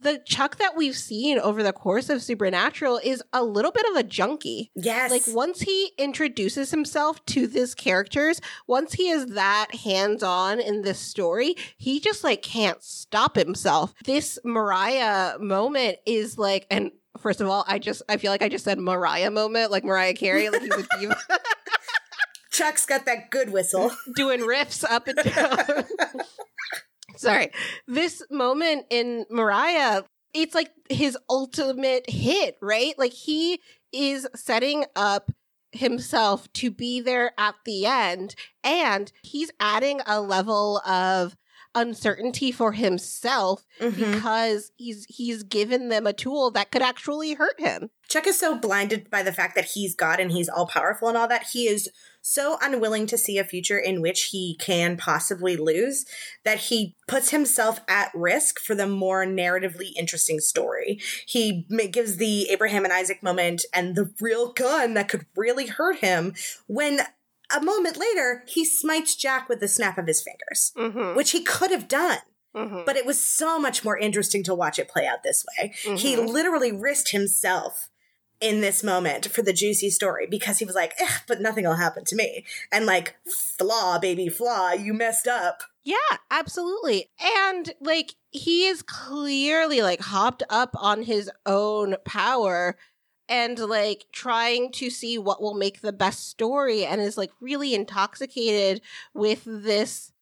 the 0.00 0.20
Chuck 0.24 0.56
that 0.58 0.76
we've 0.76 0.96
seen 0.96 1.38
over 1.38 1.62
the 1.62 1.72
course 1.72 2.08
of 2.08 2.22
Supernatural 2.22 3.00
is 3.02 3.22
a 3.32 3.42
little 3.42 3.72
bit 3.72 3.86
of 3.90 3.96
a 3.96 4.02
junkie. 4.02 4.70
yes. 4.74 5.10
Like 5.10 5.22
once 5.28 5.60
he 5.60 5.92
introduces 5.98 6.70
himself 6.70 7.24
to 7.26 7.46
these 7.46 7.74
characters, 7.74 8.40
once 8.66 8.94
he 8.94 9.08
is 9.08 9.26
that 9.34 9.74
hands-on 9.74 10.60
in 10.60 10.82
this 10.82 10.98
story, 11.00 11.54
he 11.76 12.00
just 12.00 12.22
like 12.24 12.42
can't 12.42 12.82
stop 12.82 13.36
himself. 13.36 13.94
This 14.04 14.38
Mariah 14.44 15.38
moment 15.38 15.98
is 16.06 16.38
like 16.38 16.66
and 16.70 16.92
First 17.18 17.40
of 17.40 17.48
all, 17.48 17.64
I 17.66 17.80
just 17.80 18.02
I 18.08 18.16
feel 18.16 18.30
like 18.30 18.42
I 18.42 18.48
just 18.48 18.64
said 18.64 18.78
Mariah 18.78 19.32
moment, 19.32 19.72
like 19.72 19.82
Mariah 19.82 20.14
Carey, 20.14 20.50
like 20.50 20.62
he's 20.62 20.72
a 20.72 20.86
diva 21.00 21.16
Chuck's 22.52 22.86
got 22.86 23.06
that 23.06 23.30
good 23.30 23.50
whistle. 23.50 23.90
doing 24.16 24.40
riffs 24.40 24.84
up 24.88 25.08
and 25.08 25.16
down. 25.18 25.84
Sorry. 27.18 27.50
This 27.86 28.22
moment 28.30 28.86
in 28.90 29.26
Mariah, 29.30 30.02
it's 30.34 30.54
like 30.54 30.70
his 30.88 31.16
ultimate 31.28 32.08
hit, 32.08 32.56
right? 32.62 32.94
Like 32.98 33.12
he 33.12 33.60
is 33.92 34.26
setting 34.34 34.84
up 34.94 35.30
himself 35.72 36.50
to 36.54 36.70
be 36.70 37.00
there 37.00 37.32
at 37.38 37.54
the 37.64 37.86
end 37.86 38.34
and 38.64 39.12
he's 39.22 39.50
adding 39.60 40.00
a 40.06 40.20
level 40.20 40.78
of 40.86 41.36
uncertainty 41.74 42.50
for 42.52 42.72
himself 42.72 43.64
Mhm. 43.80 44.14
because 44.14 44.72
he's 44.76 45.06
he's 45.08 45.42
given 45.42 45.88
them 45.88 46.06
a 46.06 46.12
tool 46.12 46.50
that 46.52 46.70
could 46.70 46.82
actually 46.82 47.34
hurt 47.34 47.58
him. 47.60 47.90
Chuck 48.08 48.26
is 48.26 48.38
so 48.38 48.54
blinded 48.56 49.10
by 49.10 49.22
the 49.22 49.32
fact 49.32 49.54
that 49.54 49.66
he's 49.74 49.94
God 49.94 50.18
and 50.20 50.32
he's 50.32 50.48
all 50.48 50.66
powerful 50.66 51.08
and 51.08 51.16
all 51.16 51.28
that. 51.28 51.48
He 51.52 51.68
is 51.68 51.90
so 52.22 52.58
unwilling 52.60 53.06
to 53.06 53.16
see 53.16 53.38
a 53.38 53.44
future 53.44 53.78
in 53.78 54.02
which 54.02 54.24
he 54.32 54.56
can 54.60 54.96
possibly 54.96 55.56
lose 55.56 56.04
that 56.44 56.58
he 56.58 56.94
puts 57.06 57.30
himself 57.30 57.80
at 57.88 58.10
risk 58.14 58.58
for 58.60 58.74
the 58.74 58.86
more 58.86 59.24
narratively 59.24 59.92
interesting 59.96 60.40
story. 60.40 61.00
He 61.26 61.66
gives 61.90 62.16
the 62.16 62.50
Abraham 62.50 62.84
and 62.84 62.92
Isaac 62.92 63.22
moment 63.22 63.64
and 63.72 63.94
the 63.94 64.12
real 64.20 64.52
gun 64.52 64.94
that 64.94 65.08
could 65.08 65.26
really 65.36 65.66
hurt 65.66 65.98
him 65.98 66.34
when 66.66 67.00
a 67.54 67.60
moment 67.62 67.96
later 67.96 68.42
he 68.46 68.64
smites 68.64 69.14
Jack 69.14 69.48
with 69.48 69.60
the 69.60 69.68
snap 69.68 69.98
of 69.98 70.06
his 70.06 70.22
fingers, 70.22 70.72
Mm-hmm. 70.76 71.16
which 71.16 71.30
he 71.32 71.42
could 71.42 71.70
have 71.70 71.88
done. 71.88 72.18
Mm-hmm. 72.56 72.80
But 72.86 72.96
it 72.96 73.06
was 73.06 73.20
so 73.20 73.58
much 73.58 73.84
more 73.84 73.96
interesting 73.98 74.42
to 74.44 74.54
watch 74.54 74.78
it 74.78 74.88
play 74.88 75.06
out 75.06 75.22
this 75.22 75.44
way. 75.58 75.72
He 75.96 76.16
Mhm. 76.16 76.28
literally 76.28 76.72
risked 76.72 77.10
himself 77.10 77.88
in 78.40 78.60
this 78.60 78.82
moment 78.84 79.26
for 79.26 79.42
the 79.42 79.52
juicy 79.52 79.90
story 79.90 80.26
because 80.26 80.58
he 80.58 80.64
was 80.64 80.74
like, 80.74 80.94
but 81.26 81.40
nothing 81.40 81.64
will 81.64 81.74
happen 81.74 82.04
to 82.04 82.16
me. 82.16 82.44
And 82.72 82.86
like, 82.86 83.16
flaw, 83.26 83.98
baby, 83.98 84.28
flaw, 84.28 84.72
you 84.72 84.94
messed 84.94 85.26
up. 85.28 85.62
Yeah, 85.84 85.96
absolutely. 86.30 87.10
And 87.42 87.74
like 87.80 88.14
he 88.30 88.66
is 88.66 88.82
clearly 88.82 89.82
like 89.82 90.00
hopped 90.00 90.42
up 90.50 90.70
on 90.74 91.02
his 91.02 91.30
own 91.46 91.96
power 92.04 92.76
and 93.28 93.58
like 93.58 94.06
trying 94.12 94.72
to 94.72 94.90
see 94.90 95.18
what 95.18 95.40
will 95.42 95.54
make 95.54 95.80
the 95.80 95.92
best 95.92 96.28
story 96.28 96.84
and 96.84 97.00
is 97.00 97.18
like 97.18 97.30
really 97.40 97.74
intoxicated 97.74 98.80
with 99.14 99.42
this 99.44 100.12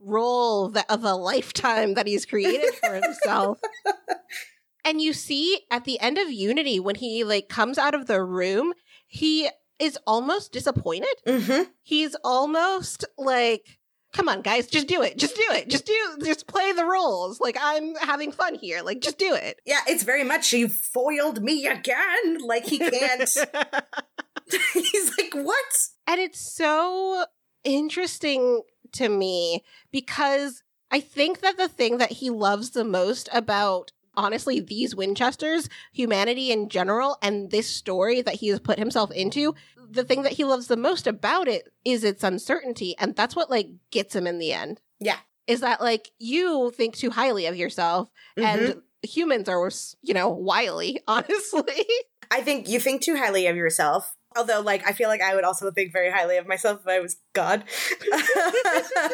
role 0.00 0.68
that 0.68 0.86
of 0.90 1.04
a 1.04 1.14
lifetime 1.14 1.94
that 1.94 2.06
he's 2.06 2.26
created 2.26 2.74
for 2.74 2.94
himself. 2.94 3.60
and 4.84 5.00
you 5.00 5.12
see 5.12 5.60
at 5.70 5.84
the 5.84 5.98
end 6.00 6.18
of 6.18 6.30
Unity 6.30 6.78
when 6.80 6.96
he 6.96 7.24
like 7.24 7.48
comes 7.48 7.78
out 7.78 7.94
of 7.94 8.06
the 8.06 8.22
room, 8.22 8.72
he 9.06 9.48
is 9.78 9.98
almost 10.06 10.52
disappointed 10.52 11.14
Mm-hmm. 11.26 11.64
he's 11.82 12.16
almost 12.24 13.04
like 13.18 13.78
come 14.16 14.28
on, 14.28 14.40
guys, 14.40 14.66
just 14.66 14.88
do 14.88 15.02
it. 15.02 15.18
Just 15.18 15.36
do 15.36 15.44
it. 15.50 15.68
Just 15.68 15.84
do, 15.84 16.18
just 16.24 16.46
play 16.46 16.72
the 16.72 16.84
roles. 16.84 17.38
Like, 17.38 17.58
I'm 17.60 17.94
having 17.96 18.32
fun 18.32 18.54
here. 18.54 18.82
Like, 18.82 19.00
just 19.00 19.18
do 19.18 19.34
it. 19.34 19.60
Yeah, 19.66 19.80
it's 19.86 20.02
very 20.02 20.24
much 20.24 20.52
you 20.52 20.68
foiled 20.68 21.42
me 21.42 21.66
again. 21.66 22.38
Like, 22.40 22.64
he 22.64 22.78
can't. 22.78 23.20
He's 24.72 25.18
like, 25.18 25.34
what? 25.34 25.88
And 26.06 26.20
it's 26.20 26.40
so 26.40 27.26
interesting 27.62 28.62
to 28.92 29.08
me 29.08 29.64
because 29.92 30.62
I 30.90 31.00
think 31.00 31.40
that 31.40 31.58
the 31.58 31.68
thing 31.68 31.98
that 31.98 32.12
he 32.12 32.30
loves 32.30 32.70
the 32.70 32.84
most 32.84 33.28
about 33.32 33.92
honestly 34.16 34.60
these 34.60 34.94
Winchesters, 34.94 35.68
humanity 35.92 36.50
in 36.50 36.68
general, 36.68 37.18
and 37.22 37.50
this 37.50 37.68
story 37.68 38.22
that 38.22 38.36
he 38.36 38.48
has 38.48 38.60
put 38.60 38.78
himself 38.78 39.10
into, 39.10 39.54
the 39.90 40.04
thing 40.04 40.22
that 40.22 40.32
he 40.32 40.44
loves 40.44 40.66
the 40.66 40.76
most 40.76 41.06
about 41.06 41.48
it 41.48 41.68
is 41.84 42.04
its 42.04 42.24
uncertainty. 42.24 42.94
And 42.98 43.14
that's 43.14 43.36
what 43.36 43.50
like 43.50 43.68
gets 43.90 44.14
him 44.14 44.26
in 44.26 44.38
the 44.38 44.52
end. 44.52 44.80
Yeah. 45.00 45.18
Is 45.46 45.60
that 45.60 45.80
like 45.80 46.10
you 46.18 46.72
think 46.76 46.96
too 46.96 47.10
highly 47.10 47.46
of 47.46 47.56
yourself 47.56 48.10
and 48.36 48.60
mm-hmm. 48.60 48.78
humans 49.02 49.48
are, 49.48 49.70
you 50.02 50.14
know, 50.14 50.28
wily, 50.28 51.00
honestly. 51.08 51.86
I 52.30 52.40
think 52.40 52.68
you 52.68 52.80
think 52.80 53.02
too 53.02 53.16
highly 53.16 53.46
of 53.46 53.56
yourself. 53.56 54.14
Although, 54.36 54.60
like, 54.60 54.86
I 54.86 54.92
feel 54.92 55.08
like 55.08 55.22
I 55.22 55.34
would 55.34 55.44
also 55.44 55.70
think 55.70 55.92
very 55.92 56.10
highly 56.10 56.36
of 56.36 56.46
myself 56.46 56.80
if 56.80 56.88
I 56.88 57.00
was 57.00 57.16
God. 57.32 57.64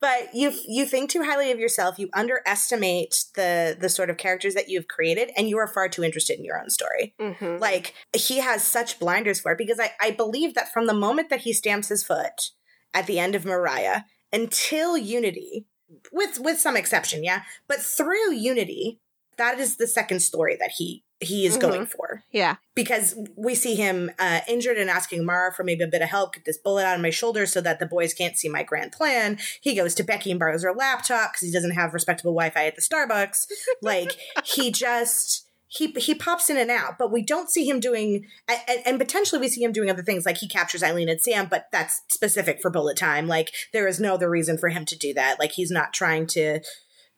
but 0.00 0.34
you 0.34 0.52
you 0.66 0.86
think 0.86 1.10
too 1.10 1.22
highly 1.22 1.50
of 1.50 1.58
yourself. 1.58 1.98
You 1.98 2.08
underestimate 2.14 3.24
the 3.34 3.76
the 3.78 3.88
sort 3.88 4.10
of 4.10 4.16
characters 4.16 4.54
that 4.54 4.68
you've 4.68 4.88
created, 4.88 5.30
and 5.36 5.48
you 5.48 5.58
are 5.58 5.66
far 5.66 5.88
too 5.88 6.04
interested 6.04 6.38
in 6.38 6.44
your 6.44 6.60
own 6.60 6.70
story. 6.70 7.14
Mm-hmm. 7.20 7.58
Like 7.58 7.94
he 8.14 8.38
has 8.38 8.62
such 8.64 8.98
blinders 8.98 9.40
for 9.40 9.52
it 9.52 9.58
because 9.58 9.80
I 9.80 9.92
I 10.00 10.10
believe 10.10 10.54
that 10.54 10.72
from 10.72 10.86
the 10.86 10.94
moment 10.94 11.30
that 11.30 11.42
he 11.42 11.52
stamps 11.52 11.88
his 11.88 12.04
foot 12.04 12.50
at 12.92 13.06
the 13.06 13.18
end 13.18 13.34
of 13.34 13.44
Mariah 13.44 14.02
until 14.32 14.96
Unity, 14.96 15.66
with 16.12 16.38
with 16.40 16.58
some 16.58 16.76
exception, 16.76 17.24
yeah, 17.24 17.42
but 17.68 17.80
through 17.80 18.32
Unity, 18.32 19.00
that 19.36 19.58
is 19.58 19.76
the 19.76 19.86
second 19.86 20.20
story 20.20 20.56
that 20.58 20.72
he 20.76 21.04
he 21.24 21.44
is 21.46 21.56
Mhm. 21.56 21.60
going 21.60 21.86
for 21.86 22.22
yeah. 22.30 22.56
because 22.74 23.14
we 23.36 23.54
see 23.54 23.74
him 23.74 24.10
uh, 24.18 24.40
injured 24.48 24.78
and 24.78 24.88
asking 24.88 25.24
Mara 25.24 25.52
for 25.52 25.64
maybe 25.64 25.82
a 25.84 25.88
bit 25.88 26.02
of 26.02 26.08
help, 26.08 26.34
get 26.34 26.44
this 26.44 26.58
bullet 26.58 26.84
out 26.84 26.96
of 26.96 27.02
my 27.02 27.10
shoulder 27.10 27.46
so 27.46 27.60
that 27.60 27.78
the 27.80 27.86
boys 27.86 28.14
can't 28.14 28.36
see 28.36 28.48
my 28.48 28.62
grand 28.62 28.92
plan. 28.92 29.38
He 29.60 29.74
goes 29.74 29.94
to 29.96 30.04
Becky 30.04 30.30
and 30.30 30.38
borrows 30.38 30.62
her 30.62 30.72
laptop 30.72 31.32
because 31.32 31.46
he 31.46 31.52
doesn't 31.52 31.72
have 31.72 31.92
respectable 31.94 32.32
Wi-Fi 32.32 32.66
at 32.66 32.76
the 32.76 32.82
Starbucks. 32.82 33.46
Like 33.82 34.12
he 34.44 34.70
just 34.70 35.46
he 35.68 35.88
he 35.96 36.14
pops 36.14 36.48
in 36.48 36.56
and 36.56 36.70
out, 36.70 36.96
but 36.98 37.10
we 37.10 37.22
don't 37.22 37.50
see 37.50 37.68
him 37.68 37.80
doing 37.80 38.26
and, 38.48 38.80
and 38.86 38.98
potentially 38.98 39.40
we 39.40 39.48
see 39.48 39.62
him 39.64 39.72
doing 39.72 39.90
other 39.90 40.02
things 40.02 40.24
like 40.24 40.36
he 40.38 40.48
captures 40.48 40.82
Eileen 40.84 41.08
and 41.08 41.20
Sam, 41.20 41.48
but 41.50 41.66
that's 41.72 42.00
specific 42.10 42.60
for 42.62 42.70
bullet 42.70 42.96
time. 42.96 43.26
Like 43.26 43.50
there 43.72 43.88
is 43.88 43.98
no 43.98 44.14
other 44.14 44.30
reason 44.30 44.56
for 44.56 44.68
him 44.68 44.84
to 44.86 44.96
do 44.96 45.12
that. 45.14 45.38
Like 45.40 45.52
he's 45.52 45.70
not 45.72 45.92
trying 45.92 46.26
to 46.28 46.60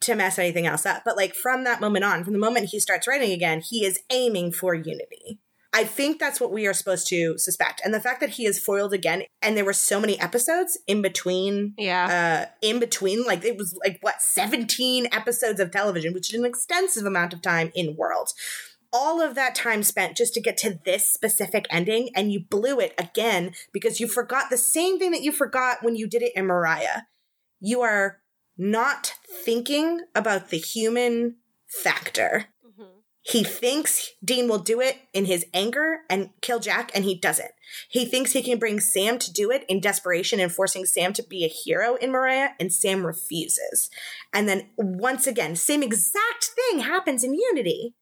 to 0.02 0.14
mess 0.14 0.38
anything 0.38 0.66
else 0.66 0.86
up. 0.86 1.02
But 1.04 1.16
like 1.16 1.34
from 1.34 1.64
that 1.64 1.80
moment 1.80 2.04
on, 2.04 2.24
from 2.24 2.32
the 2.32 2.38
moment 2.38 2.70
he 2.70 2.80
starts 2.80 3.08
writing 3.08 3.32
again, 3.32 3.60
he 3.60 3.84
is 3.84 4.00
aiming 4.10 4.52
for 4.52 4.74
unity. 4.74 5.40
I 5.72 5.84
think 5.84 6.18
that's 6.18 6.40
what 6.40 6.52
we 6.52 6.66
are 6.66 6.72
supposed 6.72 7.06
to 7.08 7.36
suspect. 7.36 7.82
And 7.84 7.92
the 7.92 8.00
fact 8.00 8.20
that 8.20 8.30
he 8.30 8.46
is 8.46 8.58
foiled 8.58 8.94
again, 8.94 9.24
and 9.42 9.56
there 9.56 9.64
were 9.64 9.74
so 9.74 10.00
many 10.00 10.18
episodes 10.18 10.78
in 10.86 11.02
between, 11.02 11.74
Yeah. 11.76 12.46
uh, 12.48 12.52
in 12.62 12.78
between, 12.78 13.24
like 13.24 13.44
it 13.44 13.58
was 13.58 13.78
like 13.84 13.98
what, 14.00 14.22
17 14.22 15.08
episodes 15.12 15.60
of 15.60 15.70
television, 15.70 16.14
which 16.14 16.32
is 16.32 16.40
an 16.40 16.46
extensive 16.46 17.04
amount 17.04 17.34
of 17.34 17.42
time 17.42 17.72
in 17.74 17.94
World. 17.94 18.30
All 18.90 19.20
of 19.20 19.34
that 19.34 19.54
time 19.54 19.82
spent 19.82 20.16
just 20.16 20.32
to 20.34 20.40
get 20.40 20.56
to 20.58 20.78
this 20.86 21.12
specific 21.12 21.66
ending, 21.68 22.08
and 22.14 22.32
you 22.32 22.40
blew 22.40 22.80
it 22.80 22.94
again 22.96 23.52
because 23.70 24.00
you 24.00 24.08
forgot 24.08 24.48
the 24.48 24.56
same 24.56 24.98
thing 24.98 25.10
that 25.10 25.22
you 25.22 25.32
forgot 25.32 25.82
when 25.82 25.94
you 25.94 26.06
did 26.06 26.22
it 26.22 26.32
in 26.34 26.46
Mariah. 26.46 27.02
You 27.60 27.82
are 27.82 28.20
not 28.56 29.14
thinking 29.44 30.02
about 30.14 30.50
the 30.50 30.58
human 30.58 31.36
factor. 31.66 32.46
Mhm. 32.64 33.02
He 33.22 33.42
thinks 33.44 34.12
Dean 34.24 34.48
will 34.48 34.60
do 34.60 34.80
it 34.80 34.98
in 35.12 35.24
his 35.24 35.44
anger 35.52 36.02
and 36.08 36.30
kill 36.40 36.60
Jack, 36.60 36.90
and 36.94 37.04
he 37.04 37.14
doesn't. 37.14 37.50
He 37.88 38.04
thinks 38.04 38.32
he 38.32 38.42
can 38.42 38.58
bring 38.58 38.80
Sam 38.80 39.18
to 39.18 39.32
do 39.32 39.50
it 39.50 39.64
in 39.68 39.80
desperation 39.80 40.38
and 40.38 40.52
forcing 40.52 40.86
Sam 40.86 41.12
to 41.14 41.22
be 41.22 41.44
a 41.44 41.48
hero 41.48 41.96
in 41.96 42.10
Mariah, 42.12 42.50
and 42.60 42.72
Sam 42.72 43.04
refuses. 43.04 43.90
And 44.32 44.48
then 44.48 44.70
once 44.76 45.26
again, 45.26 45.56
same 45.56 45.82
exact 45.82 46.44
thing 46.54 46.80
happens 46.80 47.24
in 47.24 47.34
Unity. 47.34 47.94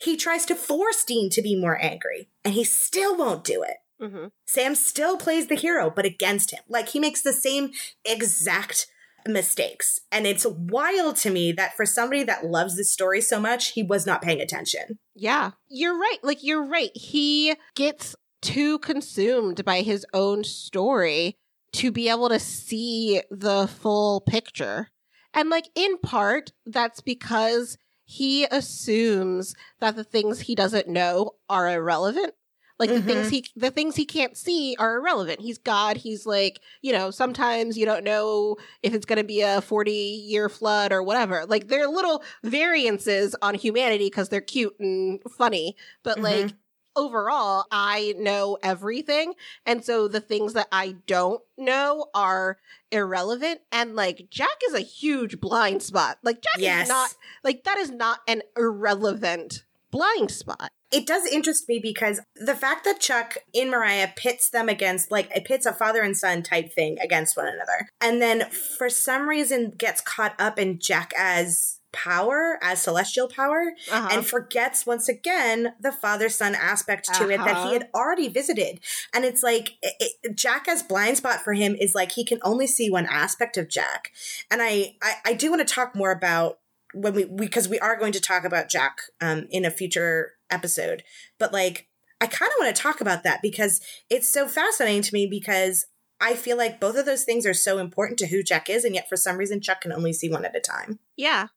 He 0.00 0.16
tries 0.16 0.46
to 0.46 0.54
force 0.54 1.02
Dean 1.02 1.30
to 1.30 1.42
be 1.42 1.56
more 1.56 1.82
angry, 1.82 2.28
and 2.44 2.54
he 2.54 2.62
still 2.62 3.16
won't 3.16 3.44
do 3.44 3.62
it. 3.62 3.78
Mhm. 4.00 4.30
Sam 4.46 4.74
still 4.74 5.16
plays 5.16 5.48
the 5.48 5.56
hero, 5.56 5.90
but 5.90 6.04
against 6.04 6.52
him. 6.52 6.62
Like 6.68 6.90
he 6.90 7.00
makes 7.00 7.22
the 7.22 7.32
same 7.32 7.72
exact 8.04 8.86
mistakes. 9.28 10.00
And 10.10 10.26
it's 10.26 10.46
wild 10.46 11.16
to 11.16 11.30
me 11.30 11.52
that 11.52 11.76
for 11.76 11.86
somebody 11.86 12.24
that 12.24 12.46
loves 12.46 12.76
this 12.76 12.92
story 12.92 13.20
so 13.20 13.38
much, 13.38 13.72
he 13.72 13.82
was 13.82 14.06
not 14.06 14.22
paying 14.22 14.40
attention. 14.40 14.98
Yeah, 15.14 15.52
you're 15.68 15.98
right. 15.98 16.18
Like, 16.22 16.42
you're 16.42 16.66
right. 16.66 16.90
He 16.94 17.54
gets 17.74 18.16
too 18.40 18.78
consumed 18.78 19.64
by 19.64 19.82
his 19.82 20.06
own 20.14 20.44
story 20.44 21.36
to 21.72 21.90
be 21.90 22.08
able 22.08 22.28
to 22.28 22.38
see 22.38 23.20
the 23.30 23.68
full 23.68 24.20
picture. 24.20 24.88
And, 25.34 25.50
like, 25.50 25.68
in 25.74 25.98
part, 25.98 26.52
that's 26.64 27.00
because 27.00 27.76
he 28.04 28.46
assumes 28.46 29.54
that 29.80 29.94
the 29.94 30.04
things 30.04 30.40
he 30.40 30.54
doesn't 30.54 30.88
know 30.88 31.32
are 31.50 31.70
irrelevant. 31.70 32.32
Like 32.78 32.90
the 32.90 33.02
things 33.02 33.28
he 33.28 33.44
the 33.56 33.70
things 33.70 33.96
he 33.96 34.04
can't 34.04 34.36
see 34.36 34.76
are 34.78 34.96
irrelevant. 34.98 35.40
He's 35.40 35.58
God. 35.58 35.96
He's 35.96 36.26
like, 36.26 36.60
you 36.82 36.92
know, 36.92 37.10
sometimes 37.10 37.76
you 37.76 37.84
don't 37.84 38.04
know 38.04 38.56
if 38.82 38.94
it's 38.94 39.06
going 39.06 39.18
to 39.18 39.24
be 39.24 39.40
a 39.42 39.60
40 39.60 39.90
year 39.90 40.48
flood 40.48 40.92
or 40.92 41.02
whatever. 41.02 41.44
Like 41.46 41.68
there 41.68 41.84
are 41.84 41.92
little 41.92 42.22
variances 42.44 43.34
on 43.42 43.54
humanity 43.54 44.06
because 44.06 44.28
they're 44.28 44.40
cute 44.40 44.76
and 44.78 45.20
funny, 45.36 45.76
but 46.02 46.18
Mhm. 46.18 46.22
like 46.22 46.54
overall, 46.96 47.64
I 47.70 48.14
know 48.18 48.58
everything. 48.62 49.34
And 49.64 49.84
so 49.84 50.08
the 50.08 50.20
things 50.20 50.52
that 50.54 50.66
I 50.72 50.96
don't 51.06 51.40
know 51.56 52.06
are 52.12 52.58
irrelevant. 52.90 53.60
And 53.70 53.94
like 53.94 54.26
Jack 54.30 54.56
is 54.68 54.74
a 54.74 54.80
huge 54.80 55.40
blind 55.40 55.82
spot. 55.82 56.18
Like 56.24 56.42
Jack 56.42 56.58
Yes. 56.60 56.82
is 56.84 56.88
not, 56.88 57.14
like, 57.44 57.62
that 57.64 57.78
is 57.78 57.90
not 57.90 58.20
an 58.26 58.42
irrelevant 58.56 59.62
blind 59.98 60.30
spot. 60.30 60.70
It 60.90 61.06
does 61.06 61.26
interest 61.26 61.68
me 61.68 61.80
because 61.80 62.20
the 62.36 62.54
fact 62.54 62.84
that 62.84 63.00
Chuck 63.00 63.36
in 63.52 63.68
Mariah 63.70 64.08
pits 64.16 64.48
them 64.48 64.68
against, 64.68 65.10
like, 65.10 65.30
it 65.36 65.44
pits 65.44 65.66
a 65.66 65.72
father 65.72 66.02
and 66.02 66.16
son 66.16 66.42
type 66.42 66.72
thing 66.72 66.98
against 67.00 67.36
one 67.36 67.46
another. 67.48 67.88
And 68.00 68.22
then 68.22 68.48
for 68.78 68.88
some 68.88 69.28
reason 69.28 69.70
gets 69.76 70.00
caught 70.00 70.34
up 70.40 70.58
in 70.58 70.78
Jack 70.78 71.12
as 71.18 71.80
power, 71.92 72.58
as 72.62 72.80
celestial 72.82 73.28
power, 73.28 73.72
Uh-huh. 73.90 74.08
and 74.12 74.26
forgets 74.26 74.86
once 74.86 75.08
again 75.08 75.74
the 75.80 75.90
father 75.92 76.28
son 76.28 76.54
aspect 76.54 77.12
to 77.14 77.28
it 77.30 77.38
that 77.38 77.48
Uh-huh. 77.56 77.66
he 77.68 77.72
had 77.74 77.88
already 77.94 78.28
visited. 78.28 78.80
And 79.12 79.24
it's 79.24 79.42
like 79.42 79.70
it, 79.82 79.94
it- 80.22 80.36
Jack 80.36 80.68
as 80.68 80.82
blind 80.82 81.16
spot 81.16 81.42
for 81.42 81.54
him 81.54 81.74
is 81.74 81.94
like 81.94 82.12
he 82.12 82.24
can 82.24 82.38
only 82.42 82.66
see 82.66 82.88
one 82.90 83.06
aspect 83.06 83.56
of 83.56 83.68
Jack. 83.68 84.12
And 84.50 84.62
I 84.62 84.96
I, 85.02 85.14
I 85.26 85.32
do 85.34 85.50
want 85.50 85.66
to 85.66 85.74
talk 85.74 85.94
more 85.94 86.12
about 86.12 86.58
when 86.94 87.14
we 87.14 87.24
because 87.24 87.68
we 87.68 87.78
are 87.78 87.96
going 87.96 88.12
to 88.12 88.20
talk 88.20 88.44
about 88.44 88.68
Jack 88.68 88.98
um, 89.20 89.46
in 89.50 89.64
a 89.64 89.70
future 89.70 90.32
episode. 90.50 91.02
But 91.38 91.52
like 91.52 91.88
I 92.20 92.26
kind 92.26 92.50
of 92.50 92.56
want 92.60 92.74
to 92.74 92.82
talk 92.82 93.00
about 93.00 93.22
that 93.24 93.40
because 93.42 93.80
it's 94.10 94.28
so 94.28 94.48
fascinating 94.48 95.02
to 95.02 95.14
me 95.14 95.26
because 95.26 95.86
I 96.20 96.34
feel 96.34 96.56
like 96.56 96.80
both 96.80 96.96
of 96.96 97.06
those 97.06 97.22
things 97.24 97.46
are 97.46 97.54
so 97.54 97.78
important 97.78 98.18
to 98.20 98.26
who 98.26 98.42
Jack 98.42 98.68
is, 98.68 98.84
and 98.84 98.94
yet 98.94 99.08
for 99.08 99.16
some 99.16 99.36
reason 99.36 99.60
Chuck 99.60 99.82
can 99.82 99.92
only 99.92 100.12
see 100.12 100.28
one 100.28 100.44
at 100.44 100.56
a 100.56 100.60
time. 100.60 100.98
Yeah. 101.16 101.48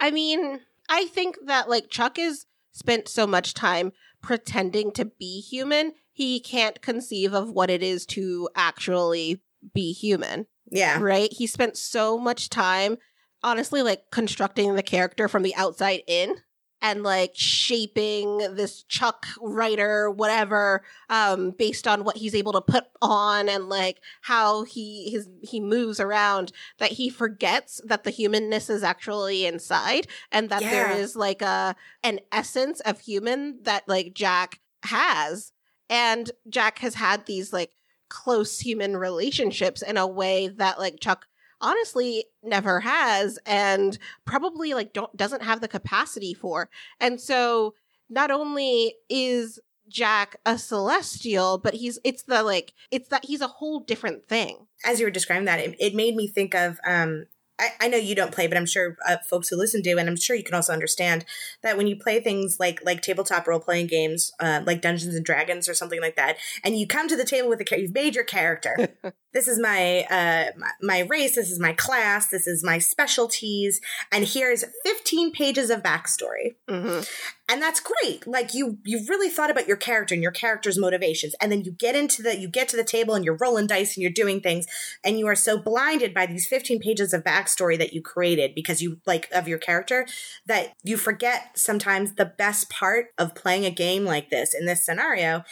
I 0.00 0.10
mean, 0.10 0.60
I 0.88 1.06
think 1.06 1.36
that 1.46 1.68
like 1.68 1.90
Chuck 1.90 2.18
is 2.18 2.46
spent 2.72 3.06
so 3.08 3.26
much 3.26 3.54
time 3.54 3.92
pretending 4.22 4.92
to 4.92 5.04
be 5.04 5.40
human, 5.40 5.92
he 6.12 6.40
can't 6.40 6.82
conceive 6.82 7.32
of 7.32 7.50
what 7.50 7.70
it 7.70 7.82
is 7.82 8.04
to 8.06 8.48
actually 8.54 9.40
be 9.74 9.92
human, 9.92 10.46
Yeah. 10.70 10.98
right? 11.00 11.32
He 11.32 11.46
spent 11.46 11.76
so 11.76 12.18
much 12.18 12.48
time 12.50 12.96
honestly 13.42 13.82
like 13.82 14.10
constructing 14.10 14.74
the 14.74 14.82
character 14.82 15.28
from 15.28 15.42
the 15.42 15.54
outside 15.54 16.02
in 16.06 16.36
and 16.82 17.02
like 17.02 17.32
shaping 17.34 18.38
this 18.54 18.82
Chuck 18.84 19.26
writer 19.40 20.10
whatever 20.10 20.82
um 21.10 21.50
based 21.50 21.86
on 21.86 22.04
what 22.04 22.16
he's 22.16 22.34
able 22.34 22.52
to 22.52 22.60
put 22.60 22.84
on 23.02 23.48
and 23.48 23.68
like 23.68 23.98
how 24.22 24.64
he 24.64 25.10
his 25.10 25.28
he 25.42 25.60
moves 25.60 26.00
around 26.00 26.52
that 26.78 26.92
he 26.92 27.10
forgets 27.10 27.80
that 27.84 28.04
the 28.04 28.10
humanness 28.10 28.70
is 28.70 28.82
actually 28.82 29.44
inside 29.44 30.06
and 30.32 30.48
that 30.48 30.60
there 30.60 30.90
Yeah. 30.90 30.96
is 30.96 31.16
like 31.16 31.42
a 31.42 31.76
an 32.02 32.20
essence 32.32 32.80
of 32.80 33.00
human 33.00 33.58
that 33.62 33.86
like 33.86 34.14
Jack 34.14 34.60
has 34.84 35.52
and 35.90 36.30
Jack 36.48 36.78
has 36.78 36.94
had 36.94 37.26
these 37.26 37.52
like 37.52 37.72
close 38.08 38.58
human 38.60 38.96
relationships 38.96 39.82
in 39.82 39.96
a 39.96 40.06
way 40.06 40.48
that 40.48 40.78
like 40.78 40.98
Chuck 41.00 41.26
honestly 41.60 42.24
never 42.42 42.80
has 42.80 43.38
and 43.46 43.98
probably 44.24 44.74
like 44.74 44.92
don't 44.92 45.14
doesn't 45.16 45.42
have 45.42 45.60
the 45.60 45.68
capacity 45.68 46.34
for. 46.34 46.68
And 47.00 47.20
so 47.20 47.74
not 48.08 48.30
only 48.30 48.94
is 49.08 49.60
Jack 49.88 50.36
a 50.46 50.56
celestial, 50.56 51.58
but 51.58 51.74
he's 51.74 51.98
it's 52.04 52.22
the 52.22 52.42
like 52.42 52.72
it's 52.90 53.08
that 53.08 53.24
he's 53.24 53.40
a 53.40 53.48
whole 53.48 53.80
different 53.80 54.28
thing. 54.28 54.66
As 54.84 55.00
you 55.00 55.06
were 55.06 55.10
describing 55.10 55.46
that, 55.46 55.60
it, 55.60 55.76
it 55.78 55.94
made 55.94 56.16
me 56.16 56.28
think 56.28 56.54
of 56.54 56.78
um 56.86 57.26
I, 57.60 57.72
I 57.80 57.88
know 57.88 57.98
you 57.98 58.14
don't 58.14 58.32
play, 58.32 58.46
but 58.46 58.56
I'm 58.56 58.66
sure 58.66 58.96
uh, 59.06 59.18
folks 59.28 59.48
who 59.48 59.56
listen 59.56 59.82
do, 59.82 59.98
and 59.98 60.08
I'm 60.08 60.16
sure 60.16 60.34
you 60.34 60.42
can 60.42 60.54
also 60.54 60.72
understand 60.72 61.24
that 61.62 61.76
when 61.76 61.86
you 61.86 61.96
play 61.96 62.20
things 62.20 62.58
like 62.58 62.80
like 62.84 63.02
tabletop 63.02 63.46
role 63.46 63.60
playing 63.60 63.88
games, 63.88 64.32
uh, 64.40 64.62
like 64.64 64.80
Dungeons 64.80 65.14
and 65.14 65.24
Dragons 65.24 65.68
or 65.68 65.74
something 65.74 66.00
like 66.00 66.16
that, 66.16 66.38
and 66.64 66.78
you 66.78 66.86
come 66.86 67.08
to 67.08 67.16
the 67.16 67.24
table 67.24 67.48
with 67.48 67.60
a 67.60 67.80
you've 67.80 67.94
made 67.94 68.14
your 68.14 68.24
character. 68.24 68.88
this 69.32 69.46
is 69.46 69.58
my, 69.58 70.06
uh, 70.10 70.50
my 70.56 70.70
my 70.80 70.98
race. 71.00 71.36
This 71.36 71.50
is 71.50 71.60
my 71.60 71.74
class. 71.74 72.28
This 72.28 72.46
is 72.46 72.64
my 72.64 72.78
specialties, 72.78 73.80
and 74.10 74.24
here's 74.24 74.64
15 74.84 75.32
pages 75.32 75.70
of 75.70 75.82
backstory. 75.82 76.56
Mm-hmm. 76.68 77.02
And 77.50 77.60
that's 77.60 77.80
great. 77.80 78.28
Like 78.28 78.54
you 78.54 78.78
you've 78.84 79.08
really 79.08 79.28
thought 79.28 79.50
about 79.50 79.66
your 79.66 79.76
character 79.76 80.14
and 80.14 80.22
your 80.22 80.30
character's 80.30 80.78
motivations. 80.78 81.34
And 81.40 81.50
then 81.50 81.64
you 81.64 81.72
get 81.72 81.96
into 81.96 82.22
the 82.22 82.38
you 82.38 82.48
get 82.48 82.68
to 82.68 82.76
the 82.76 82.84
table 82.84 83.14
and 83.14 83.24
you're 83.24 83.36
rolling 83.40 83.66
dice 83.66 83.96
and 83.96 84.02
you're 84.02 84.12
doing 84.12 84.40
things 84.40 84.66
and 85.04 85.18
you 85.18 85.26
are 85.26 85.34
so 85.34 85.58
blinded 85.58 86.14
by 86.14 86.26
these 86.26 86.46
15 86.46 86.78
pages 86.78 87.12
of 87.12 87.24
backstory 87.24 87.76
that 87.76 87.92
you 87.92 88.02
created 88.02 88.54
because 88.54 88.80
you 88.80 89.00
like 89.04 89.28
of 89.32 89.48
your 89.48 89.58
character 89.58 90.06
that 90.46 90.74
you 90.84 90.96
forget 90.96 91.58
sometimes 91.58 92.14
the 92.14 92.24
best 92.24 92.70
part 92.70 93.06
of 93.18 93.34
playing 93.34 93.66
a 93.66 93.70
game 93.70 94.04
like 94.04 94.30
this 94.30 94.54
in 94.54 94.66
this 94.66 94.86
scenario 94.86 95.42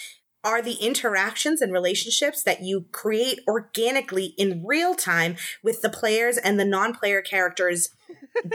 are 0.44 0.62
the 0.62 0.74
interactions 0.74 1.60
and 1.60 1.72
relationships 1.72 2.44
that 2.44 2.62
you 2.62 2.86
create 2.92 3.40
organically 3.48 4.34
in 4.38 4.64
real 4.64 4.94
time 4.94 5.34
with 5.64 5.82
the 5.82 5.90
players 5.90 6.38
and 6.38 6.60
the 6.60 6.64
non-player 6.64 7.20
characters 7.20 7.90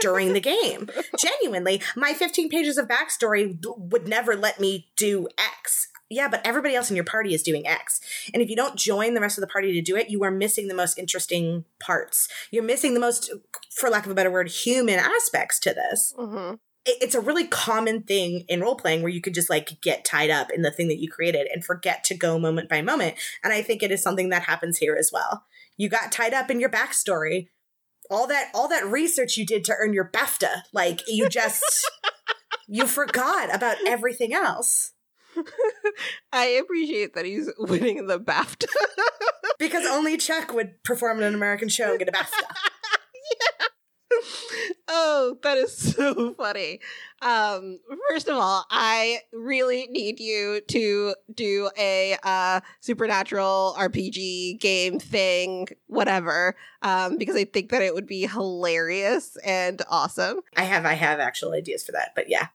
during 0.00 0.32
the 0.32 0.40
game. 0.40 0.88
Genuinely, 1.18 1.82
my 1.96 2.12
15 2.12 2.48
pages 2.48 2.78
of 2.78 2.88
backstory 2.88 3.58
would 3.76 4.08
never 4.08 4.36
let 4.36 4.60
me 4.60 4.88
do 4.96 5.28
X. 5.38 5.88
Yeah, 6.10 6.28
but 6.28 6.46
everybody 6.46 6.74
else 6.74 6.90
in 6.90 6.96
your 6.96 7.04
party 7.04 7.34
is 7.34 7.42
doing 7.42 7.66
X. 7.66 8.00
And 8.32 8.42
if 8.42 8.50
you 8.50 8.56
don't 8.56 8.76
join 8.76 9.14
the 9.14 9.20
rest 9.20 9.38
of 9.38 9.42
the 9.42 9.48
party 9.48 9.72
to 9.72 9.82
do 9.82 9.96
it, 9.96 10.10
you 10.10 10.22
are 10.22 10.30
missing 10.30 10.68
the 10.68 10.74
most 10.74 10.98
interesting 10.98 11.64
parts. 11.80 12.28
You're 12.50 12.62
missing 12.62 12.94
the 12.94 13.00
most, 13.00 13.30
for 13.74 13.88
lack 13.88 14.04
of 14.04 14.12
a 14.12 14.14
better 14.14 14.30
word, 14.30 14.48
human 14.48 14.98
aspects 14.98 15.58
to 15.60 15.74
this. 15.74 16.14
Mm-hmm. 16.18 16.54
It's 16.86 17.14
a 17.14 17.20
really 17.20 17.46
common 17.46 18.02
thing 18.02 18.44
in 18.46 18.60
role 18.60 18.76
playing 18.76 19.00
where 19.00 19.10
you 19.10 19.22
could 19.22 19.32
just 19.32 19.48
like 19.48 19.80
get 19.80 20.04
tied 20.04 20.28
up 20.28 20.50
in 20.50 20.60
the 20.60 20.70
thing 20.70 20.88
that 20.88 21.00
you 21.00 21.10
created 21.10 21.48
and 21.52 21.64
forget 21.64 22.04
to 22.04 22.14
go 22.14 22.38
moment 22.38 22.68
by 22.68 22.82
moment. 22.82 23.16
And 23.42 23.54
I 23.54 23.62
think 23.62 23.82
it 23.82 23.90
is 23.90 24.02
something 24.02 24.28
that 24.28 24.42
happens 24.42 24.76
here 24.76 24.94
as 24.94 25.10
well. 25.10 25.44
You 25.78 25.88
got 25.88 26.12
tied 26.12 26.34
up 26.34 26.50
in 26.50 26.60
your 26.60 26.68
backstory 26.68 27.48
all 28.10 28.26
that 28.26 28.50
all 28.54 28.68
that 28.68 28.86
research 28.86 29.36
you 29.36 29.46
did 29.46 29.64
to 29.64 29.74
earn 29.78 29.92
your 29.92 30.10
BAFTA. 30.10 30.62
Like 30.72 31.00
you 31.08 31.28
just 31.28 31.64
you 32.68 32.86
forgot 32.86 33.54
about 33.54 33.76
everything 33.86 34.32
else. 34.32 34.92
I 36.32 36.44
appreciate 36.46 37.14
that 37.14 37.24
he's 37.24 37.50
winning 37.58 38.06
the 38.06 38.20
BAFTA. 38.20 38.66
because 39.58 39.86
only 39.86 40.16
Chuck 40.16 40.52
would 40.52 40.82
perform 40.84 41.18
in 41.18 41.24
an 41.24 41.34
American 41.34 41.68
show 41.68 41.90
and 41.90 41.98
get 41.98 42.08
a 42.08 42.12
BAFTA. 42.12 42.70
oh, 44.94 45.38
that 45.42 45.58
is 45.58 45.76
so 45.94 46.34
funny. 46.34 46.80
Um, 47.20 47.80
first 48.08 48.28
of 48.28 48.36
all, 48.36 48.64
I 48.70 49.20
really 49.32 49.86
need 49.88 50.20
you 50.20 50.60
to 50.68 51.14
do 51.32 51.70
a 51.76 52.16
uh, 52.22 52.60
supernatural 52.80 53.74
RPG 53.78 54.60
game 54.60 54.98
thing, 55.00 55.68
whatever, 55.86 56.54
um, 56.82 57.18
because 57.18 57.36
I 57.36 57.44
think 57.44 57.70
that 57.70 57.82
it 57.82 57.94
would 57.94 58.06
be 58.06 58.26
hilarious 58.26 59.36
and 59.44 59.82
awesome. 59.90 60.40
I 60.56 60.62
have, 60.64 60.86
I 60.86 60.94
have 60.94 61.18
actual 61.18 61.52
ideas 61.52 61.84
for 61.84 61.92
that, 61.92 62.12
but 62.14 62.28
yeah, 62.28 62.48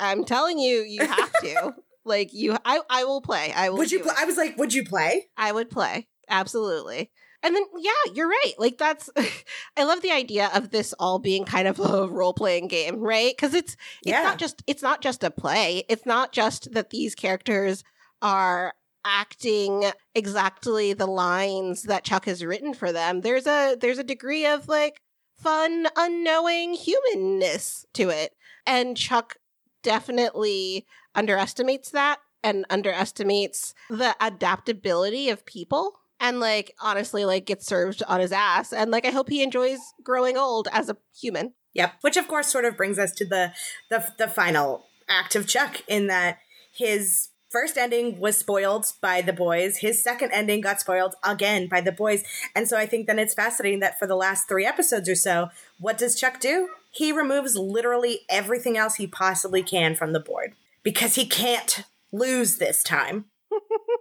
I'm 0.00 0.24
telling 0.24 0.58
you, 0.58 0.82
you 0.82 1.06
have 1.06 1.32
to. 1.32 1.74
like 2.04 2.32
you, 2.32 2.56
I, 2.64 2.80
I 2.88 3.04
will 3.04 3.20
play. 3.20 3.52
I 3.54 3.68
will. 3.68 3.78
Would 3.78 3.92
you? 3.92 4.00
Pl- 4.00 4.12
I 4.16 4.24
was 4.24 4.36
like, 4.36 4.56
would 4.56 4.72
you 4.72 4.84
play? 4.84 5.28
I 5.36 5.52
would 5.52 5.68
play. 5.68 6.08
Absolutely. 6.28 7.10
And 7.42 7.54
then, 7.56 7.64
yeah, 7.78 8.12
you're 8.14 8.28
right. 8.28 8.52
Like, 8.58 8.76
that's, 8.76 9.08
I 9.76 9.84
love 9.84 10.02
the 10.02 10.10
idea 10.10 10.50
of 10.54 10.70
this 10.70 10.92
all 10.98 11.18
being 11.18 11.44
kind 11.44 11.66
of 11.66 11.78
a 11.80 12.06
role 12.08 12.34
playing 12.34 12.68
game, 12.68 13.00
right? 13.00 13.34
Because 13.34 13.54
it's, 13.54 13.72
it's 14.02 14.10
Yeah. 14.10 14.22
not 14.22 14.38
just, 14.38 14.62
it's 14.66 14.82
not 14.82 15.00
just 15.00 15.24
a 15.24 15.30
play. 15.30 15.84
It's 15.88 16.04
not 16.04 16.32
just 16.32 16.72
that 16.72 16.90
these 16.90 17.14
characters 17.14 17.82
are 18.20 18.74
acting 19.04 19.90
exactly 20.14 20.92
the 20.92 21.06
lines 21.06 21.84
that 21.84 22.04
Chuck 22.04 22.26
has 22.26 22.44
written 22.44 22.74
for 22.74 22.92
them. 22.92 23.22
There's 23.22 23.46
a, 23.46 23.74
there's 23.80 23.98
a 23.98 24.04
degree 24.04 24.44
of 24.44 24.68
like 24.68 25.00
fun, 25.38 25.86
unknowing 25.96 26.74
humanness 26.74 27.86
to 27.94 28.10
it. 28.10 28.34
And 28.66 28.94
Chuck 28.96 29.36
definitely 29.82 30.86
underestimates 31.14 31.90
that 31.90 32.18
and 32.44 32.64
underestimates 32.70 33.74
the 33.88 34.14
adaptability 34.20 35.28
of 35.30 35.46
people 35.46 35.99
and 36.20 36.38
like 36.38 36.74
honestly 36.80 37.24
like 37.24 37.46
gets 37.46 37.66
served 37.66 38.02
on 38.06 38.20
his 38.20 38.32
ass 38.32 38.72
and 38.72 38.90
like 38.90 39.04
i 39.04 39.10
hope 39.10 39.28
he 39.28 39.42
enjoys 39.42 39.78
growing 40.04 40.36
old 40.36 40.68
as 40.72 40.88
a 40.88 40.96
human 41.20 41.52
Yep. 41.74 41.94
Which 42.00 42.16
of 42.16 42.28
course 42.28 42.48
sort 42.48 42.64
of 42.64 42.76
brings 42.76 42.98
us 42.98 43.12
to 43.12 43.24
the 43.24 43.52
the 43.90 44.12
the 44.18 44.28
final 44.28 44.86
act 45.08 45.34
of 45.34 45.46
Chuck 45.46 45.82
in 45.88 46.06
that 46.08 46.38
his 46.72 47.28
first 47.48 47.76
ending 47.76 48.20
was 48.20 48.36
spoiled 48.36 48.86
by 49.00 49.20
the 49.22 49.32
boys. 49.32 49.78
His 49.78 50.02
second 50.02 50.30
ending 50.32 50.60
got 50.60 50.80
spoiled 50.80 51.16
again 51.24 51.68
by 51.68 51.80
the 51.80 51.92
boys. 51.92 52.22
And 52.54 52.68
so 52.68 52.76
I 52.76 52.86
think 52.86 53.06
then 53.06 53.18
it's 53.18 53.34
fascinating 53.34 53.80
that 53.80 53.98
for 53.98 54.06
the 54.06 54.14
last 54.14 54.48
3 54.48 54.64
episodes 54.64 55.08
or 55.08 55.16
so, 55.16 55.48
what 55.80 55.98
does 55.98 56.18
Chuck 56.18 56.38
do? 56.38 56.68
He 56.92 57.10
removes 57.12 57.56
literally 57.56 58.20
everything 58.28 58.76
else 58.76 58.96
he 58.96 59.06
possibly 59.08 59.62
can 59.64 59.96
from 59.96 60.12
the 60.12 60.20
board 60.20 60.54
because 60.84 61.16
he 61.16 61.26
can't 61.26 61.84
lose 62.12 62.56
this 62.56 62.82
time. 62.84 63.26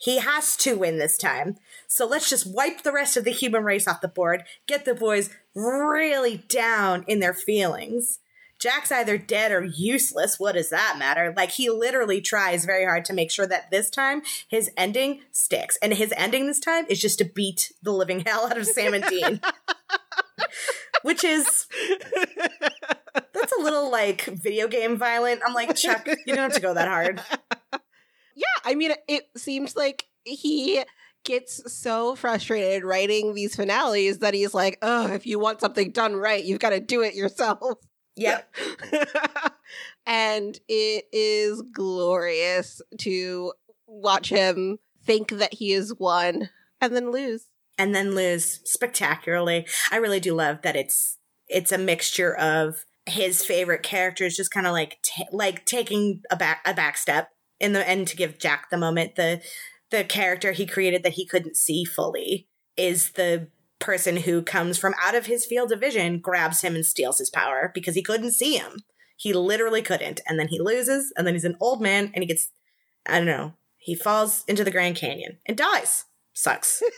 he 0.00 0.18
has 0.18 0.56
to 0.56 0.78
win 0.78 0.98
this 0.98 1.18
time. 1.18 1.56
So 1.86 2.06
let's 2.06 2.30
just 2.30 2.52
wipe 2.52 2.82
the 2.82 2.92
rest 2.92 3.16
of 3.16 3.24
the 3.24 3.30
human 3.30 3.64
race 3.64 3.86
off 3.86 4.00
the 4.00 4.08
board, 4.08 4.44
get 4.66 4.84
the 4.84 4.94
boys 4.94 5.30
really 5.54 6.38
down 6.48 7.04
in 7.06 7.20
their 7.20 7.34
feelings. 7.34 8.18
Jack's 8.58 8.92
either 8.92 9.18
dead 9.18 9.52
or 9.52 9.64
useless. 9.64 10.38
What 10.38 10.52
does 10.52 10.70
that 10.70 10.96
matter? 10.98 11.32
Like, 11.34 11.52
he 11.52 11.70
literally 11.70 12.20
tries 12.20 12.64
very 12.64 12.84
hard 12.84 13.04
to 13.06 13.14
make 13.14 13.30
sure 13.30 13.46
that 13.46 13.70
this 13.70 13.88
time 13.88 14.22
his 14.48 14.70
ending 14.76 15.22
sticks. 15.32 15.78
And 15.82 15.94
his 15.94 16.12
ending 16.16 16.46
this 16.46 16.60
time 16.60 16.84
is 16.88 17.00
just 17.00 17.18
to 17.18 17.24
beat 17.24 17.72
the 17.82 17.92
living 17.92 18.20
hell 18.26 18.46
out 18.46 18.58
of 18.58 18.66
Sam 18.66 18.94
and 18.94 19.04
Dean. 19.04 19.40
Which 21.02 21.24
is, 21.24 21.66
that's 23.32 23.52
a 23.58 23.62
little 23.62 23.90
like 23.90 24.24
video 24.24 24.68
game 24.68 24.98
violent. 24.98 25.40
I'm 25.46 25.54
like, 25.54 25.74
Chuck, 25.74 26.06
you 26.06 26.34
don't 26.34 26.38
have 26.38 26.52
to 26.54 26.60
go 26.60 26.74
that 26.74 26.88
hard. 26.88 27.22
yeah 28.40 28.70
i 28.70 28.74
mean 28.74 28.92
it 29.08 29.24
seems 29.36 29.76
like 29.76 30.06
he 30.24 30.82
gets 31.24 31.60
so 31.72 32.14
frustrated 32.14 32.82
writing 32.82 33.34
these 33.34 33.54
finales 33.54 34.18
that 34.18 34.34
he's 34.34 34.54
like 34.54 34.78
oh 34.82 35.06
if 35.12 35.26
you 35.26 35.38
want 35.38 35.60
something 35.60 35.90
done 35.90 36.14
right 36.14 36.44
you've 36.44 36.58
got 36.58 36.70
to 36.70 36.80
do 36.80 37.02
it 37.02 37.14
yourself 37.14 37.76
Yep. 38.16 38.54
and 40.06 40.58
it 40.68 41.04
is 41.12 41.62
glorious 41.72 42.82
to 42.98 43.52
watch 43.86 44.28
him 44.28 44.78
think 45.04 45.30
that 45.30 45.54
he 45.54 45.72
is 45.72 45.94
won 45.98 46.50
and 46.80 46.94
then 46.94 47.10
lose. 47.10 47.46
and 47.78 47.94
then 47.94 48.14
lose 48.14 48.60
spectacularly. 48.64 49.66
I 49.90 49.96
really 49.96 50.20
do 50.20 50.34
love 50.34 50.62
that 50.62 50.76
it's 50.76 51.18
it's 51.48 51.72
a 51.72 51.78
mixture 51.78 52.34
of 52.34 52.84
his 53.06 53.44
favorite 53.44 53.82
characters 53.82 54.36
just 54.36 54.50
kind 54.50 54.66
of 54.66 54.72
like 54.72 54.98
ta 55.02 55.24
like 55.32 55.64
taking 55.64 56.20
a 56.30 56.36
back 56.36 56.60
a 56.66 56.74
back 56.74 56.96
step 56.98 57.30
in 57.60 57.72
the 57.72 57.88
end 57.88 58.08
to 58.08 58.16
give 58.16 58.38
Jack 58.38 58.70
the 58.70 58.76
moment 58.76 59.16
the 59.16 59.40
the 59.90 60.04
character 60.04 60.52
he 60.52 60.66
created 60.66 61.02
that 61.02 61.14
he 61.14 61.26
couldn't 61.26 61.56
see 61.56 61.84
fully 61.84 62.48
is 62.76 63.12
the 63.12 63.48
person 63.80 64.18
who 64.18 64.42
comes 64.42 64.78
from 64.78 64.94
out 65.02 65.14
of 65.14 65.26
his 65.26 65.44
field 65.44 65.72
of 65.72 65.80
vision 65.80 66.20
grabs 66.20 66.60
him 66.60 66.74
and 66.74 66.86
steals 66.86 67.18
his 67.18 67.30
power 67.30 67.70
because 67.74 67.94
he 67.94 68.02
couldn't 68.02 68.32
see 68.32 68.56
him. 68.56 68.84
He 69.16 69.32
literally 69.32 69.82
couldn't. 69.82 70.20
And 70.26 70.38
then 70.38 70.48
he 70.48 70.60
loses 70.60 71.12
and 71.16 71.26
then 71.26 71.34
he's 71.34 71.44
an 71.44 71.56
old 71.60 71.80
man 71.80 72.10
and 72.14 72.22
he 72.22 72.26
gets 72.26 72.50
I 73.06 73.16
don't 73.16 73.26
know. 73.26 73.54
He 73.78 73.94
falls 73.94 74.44
into 74.46 74.62
the 74.62 74.70
Grand 74.70 74.96
Canyon 74.96 75.38
and 75.46 75.56
dies. 75.56 76.04
Sucks. 76.32 76.82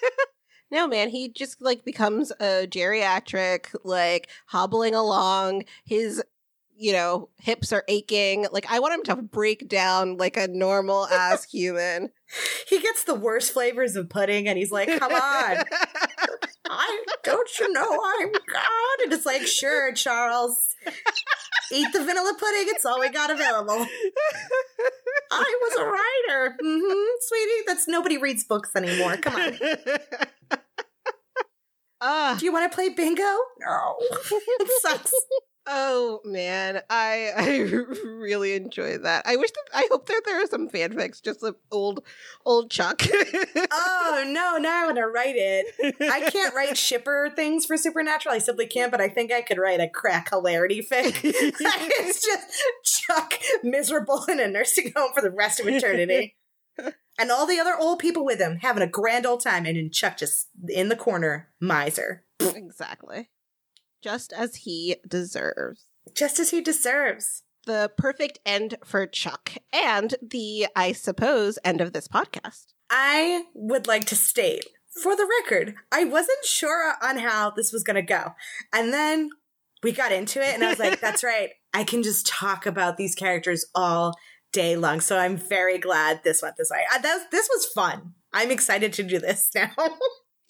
No, 0.72 0.88
man, 0.88 1.10
he 1.10 1.28
just 1.28 1.60
like 1.60 1.84
becomes 1.84 2.30
a 2.40 2.66
geriatric, 2.66 3.74
like 3.84 4.30
hobbling 4.46 4.94
along. 4.94 5.64
His, 5.84 6.22
you 6.83 6.93
know, 6.93 7.28
hips 7.39 7.72
are 7.72 7.85
aching. 7.87 8.47
Like, 8.51 8.66
I 8.70 8.80
want 8.80 8.95
him 8.95 9.05
to 9.16 9.22
break 9.22 9.68
down 9.68 10.16
like 10.16 10.37
a 10.37 10.49
normal 10.49 11.07
ass 11.07 11.45
human. 11.51 12.11
he 12.68 12.80
gets 12.80 13.05
the 13.05 13.14
worst 13.14 13.53
flavors 13.53 13.95
of 13.95 14.11
pudding 14.11 14.49
and 14.49 14.59
he's 14.59 14.72
like, 14.72 14.89
come 14.99 15.12
on. 15.12 15.57
I 16.68 17.05
don't 17.22 17.49
you 17.61 17.72
know 17.72 17.83
I'm 18.18 18.33
God? 18.33 19.03
And 19.05 19.12
it's 19.12 19.26
like, 19.26 19.47
sure, 19.47 19.93
Charles. 19.93 20.59
Eat 21.70 21.93
the 21.93 22.01
vanilla 22.05 22.35
pudding, 22.39 22.64
it's 22.74 22.85
all 22.85 22.99
we 22.99 23.11
got 23.11 23.30
available. 23.30 23.87
I 25.30 25.59
was 25.62 25.78
a 25.78 25.85
writer. 25.85 26.57
Mm-hmm, 26.62 27.09
sweetie. 27.20 27.62
That's 27.66 27.87
nobody 27.89 28.18
reads 28.18 28.45
books 28.45 28.74
anymore. 28.74 29.16
Come 29.18 29.37
on. 29.37 29.59
Ah, 32.05 32.35
Do 32.37 32.45
you 32.45 32.53
want 32.53 32.68
to 32.68 32.74
play 32.74 32.89
bingo? 32.89 33.22
No. 33.61 33.95
it 34.01 34.83
sucks. 34.83 35.12
Oh 35.64 36.20
man, 36.24 36.80
I 36.90 37.30
I 37.36 37.58
really 38.04 38.54
enjoy 38.54 38.98
that. 38.98 39.26
I 39.26 39.36
wish 39.36 39.50
that 39.50 39.64
I 39.72 39.86
hope 39.90 40.06
that 40.06 40.22
there 40.24 40.42
are 40.42 40.46
some 40.46 40.68
fanfics 40.68 41.22
just 41.22 41.42
of 41.42 41.56
old 41.70 42.02
old 42.44 42.70
Chuck. 42.70 43.02
oh 43.70 44.24
no, 44.26 44.58
now 44.58 44.82
I 44.82 44.86
want 44.86 44.96
to 44.96 45.06
write 45.06 45.36
it. 45.36 45.94
I 46.00 46.28
can't 46.30 46.54
write 46.54 46.76
shipper 46.76 47.30
things 47.34 47.64
for 47.64 47.76
Supernatural. 47.76 48.34
I 48.34 48.38
simply 48.38 48.66
can't, 48.66 48.90
but 48.90 49.00
I 49.00 49.08
think 49.08 49.30
I 49.30 49.42
could 49.42 49.58
write 49.58 49.80
a 49.80 49.88
crack 49.88 50.30
hilarity 50.30 50.82
fic. 50.82 51.20
it's 51.22 52.24
just 52.24 52.62
Chuck 52.84 53.34
miserable 53.62 54.24
in 54.28 54.40
a 54.40 54.48
nursing 54.48 54.92
home 54.96 55.12
for 55.14 55.22
the 55.22 55.30
rest 55.30 55.60
of 55.60 55.68
eternity. 55.68 56.34
and 57.18 57.30
all 57.30 57.46
the 57.46 57.60
other 57.60 57.76
old 57.78 58.00
people 58.00 58.24
with 58.24 58.40
him 58.40 58.58
having 58.62 58.82
a 58.82 58.88
grand 58.88 59.26
old 59.26 59.42
time, 59.42 59.64
and 59.66 59.76
then 59.76 59.90
Chuck 59.92 60.16
just 60.16 60.48
in 60.68 60.88
the 60.88 60.96
corner, 60.96 61.50
miser. 61.60 62.24
exactly 62.40 63.28
just 64.03 64.32
as 64.32 64.57
he 64.57 64.96
deserves. 65.07 65.86
Just 66.14 66.38
as 66.38 66.50
he 66.50 66.61
deserves. 66.61 67.42
The 67.64 67.90
perfect 67.96 68.40
end 68.44 68.76
for 68.84 69.07
Chuck 69.07 69.53
and 69.72 70.16
the, 70.20 70.66
I 70.74 70.92
suppose, 70.92 71.59
end 71.64 71.80
of 71.80 71.92
this 71.92 72.09
podcast. 72.09 72.66
I 72.90 73.44
would 73.55 73.86
like 73.86 74.05
to 74.07 74.16
state, 74.16 74.66
for 75.03 75.16
the 75.16 75.30
record, 75.40 75.76
I 75.90 76.05
wasn't 76.05 76.44
sure 76.44 76.94
on 77.00 77.18
how 77.18 77.50
this 77.50 77.72
was 77.72 77.84
going 77.84 77.96
to 77.96 78.03
go. 78.03 78.34
And 78.72 78.92
then 78.92 79.30
we 79.82 79.92
got 79.92 80.12
into 80.12 80.40
it, 80.40 80.55
and 80.55 80.64
I 80.64 80.70
was 80.70 80.78
like, 80.78 81.00
that's 81.00 81.24
right. 81.24 81.50
I 81.72 81.84
can 81.84 82.03
just 82.03 82.26
talk 82.26 82.66
about 82.66 82.96
these 82.96 83.14
characters 83.14 83.64
all 83.74 84.14
day 84.53 84.76
long. 84.76 85.00
So 85.00 85.16
I'm 85.16 85.36
very 85.36 85.78
glad 85.78 86.22
this 86.22 86.42
went 86.42 86.57
this 86.57 86.70
way. 86.70 86.84
Uh, 86.94 86.98
that, 86.98 87.30
this 87.30 87.48
was 87.48 87.66
fun. 87.66 88.14
I'm 88.32 88.50
excited 88.50 88.92
to 88.94 89.03
do 89.03 89.18
this 89.18 89.50
now. 89.55 89.70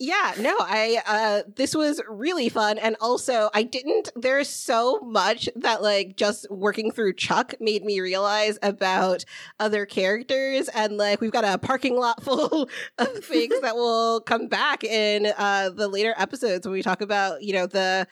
Yeah, 0.04 0.34
no, 0.36 0.56
I 0.58 1.00
uh 1.06 1.42
this 1.54 1.76
was 1.76 2.02
really 2.08 2.48
fun 2.48 2.76
and 2.76 2.96
also 3.00 3.50
I 3.54 3.62
didn't 3.62 4.10
there's 4.16 4.48
so 4.48 4.98
much 4.98 5.48
that 5.54 5.80
like 5.80 6.16
just 6.16 6.50
working 6.50 6.90
through 6.90 7.12
Chuck 7.12 7.54
made 7.60 7.84
me 7.84 8.00
realize 8.00 8.58
about 8.62 9.24
other 9.60 9.86
characters 9.86 10.68
and 10.74 10.96
like 10.96 11.20
we've 11.20 11.30
got 11.30 11.44
a 11.44 11.56
parking 11.56 11.96
lot 11.96 12.20
full 12.24 12.68
of 12.98 13.24
things 13.24 13.60
that 13.60 13.76
will 13.76 14.20
come 14.22 14.48
back 14.48 14.82
in 14.82 15.32
uh 15.38 15.70
the 15.70 15.86
later 15.86 16.14
episodes 16.18 16.66
when 16.66 16.72
we 16.72 16.82
talk 16.82 17.00
about, 17.00 17.44
you 17.44 17.52
know, 17.52 17.66
the 17.68 18.08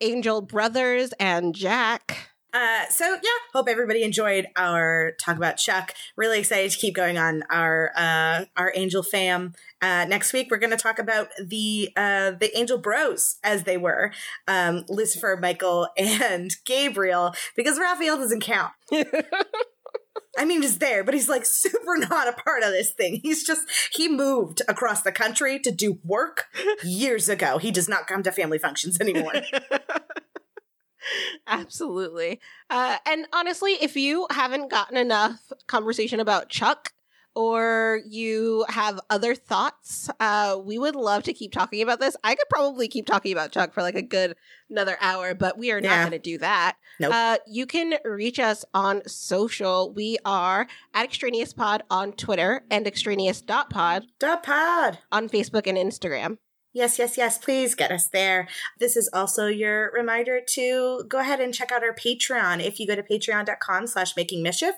Angel 0.00 0.40
brothers 0.40 1.12
and 1.20 1.54
Jack. 1.54 2.30
Uh, 2.58 2.88
so 2.90 3.04
yeah, 3.22 3.30
hope 3.52 3.68
everybody 3.68 4.02
enjoyed 4.02 4.48
our 4.56 5.12
talk 5.20 5.36
about 5.36 5.58
Chuck. 5.58 5.94
Really 6.16 6.40
excited 6.40 6.72
to 6.72 6.76
keep 6.76 6.92
going 6.92 7.16
on 7.16 7.44
our 7.50 7.92
uh, 7.94 8.46
our 8.56 8.72
Angel 8.74 9.04
fam. 9.04 9.54
Uh, 9.80 10.06
next 10.08 10.32
week 10.32 10.48
we're 10.50 10.58
going 10.58 10.72
to 10.72 10.76
talk 10.76 10.98
about 10.98 11.28
the 11.40 11.90
uh, 11.96 12.32
the 12.32 12.50
Angel 12.58 12.76
Bros 12.76 13.36
as 13.44 13.62
they 13.62 13.76
were, 13.76 14.12
um, 14.48 14.84
Lucifer, 14.88 15.38
Michael, 15.40 15.88
and 15.96 16.56
Gabriel, 16.64 17.32
because 17.54 17.78
Raphael 17.78 18.16
doesn't 18.16 18.40
count. 18.40 18.72
I 20.36 20.44
mean, 20.44 20.62
he's 20.62 20.78
there, 20.78 21.04
but 21.04 21.14
he's 21.14 21.28
like 21.28 21.44
super 21.44 21.96
not 21.96 22.28
a 22.28 22.32
part 22.32 22.64
of 22.64 22.70
this 22.70 22.92
thing. 22.92 23.20
He's 23.22 23.44
just, 23.44 23.62
he 23.92 24.08
moved 24.08 24.62
across 24.68 25.02
the 25.02 25.10
country 25.10 25.58
to 25.58 25.72
do 25.72 25.98
work 26.04 26.46
years 26.84 27.28
ago. 27.28 27.58
He 27.58 27.72
does 27.72 27.88
not 27.88 28.06
come 28.06 28.22
to 28.22 28.30
family 28.30 28.58
functions 28.58 29.00
anymore. 29.00 29.32
Absolutely. 31.48 32.40
Uh, 32.70 32.98
and 33.06 33.26
honestly, 33.32 33.72
if 33.80 33.96
you 33.96 34.26
haven't 34.30 34.70
gotten 34.70 34.96
enough 34.96 35.52
conversation 35.66 36.20
about 36.20 36.48
Chuck, 36.48 36.92
or 37.38 38.00
you 38.08 38.64
have 38.68 38.98
other 39.10 39.32
thoughts, 39.32 40.10
uh, 40.18 40.58
we 40.60 40.76
would 40.76 40.96
love 40.96 41.22
to 41.22 41.32
keep 41.32 41.52
talking 41.52 41.82
about 41.82 42.00
this. 42.00 42.16
I 42.24 42.34
could 42.34 42.48
probably 42.50 42.88
keep 42.88 43.06
talking 43.06 43.30
about 43.30 43.52
Chuck 43.52 43.72
for 43.72 43.80
like 43.80 43.94
a 43.94 44.02
good 44.02 44.34
another 44.68 44.96
hour, 45.00 45.34
but 45.34 45.56
we 45.56 45.70
are 45.70 45.80
not 45.80 45.90
yeah. 45.90 46.02
going 46.02 46.12
to 46.12 46.18
do 46.18 46.38
that. 46.38 46.76
Nope. 46.98 47.12
Uh, 47.14 47.36
you 47.46 47.64
can 47.66 47.94
reach 48.04 48.40
us 48.40 48.64
on 48.74 49.06
social. 49.06 49.92
We 49.92 50.18
are 50.24 50.66
at 50.94 51.04
Extraneous 51.04 51.52
Pod 51.52 51.84
on 51.88 52.12
Twitter 52.12 52.64
and 52.72 52.88
extraneous.pod. 52.88 54.06
Dot 54.18 54.42
pod. 54.42 54.98
On 55.12 55.28
Facebook 55.28 55.68
and 55.68 55.78
Instagram. 55.78 56.38
Yes, 56.78 56.96
yes, 56.96 57.18
yes. 57.18 57.38
Please 57.38 57.74
get 57.74 57.90
us 57.90 58.06
there. 58.06 58.46
This 58.78 58.96
is 58.96 59.10
also 59.12 59.48
your 59.48 59.90
reminder 59.90 60.40
to 60.50 61.02
go 61.08 61.18
ahead 61.18 61.40
and 61.40 61.52
check 61.52 61.72
out 61.72 61.82
our 61.82 61.92
Patreon. 61.92 62.64
If 62.64 62.78
you 62.78 62.86
go 62.86 62.94
to 62.94 63.02
patreon.com 63.02 63.88
slash 63.88 64.14
making 64.14 64.44
mischief, 64.44 64.76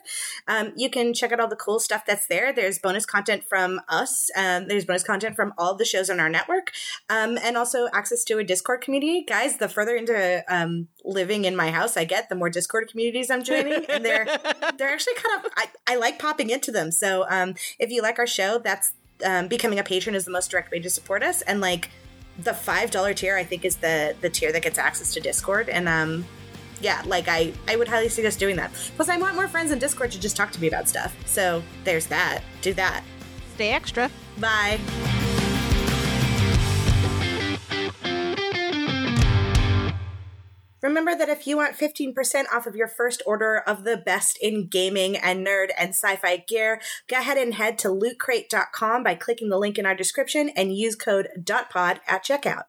um, 0.49 0.73
you 0.75 0.89
can 0.89 1.13
check 1.13 1.31
out 1.31 1.41
all 1.41 1.47
the 1.47 1.57
cool 1.57 1.79
stuff 1.79 2.07
that's 2.07 2.27
there. 2.27 2.55
There's 2.55 2.79
bonus 2.79 3.05
content 3.05 3.45
from 3.47 3.83
us. 3.87 4.31
Um, 4.35 4.67
there's 4.67 4.87
bonus 4.87 5.03
content 5.03 5.37
from 5.37 5.53
all 5.59 5.75
the 5.75 5.85
shows 5.85 6.09
on 6.09 6.21
our 6.21 6.31
network. 6.31 6.73
Um, 7.11 7.37
and 7.37 7.59
also 7.59 7.89
access 7.93 8.25
to 8.25 8.39
a 8.39 8.45
Discord 8.45 8.81
community. 8.81 9.23
Guys, 9.23 9.59
the 9.59 9.69
further 9.69 9.95
into 9.95 10.43
um, 10.49 10.89
living 11.05 11.45
in 11.45 11.55
my 11.55 11.71
house 11.71 11.99
I 11.99 12.07
get, 12.07 12.31
the 12.31 12.35
more 12.35 12.49
Discord 12.49 12.89
communities 12.89 13.31
I'm 13.31 13.45
joining. 13.45 13.85
And 13.91 14.03
they're 14.03 14.25
they're 14.79 14.89
actually 14.89 15.17
kind 15.17 15.45
of 15.45 15.53
I, 15.55 15.67
I 15.87 15.97
like 15.97 16.19
popping 16.19 16.49
into 16.49 16.73
them. 16.73 16.93
So 16.93 17.27
um, 17.29 17.57
if 17.79 17.91
you 17.91 18.01
like 18.01 18.19
our 18.19 18.27
show, 18.27 18.59
that's 18.59 18.95
um, 19.25 19.49
becoming 19.49 19.79
a 19.79 19.85
patron 19.85 20.15
is 20.15 20.25
the 20.25 20.31
most 20.31 20.51
direct 20.51 20.71
way 20.71 20.81
to 20.81 20.91
support 20.91 21.23
us, 21.23 21.43
and 21.43 21.61
like 21.61 21.91
the 22.39 22.55
five 22.55 22.91
dollar 22.91 23.15
tier, 23.15 23.37
I 23.37 23.45
think 23.45 23.65
is 23.65 23.77
the 23.77 24.15
the 24.21 24.31
tier 24.31 24.53
that 24.53 24.63
gets 24.63 24.79
access 24.79 25.13
to 25.15 25.21
Discord, 25.21 25.69
and 25.69 25.89
um, 25.89 26.27
yeah, 26.81 27.03
like 27.07 27.29
I 27.29 27.53
I 27.69 27.77
would 27.77 27.89
highly 27.89 28.09
suggest 28.09 28.39
doing 28.39 28.57
that. 28.57 28.73
Plus, 28.97 29.09
I 29.09 29.17
want 29.17 29.35
more 29.35 29.49
friends 29.49 29.71
in 29.71 29.79
Discord 29.79 30.11
to 30.13 30.21
just 30.21 30.37
talk 30.37 30.51
to 30.53 30.61
me 30.61 30.69
about 30.69 30.89
stuff. 30.89 31.15
So 31.27 31.63
there's 31.85 32.07
that. 32.07 32.43
Do 32.63 32.73
that. 32.75 33.03
Stay 33.55 33.71
extra. 33.71 34.11
Bye. 34.39 34.81
Remember 40.83 41.15
that 41.15 41.29
if 41.29 41.47
you 41.47 41.57
want 41.57 41.77
15% 41.77 42.45
off 42.53 42.67
of 42.67 42.75
your 42.75 42.89
first 42.89 43.23
order 43.27 43.63
of 43.67 43.85
the 43.85 43.97
best 43.97 44.39
in 44.41 44.67
gaming 44.67 45.17
and 45.17 45.47
nerd 45.47 45.69
and 45.79 45.91
sci 45.91 46.17
fi 46.17 46.39
gear, 46.39 46.81
go 47.09 47.19
ahead 47.19 47.37
and 47.37 47.55
head 47.55 47.79
to 47.79 47.89
lootcrate.com 47.89 49.03
by 49.03 49.15
clicking 49.15 49.51
the 49.51 49.59
link 49.59 49.79
in 49.79 49.87
our 49.87 49.95
description 49.95 50.51
and 50.51 50.77
use 50.77 50.97
code 50.97 51.29
DOTPOD 51.39 52.01
at 52.09 52.25
checkout. 52.25 52.65